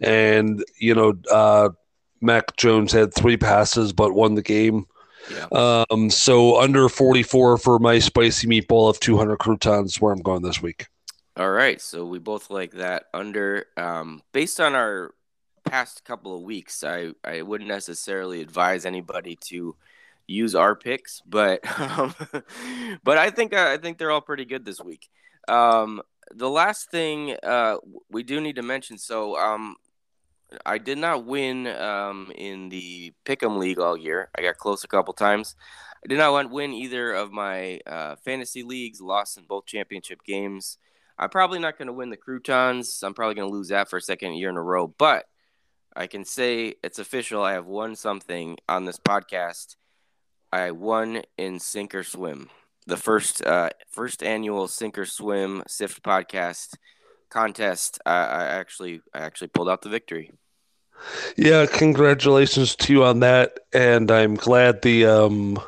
And, 0.00 0.64
you 0.78 0.94
know, 0.94 1.14
uh, 1.30 1.70
Mac 2.24 2.56
Jones 2.56 2.92
had 2.92 3.14
three 3.14 3.36
passes 3.36 3.92
but 3.92 4.14
won 4.14 4.34
the 4.34 4.42
game. 4.42 4.86
Yeah. 5.30 5.84
Um, 5.90 6.10
so 6.10 6.60
under 6.60 6.88
44 6.88 7.58
for 7.58 7.78
my 7.78 7.98
spicy 7.98 8.46
meatball 8.46 8.90
of 8.90 9.00
200 9.00 9.38
croutons, 9.38 10.00
where 10.00 10.12
I'm 10.12 10.20
going 10.20 10.42
this 10.42 10.60
week. 10.60 10.86
All 11.36 11.50
right, 11.50 11.80
so 11.80 12.04
we 12.04 12.18
both 12.18 12.50
like 12.50 12.72
that 12.72 13.06
under. 13.12 13.66
Um, 13.76 14.22
based 14.32 14.60
on 14.60 14.74
our 14.74 15.14
past 15.64 16.04
couple 16.04 16.36
of 16.36 16.42
weeks, 16.42 16.84
I 16.84 17.12
I 17.24 17.42
wouldn't 17.42 17.68
necessarily 17.68 18.40
advise 18.40 18.86
anybody 18.86 19.36
to 19.46 19.74
use 20.26 20.54
our 20.54 20.76
picks, 20.76 21.20
but 21.26 21.60
um, 21.98 22.14
but 23.02 23.18
I 23.18 23.30
think 23.30 23.52
uh, 23.52 23.68
I 23.68 23.78
think 23.78 23.98
they're 23.98 24.12
all 24.12 24.20
pretty 24.20 24.44
good 24.44 24.64
this 24.64 24.80
week. 24.80 25.08
Um, 25.48 26.02
the 26.32 26.48
last 26.48 26.90
thing 26.90 27.36
uh, 27.42 27.76
we 28.10 28.22
do 28.22 28.40
need 28.40 28.56
to 28.56 28.62
mention, 28.62 28.96
so 28.96 29.36
um, 29.36 29.74
I 30.64 30.78
did 30.78 30.98
not 30.98 31.24
win 31.24 31.66
um, 31.66 32.32
in 32.34 32.68
the 32.68 33.12
Pick'em 33.24 33.58
League 33.58 33.78
all 33.78 33.96
year. 33.96 34.30
I 34.36 34.42
got 34.42 34.58
close 34.58 34.84
a 34.84 34.88
couple 34.88 35.14
times. 35.14 35.56
I 36.04 36.08
did 36.08 36.18
not 36.18 36.50
win 36.50 36.72
either 36.72 37.12
of 37.12 37.32
my 37.32 37.80
uh, 37.86 38.16
fantasy 38.16 38.62
leagues. 38.62 39.00
Lost 39.00 39.38
in 39.38 39.44
both 39.44 39.66
championship 39.66 40.22
games. 40.24 40.78
I'm 41.18 41.30
probably 41.30 41.58
not 41.58 41.78
going 41.78 41.86
to 41.86 41.92
win 41.92 42.10
the 42.10 42.16
Croutons. 42.16 43.02
I'm 43.02 43.14
probably 43.14 43.36
going 43.36 43.48
to 43.48 43.54
lose 43.54 43.68
that 43.68 43.88
for 43.88 43.96
a 43.96 44.02
second 44.02 44.34
year 44.34 44.50
in 44.50 44.56
a 44.56 44.62
row. 44.62 44.86
But 44.86 45.26
I 45.96 46.06
can 46.06 46.24
say 46.24 46.74
it's 46.82 46.98
official. 46.98 47.42
I 47.42 47.52
have 47.52 47.66
won 47.66 47.94
something 47.94 48.58
on 48.68 48.84
this 48.84 48.98
podcast. 48.98 49.76
I 50.52 50.72
won 50.72 51.22
in 51.38 51.58
sink 51.58 51.94
or 51.94 52.02
swim, 52.04 52.50
the 52.86 52.96
first 52.96 53.44
uh, 53.44 53.70
first 53.90 54.22
annual 54.22 54.68
sink 54.68 54.98
or 54.98 55.06
swim 55.06 55.62
SIFT 55.66 56.02
podcast 56.02 56.76
contest. 57.30 57.98
I, 58.06 58.12
I 58.12 58.44
actually 58.44 59.00
I 59.12 59.20
actually 59.20 59.48
pulled 59.48 59.68
out 59.68 59.82
the 59.82 59.88
victory. 59.88 60.32
Yeah, 61.36 61.66
congratulations 61.66 62.76
to 62.76 62.92
you 62.92 63.04
on 63.04 63.20
that, 63.20 63.60
and 63.72 64.10
I'm 64.10 64.34
glad 64.34 64.82
the 64.82 65.06
um, 65.06 65.58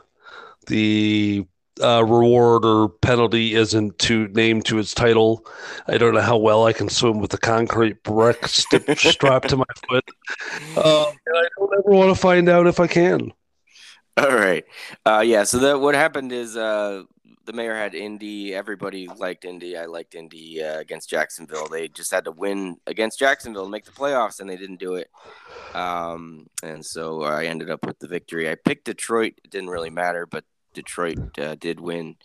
the 0.67 1.47
uh, 1.83 2.03
reward 2.05 2.65
or 2.65 2.89
penalty 2.89 3.55
isn't 3.55 3.99
to 3.99 4.29
name 4.29 4.63
to 4.63 4.79
its 4.79 4.95
title. 4.95 5.47
I 5.87 5.99
don't 5.99 6.15
know 6.15 6.21
how 6.21 6.37
well 6.37 6.67
I 6.67 6.73
can 6.73 6.89
swim 6.89 7.21
with 7.21 7.31
the 7.31 7.39
concrete 7.39 8.03
brick 8.03 8.47
st- 8.49 8.99
strapped 8.99 9.49
to 9.51 9.57
my 9.59 9.65
foot, 9.89 10.05
uh, 10.77 11.07
and 11.27 11.37
I 11.37 11.49
don't 11.59 11.73
ever 11.79 11.91
want 11.91 12.15
to 12.15 12.21
find 12.21 12.49
out 12.49 12.67
if 12.67 12.81
I 12.81 12.87
can. 12.87 13.33
All 14.17 14.35
right, 14.35 14.65
uh, 15.05 15.23
yeah. 15.27 15.45
So 15.45 15.59
that 15.59 15.81
what 15.81 15.95
happened 15.95 16.33
is 16.33 16.57
uh, 16.57 17.03
the 17.47 17.53
mayor 17.53 17.75
had 17.75 17.95
Indy. 17.95 18.55
Everybody 18.55 19.09
liked 19.09 19.45
Indy. 19.45 19.77
I 19.77 19.87
liked 19.87 20.15
Indy 20.15 20.63
uh, 20.63 20.79
against 20.79 21.09
Jacksonville. 21.09 21.69
They 21.69 21.89
just 21.89 22.11
had 22.11 22.25
to 22.25 22.33
win 22.33 22.77
against 22.87 23.19
Jacksonville 23.19 23.65
to 23.65 23.71
make 23.71 23.85
the 23.85 23.93
playoffs, 23.93 24.41
and 24.41 24.51
they 24.51 24.57
didn't 24.57 24.81
do 24.81 24.95
it. 24.95 25.09
Um, 25.75 26.47
and 26.63 26.85
so 26.85 27.23
I 27.23 27.45
ended 27.45 27.71
up 27.71 27.87
with 27.87 27.99
the 27.99 28.09
victory. 28.09 28.51
I 28.51 28.57
picked 28.57 28.85
Detroit. 28.85 29.35
It 29.45 29.51
didn't 29.51 29.71
really 29.71 29.91
matter, 29.91 30.27
but 30.27 30.45
Detroit 30.75 31.39
uh, 31.39 31.55
did 31.55 31.81
win. 31.81 32.17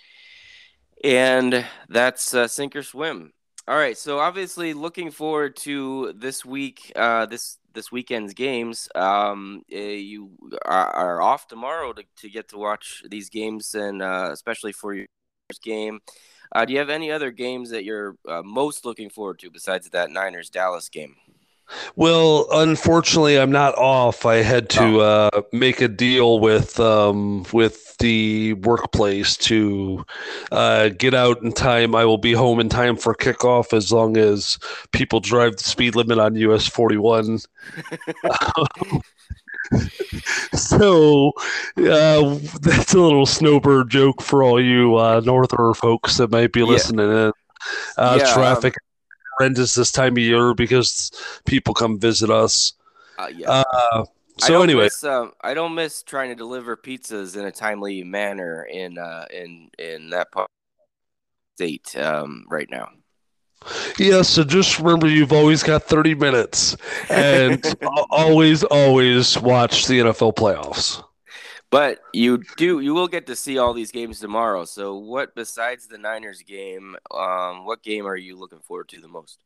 And 1.04 1.66
that's 1.88 2.34
uh, 2.34 2.48
sink 2.48 2.76
or 2.76 2.84
swim. 2.84 3.32
All 3.68 3.78
right, 3.78 3.98
so 3.98 4.20
obviously 4.20 4.74
looking 4.74 5.12
forward 5.12 5.56
to 5.58 6.14
this 6.14 6.44
week, 6.44 6.92
uh, 6.96 7.28
this 7.28 7.60
this 7.74 7.92
weekend's 7.92 8.34
games. 8.34 8.88
Um, 8.96 9.64
eh, 9.72 9.94
you 9.94 10.32
are, 10.66 11.22
off 11.22 11.48
tomorrow 11.48 11.94
to, 11.94 12.04
to 12.18 12.30
get 12.30 12.50
to 12.50 12.58
watch 12.58 13.04
these 13.10 13.30
games, 13.30 13.76
and 13.76 14.02
uh, 14.02 14.30
especially 14.32 14.72
for 14.72 14.94
your 14.94 15.08
game. 15.64 16.00
Uh, 16.54 16.66
do 16.66 16.74
you 16.74 16.80
have 16.80 16.90
any 16.90 17.12
other 17.12 17.32
games 17.32 17.70
that 17.70 17.84
you're 17.84 18.16
uh, 18.28 18.42
most 18.44 18.86
looking 18.86 19.10
forward 19.10 19.40
to 19.40 19.50
besides 19.50 19.90
that 19.90 20.10
Niners 20.10 20.50
Dallas 20.50 20.90
game? 20.90 21.16
Well, 21.96 22.48
unfortunately, 22.52 23.40
I'm 23.40 23.52
not 23.52 23.76
off. 23.76 24.26
I 24.26 24.38
had 24.38 24.70
to 24.72 25.02
oh. 25.02 25.30
uh, 25.32 25.42
make 25.52 25.82
a 25.82 25.88
deal 25.88 26.40
with 26.40 26.80
um, 26.80 27.46
with 27.54 27.98
the 27.98 28.54
workplace 28.54 29.38
to 29.38 30.06
uh, 30.52 30.90
get 30.90 31.14
out 31.14 31.42
in 31.42 31.52
time. 31.52 31.96
I 31.96 32.06
will 32.06 32.18
be 32.18 32.34
home 32.34 32.60
in 32.60 32.70
time 32.70 32.98
for 32.98 33.14
kickoff 33.14 33.74
as 33.74 33.92
long 33.92 34.18
as 34.18 34.58
people 34.92 35.20
drive 35.20 35.58
the 35.58 35.64
speed 35.64 35.96
limit 35.96 36.20
on 36.20 36.36
US 36.36 36.68
41. 36.68 37.40
so 40.54 41.32
uh, 41.78 42.38
that's 42.62 42.94
a 42.94 43.00
little 43.00 43.26
snowbird 43.26 43.90
joke 43.90 44.22
for 44.22 44.44
all 44.44 44.62
you 44.62 44.96
uh, 44.96 45.22
norther 45.24 45.74
folks 45.74 46.18
that 46.18 46.32
might 46.32 46.52
be 46.52 46.64
listening 46.64 47.10
yeah. 47.10 47.28
in. 47.28 47.32
Uh, 47.98 48.18
yeah, 48.20 48.34
traffic 48.34 48.74
um, 48.74 48.91
horrendous 49.42 49.74
this 49.74 49.92
time 49.92 50.14
of 50.14 50.20
year 50.20 50.54
because 50.54 51.12
people 51.46 51.74
come 51.74 52.00
visit 52.00 52.30
us. 52.30 52.74
Uh, 53.18 53.28
yeah. 53.36 53.50
Uh, 53.50 54.06
so 54.38 54.62
anyway, 54.62 54.84
miss, 54.84 55.04
uh, 55.04 55.28
I 55.42 55.54
don't 55.54 55.76
miss 55.76 56.04
trying 56.04 56.30
to 56.30 56.36
deliver 56.36 56.78
pizzas 56.78 57.36
in 57.36 57.46
a 57.46 57.52
timely 57.52 58.04
manner 58.04 58.64
in 58.64 58.98
uh, 58.98 59.26
in 59.32 59.70
in 59.78 60.10
that 60.12 60.32
part 60.32 60.50
state 61.56 61.96
um, 61.98 62.46
right 62.50 62.70
now. 62.70 62.90
Yeah, 64.00 64.24
so 64.24 64.44
just 64.44 64.80
remember 64.80 65.08
you've 65.08 65.34
always 65.34 65.62
got 65.62 65.84
30 65.84 66.16
minutes 66.16 66.76
and 67.12 67.64
always, 68.10 68.64
always 68.64 69.38
watch 69.38 69.86
the 69.86 70.00
NFL 70.00 70.34
playoffs. 70.34 71.04
But 71.72 72.02
you 72.12 72.44
do 72.58 72.82
you 72.82 72.94
will 72.94 73.08
get 73.08 73.26
to 73.28 73.36
see 73.36 73.58
all 73.58 73.74
these 73.74 73.92
games 73.92 74.20
tomorrow. 74.20 74.66
So 74.66 74.98
what 74.98 75.34
besides 75.34 75.88
the 75.88 75.98
Niners 75.98 76.44
game, 76.44 76.98
um, 77.12 77.66
what 77.66 77.82
game 77.82 78.06
are 78.06 78.18
you 78.18 78.38
looking 78.38 78.60
forward 78.60 78.90
to 78.90 79.00
the 79.00 79.08
most? 79.08 79.40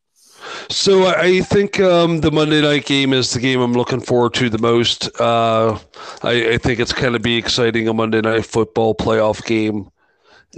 So 0.68 1.06
I 1.06 1.40
think 1.42 1.78
um, 1.78 2.20
the 2.20 2.32
Monday 2.32 2.60
night 2.60 2.84
game 2.84 3.12
is 3.12 3.32
the 3.32 3.38
game 3.38 3.60
I'm 3.60 3.74
looking 3.74 4.00
forward 4.00 4.34
to 4.34 4.50
the 4.50 4.58
most. 4.58 5.08
Uh, 5.20 5.78
I, 6.22 6.54
I, 6.54 6.58
think 6.58 6.80
it's 6.80 6.92
going 6.92 7.12
to 7.12 7.20
be 7.20 7.36
exciting 7.36 7.86
a 7.86 7.94
Monday 7.94 8.20
night 8.20 8.44
football 8.44 8.94
playoff 8.94 9.44
game, 9.46 9.88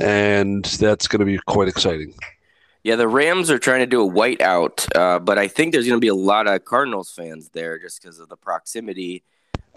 and 0.01 0.65
that's 0.65 1.07
going 1.07 1.21
to 1.21 1.27
be 1.27 1.39
quite 1.47 1.69
exciting. 1.69 2.15
Yeah, 2.83 2.97
the 2.97 3.09
Rams 3.09 3.51
are 3.51 3.59
trying 3.59 3.81
to 3.81 3.87
do 3.87 4.03
a 4.03 4.11
whiteout, 4.11 4.89
uh, 4.97 5.19
but 5.19 5.39
I 5.39 5.49
think 5.49 5.73
there's 5.73 5.87
going 5.87 6.01
to 6.01 6.05
be 6.05 6.09
a 6.09 6.15
lot 6.15 6.47
of 6.47 6.65
Cardinals 6.65 7.11
fans 7.11 7.51
there 7.51 7.79
just 7.79 8.01
because 8.01 8.19
of 8.19 8.29
the 8.29 8.37
proximity 8.37 9.23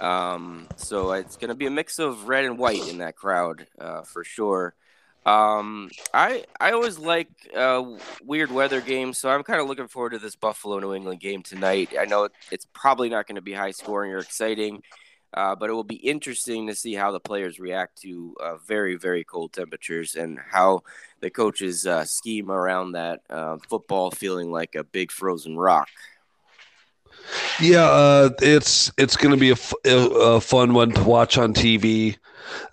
um, 0.01 0.67
so 0.77 1.11
it's 1.11 1.37
going 1.37 1.49
to 1.49 1.55
be 1.55 1.67
a 1.67 1.71
mix 1.71 1.99
of 1.99 2.27
red 2.27 2.43
and 2.43 2.57
white 2.57 2.87
in 2.89 2.97
that 2.97 3.15
crowd 3.15 3.67
uh, 3.79 4.01
for 4.01 4.23
sure. 4.23 4.73
Um, 5.23 5.91
I 6.13 6.45
I 6.59 6.71
always 6.71 6.97
like 6.97 7.29
uh, 7.55 7.83
weird 8.23 8.51
weather 8.51 8.81
games, 8.81 9.19
so 9.19 9.29
I'm 9.29 9.43
kind 9.43 9.61
of 9.61 9.67
looking 9.67 9.87
forward 9.87 10.13
to 10.13 10.19
this 10.19 10.35
Buffalo 10.35 10.79
New 10.79 10.95
England 10.95 11.19
game 11.19 11.43
tonight. 11.43 11.93
I 11.99 12.05
know 12.05 12.27
it's 12.51 12.65
probably 12.73 13.09
not 13.09 13.27
going 13.27 13.35
to 13.35 13.41
be 13.41 13.53
high 13.53 13.69
scoring 13.69 14.11
or 14.11 14.17
exciting, 14.17 14.81
uh, 15.35 15.55
but 15.55 15.69
it 15.69 15.73
will 15.73 15.83
be 15.83 15.97
interesting 15.97 16.65
to 16.67 16.73
see 16.73 16.95
how 16.95 17.11
the 17.11 17.19
players 17.19 17.59
react 17.59 18.01
to 18.01 18.35
uh, 18.41 18.55
very 18.67 18.95
very 18.95 19.23
cold 19.23 19.53
temperatures 19.53 20.15
and 20.15 20.39
how 20.39 20.81
the 21.19 21.29
coaches 21.29 21.85
uh, 21.85 22.03
scheme 22.03 22.49
around 22.49 22.93
that 22.93 23.19
uh, 23.29 23.57
football 23.69 24.09
feeling 24.09 24.51
like 24.51 24.73
a 24.73 24.83
big 24.83 25.11
frozen 25.11 25.55
rock. 25.55 25.87
Yeah, 27.59 27.85
uh, 27.85 28.29
it's 28.41 28.91
it's 28.97 29.15
going 29.15 29.31
to 29.31 29.37
be 29.37 29.51
a, 29.51 29.95
a, 29.95 30.41
fun 30.41 30.73
one 30.73 30.91
to 30.91 31.03
watch 31.03 31.37
on 31.37 31.53
TV. 31.53 32.17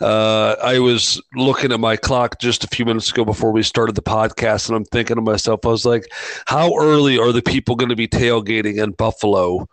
Uh, 0.01 0.57
I 0.63 0.79
was 0.79 1.23
looking 1.35 1.73
at 1.73 1.79
my 1.79 1.97
clock 1.97 2.41
just 2.41 2.65
a 2.65 2.69
few 2.69 2.85
minutes 2.85 3.11
ago 3.11 3.25
before 3.25 3.53
we 3.53 3.63
started 3.63 3.95
the 3.95 4.03
podcast, 4.03 4.69
and 4.69 4.77
I'm 4.77 4.85
thinking 4.85 5.17
to 5.17 5.23
myself, 5.23 5.65
I 5.65 5.69
was 5.69 5.85
like, 5.85 6.11
how 6.47 6.77
early 6.77 7.19
are 7.19 7.33
the 7.33 7.43
people 7.43 7.77
going 7.77 7.91
to 7.91 7.97
be 7.97 8.09
tailgating 8.09 8.83
in 8.83 8.93
Buffalo? 8.93 9.69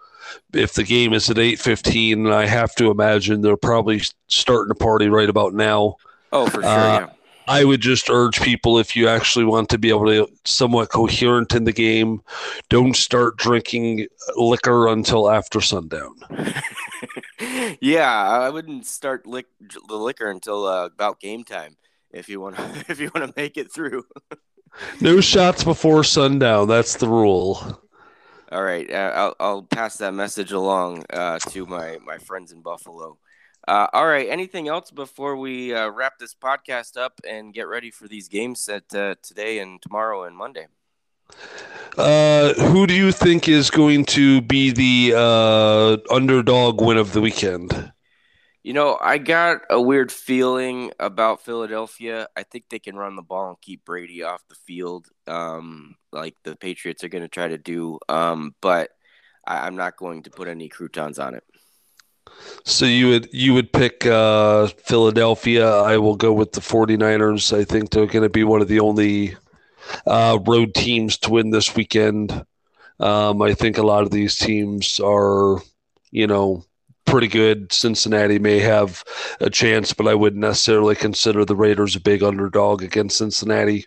If 0.54 0.74
the 0.74 0.84
game 0.84 1.14
is 1.14 1.30
at 1.30 1.38
eight 1.38 1.60
fifteen, 1.60 2.26
and 2.26 2.36
I 2.36 2.46
have 2.46 2.76
to 2.76 2.92
imagine 2.92 3.42
they're 3.42 3.58
probably 3.58 4.02
starting 4.28 4.72
a 4.72 4.76
party 4.76 5.08
right 5.08 5.30
about 5.30 5.54
now. 5.54 5.96
Oh, 6.32 6.48
for 6.48 6.62
sure. 6.62 6.66
Uh, 6.66 7.00
yeah. 7.00 7.10
I 7.48 7.64
would 7.64 7.82
just 7.82 8.10
urge 8.10 8.42
people 8.42 8.80
if 8.80 8.96
you 8.96 9.08
actually 9.08 9.46
want 9.46 9.70
to 9.70 9.78
be 9.78 9.90
able 9.90 10.06
to 10.08 10.28
somewhat 10.46 10.90
coherent 10.90 11.54
in 11.54 11.64
the 11.64 11.74
game, 11.74 12.22
don't 12.70 12.96
start 12.96 13.38
drinking 13.38 14.08
liquor 14.36 14.88
until 14.88 15.30
after 15.30 15.62
sundown. 15.62 16.16
yeah, 17.82 18.12
I 18.12 18.50
wouldn't 18.50 18.86
start 18.86 19.28
lick, 19.28 19.46
the 19.88 19.96
liquor 19.96 20.30
until 20.30 20.66
uh, 20.66 20.86
about 20.86 21.20
game 21.20 21.44
time 21.44 21.78
if 22.12 22.30
you 22.30 22.40
want 22.40 22.56
to 22.56 22.86
if 22.90 23.00
you 23.00 23.12
want 23.14 23.28
to 23.28 23.34
make 23.40 23.58
it 23.58 23.72
through. 23.72 24.06
no 25.02 25.22
shots 25.22 25.64
before 25.64 26.04
sundown. 26.04 26.68
That's 26.68 26.96
the 26.96 27.08
rule. 27.08 27.82
All 28.52 28.64
right, 28.64 28.90
uh, 28.90 29.12
I'll 29.16 29.36
I'll 29.40 29.64
pass 29.64 29.98
that 29.98 30.14
message 30.14 30.52
along 30.52 31.04
uh, 31.12 31.40
to 31.50 31.66
my 31.66 31.98
my 32.04 32.18
friends 32.18 32.52
in 32.52 32.62
Buffalo. 32.62 33.18
Uh, 33.68 33.88
all 33.94 34.08
right. 34.08 34.30
Anything 34.30 34.68
else 34.68 34.92
before 34.92 35.36
we 35.38 35.74
uh, 35.74 35.90
wrap 35.90 36.20
this 36.20 36.36
podcast 36.36 36.98
up 36.98 37.20
and 37.28 37.54
get 37.54 37.68
ready 37.68 37.90
for 37.90 38.08
these 38.08 38.28
games 38.28 38.68
at 38.70 38.94
uh, 38.94 39.16
today 39.22 39.60
and 39.60 39.82
tomorrow 39.82 40.24
and 40.24 40.38
Monday? 40.38 40.68
Uh, 41.98 42.54
who 42.54 42.86
do 42.86 42.94
you 42.94 43.12
think 43.12 43.50
is 43.50 43.72
going 43.72 44.06
to 44.06 44.42
be 44.42 44.72
the 44.72 45.14
uh, 45.18 45.98
underdog 46.14 46.82
win 46.82 46.98
of 46.98 47.14
the 47.14 47.22
weekend? 47.22 47.92
You 48.62 48.74
know, 48.74 48.98
I 49.00 49.20
got 49.20 49.62
a 49.70 49.80
weird 49.80 50.12
feeling 50.12 50.92
about 51.00 51.44
Philadelphia. 51.44 52.28
I 52.36 52.44
think 52.44 52.66
they 52.70 52.80
can 52.80 52.96
run 52.96 53.16
the 53.16 53.22
ball 53.22 53.50
and 53.50 53.62
keep 53.62 53.86
Brady 53.86 54.24
off 54.24 54.44
the 54.50 54.56
field, 54.56 55.08
um, 55.28 55.96
like 56.12 56.36
the 56.44 56.56
Patriots 56.56 57.04
are 57.04 57.10
going 57.10 57.24
to 57.24 57.28
try 57.28 57.48
to 57.48 57.60
do. 57.60 58.00
Um, 58.10 58.56
but 58.62 58.90
I- 59.46 59.68
I'm 59.68 59.76
not 59.76 59.98
going 59.98 60.24
to 60.24 60.32
put 60.32 60.48
any 60.48 60.68
croutons 60.68 61.20
on 61.20 61.36
it. 61.36 61.44
So 62.64 62.86
you 62.86 63.10
would 63.10 63.30
you 63.32 63.54
would 63.54 63.72
pick 63.72 64.06
uh, 64.06 64.68
Philadelphia. 64.68 65.70
I 65.70 65.98
will 65.98 66.16
go 66.16 66.34
with 66.34 66.52
the 66.54 66.62
49ers. 66.62 67.56
I 67.56 67.64
think 67.64 67.90
they're 67.92 68.08
going 68.08 68.24
to 68.24 68.30
be 68.30 68.44
one 68.44 68.62
of 68.62 68.68
the 68.68 68.80
only 68.80 69.36
uh, 70.08 70.40
road 70.46 70.74
teams 70.74 71.18
to 71.20 71.32
win 71.32 71.52
this 71.52 71.76
weekend. 71.76 72.46
Um, 73.00 73.42
I 73.42 73.54
think 73.54 73.78
a 73.78 73.86
lot 73.86 74.04
of 74.04 74.12
these 74.12 74.38
teams 74.38 75.00
are, 75.00 75.62
you 76.12 76.28
know, 76.28 76.66
pretty 77.06 77.28
good. 77.28 77.72
Cincinnati 77.72 78.40
may 78.40 78.60
have 78.60 79.04
a 79.40 79.50
chance, 79.50 79.94
but 79.94 80.08
I 80.08 80.16
wouldn't 80.16 80.42
necessarily 80.42 80.96
consider 80.96 81.46
the 81.46 81.56
Raiders 81.56 81.96
a 81.96 82.00
big 82.00 82.24
underdog 82.24 82.82
against 82.82 83.18
Cincinnati. 83.18 83.86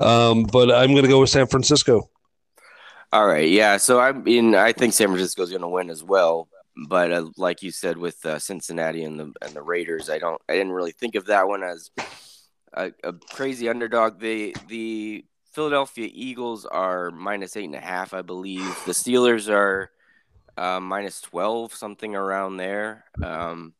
Um, 0.00 0.44
but 0.44 0.72
I'm 0.72 0.90
going 0.90 1.02
to 1.02 1.08
go 1.08 1.20
with 1.20 1.30
San 1.30 1.46
Francisco. 1.46 2.10
All 3.12 3.26
right, 3.26 3.48
yeah. 3.48 3.76
So 3.76 4.00
I 4.00 4.12
mean, 4.12 4.54
I 4.54 4.72
think 4.72 4.92
San 4.92 5.08
Francisco 5.08 5.42
is 5.42 5.50
going 5.50 5.62
to 5.62 5.68
win 5.68 5.90
as 5.90 6.02
well. 6.02 6.48
But 6.76 7.10
uh, 7.10 7.26
like 7.36 7.62
you 7.62 7.70
said, 7.70 7.96
with 7.96 8.24
uh, 8.26 8.38
Cincinnati 8.38 9.02
and 9.04 9.18
the 9.18 9.32
and 9.40 9.54
the 9.54 9.62
Raiders, 9.62 10.10
I 10.10 10.18
don't, 10.18 10.40
I 10.48 10.52
didn't 10.52 10.72
really 10.72 10.92
think 10.92 11.14
of 11.14 11.26
that 11.26 11.48
one 11.48 11.62
as 11.62 11.90
a, 12.74 12.92
a 13.02 13.12
crazy 13.12 13.68
underdog. 13.68 14.20
The 14.20 14.54
the 14.68 15.24
Philadelphia 15.52 16.10
Eagles 16.12 16.66
are 16.66 17.10
minus 17.10 17.56
eight 17.56 17.64
and 17.64 17.74
a 17.74 17.80
half, 17.80 18.12
I 18.12 18.20
believe. 18.20 18.66
The 18.84 18.92
Steelers 18.92 19.48
are 19.48 19.90
uh, 20.58 20.80
minus 20.80 21.22
twelve, 21.22 21.72
something 21.74 22.14
around 22.14 22.58
there. 22.58 23.06
Um, 23.22 23.72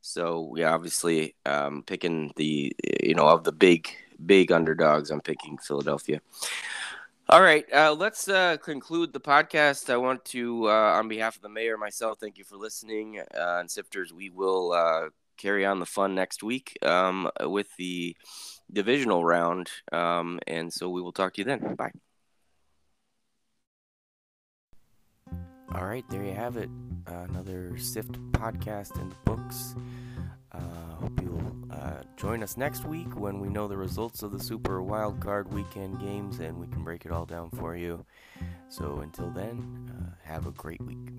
so 0.00 0.54
yeah, 0.56 0.72
obviously, 0.72 1.34
um, 1.44 1.82
picking 1.82 2.32
the 2.36 2.72
you 3.02 3.14
know 3.16 3.26
of 3.26 3.42
the 3.42 3.50
big 3.50 3.88
big 4.24 4.52
underdogs, 4.52 5.10
I'm 5.10 5.20
picking 5.20 5.58
Philadelphia. 5.58 6.20
All 7.28 7.42
right, 7.42 7.64
uh, 7.72 7.92
let's 7.92 8.28
uh, 8.28 8.56
conclude 8.58 9.12
the 9.12 9.18
podcast. 9.18 9.90
I 9.90 9.96
want 9.96 10.24
to, 10.26 10.68
uh, 10.68 10.92
on 10.96 11.08
behalf 11.08 11.34
of 11.34 11.42
the 11.42 11.48
mayor, 11.48 11.76
myself, 11.76 12.18
thank 12.20 12.38
you 12.38 12.44
for 12.44 12.56
listening. 12.56 13.18
Uh, 13.18 13.58
and 13.58 13.68
Sifters, 13.68 14.12
we 14.12 14.30
will 14.30 14.70
uh, 14.70 15.08
carry 15.36 15.66
on 15.66 15.80
the 15.80 15.86
fun 15.86 16.14
next 16.14 16.44
week 16.44 16.78
um, 16.82 17.28
with 17.40 17.66
the 17.78 18.16
divisional 18.72 19.24
round. 19.24 19.70
Um, 19.90 20.38
and 20.46 20.72
so 20.72 20.88
we 20.88 21.02
will 21.02 21.10
talk 21.10 21.34
to 21.34 21.40
you 21.40 21.44
then. 21.46 21.74
Bye. 21.74 21.90
All 25.74 25.84
right, 25.84 26.04
there 26.08 26.22
you 26.22 26.32
have 26.32 26.56
it. 26.56 26.70
another 27.08 27.76
SIFT 27.76 28.12
podcast 28.30 28.94
the 28.94 29.16
books. 29.24 29.74
Uh, 30.56 30.94
hope 31.00 31.20
you'll 31.22 31.52
uh, 31.70 32.02
join 32.16 32.42
us 32.42 32.56
next 32.56 32.84
week 32.84 33.18
when 33.18 33.40
we 33.40 33.48
know 33.48 33.68
the 33.68 33.76
results 33.76 34.22
of 34.22 34.32
the 34.32 34.38
Super 34.38 34.82
Wild 34.82 35.20
Card 35.20 35.52
Weekend 35.52 36.00
games 36.00 36.38
and 36.40 36.58
we 36.58 36.66
can 36.66 36.82
break 36.82 37.04
it 37.04 37.12
all 37.12 37.26
down 37.26 37.50
for 37.50 37.76
you. 37.76 38.04
So 38.68 39.00
until 39.00 39.30
then, 39.30 39.90
uh, 39.90 40.14
have 40.22 40.46
a 40.46 40.50
great 40.52 40.80
week. 40.82 41.10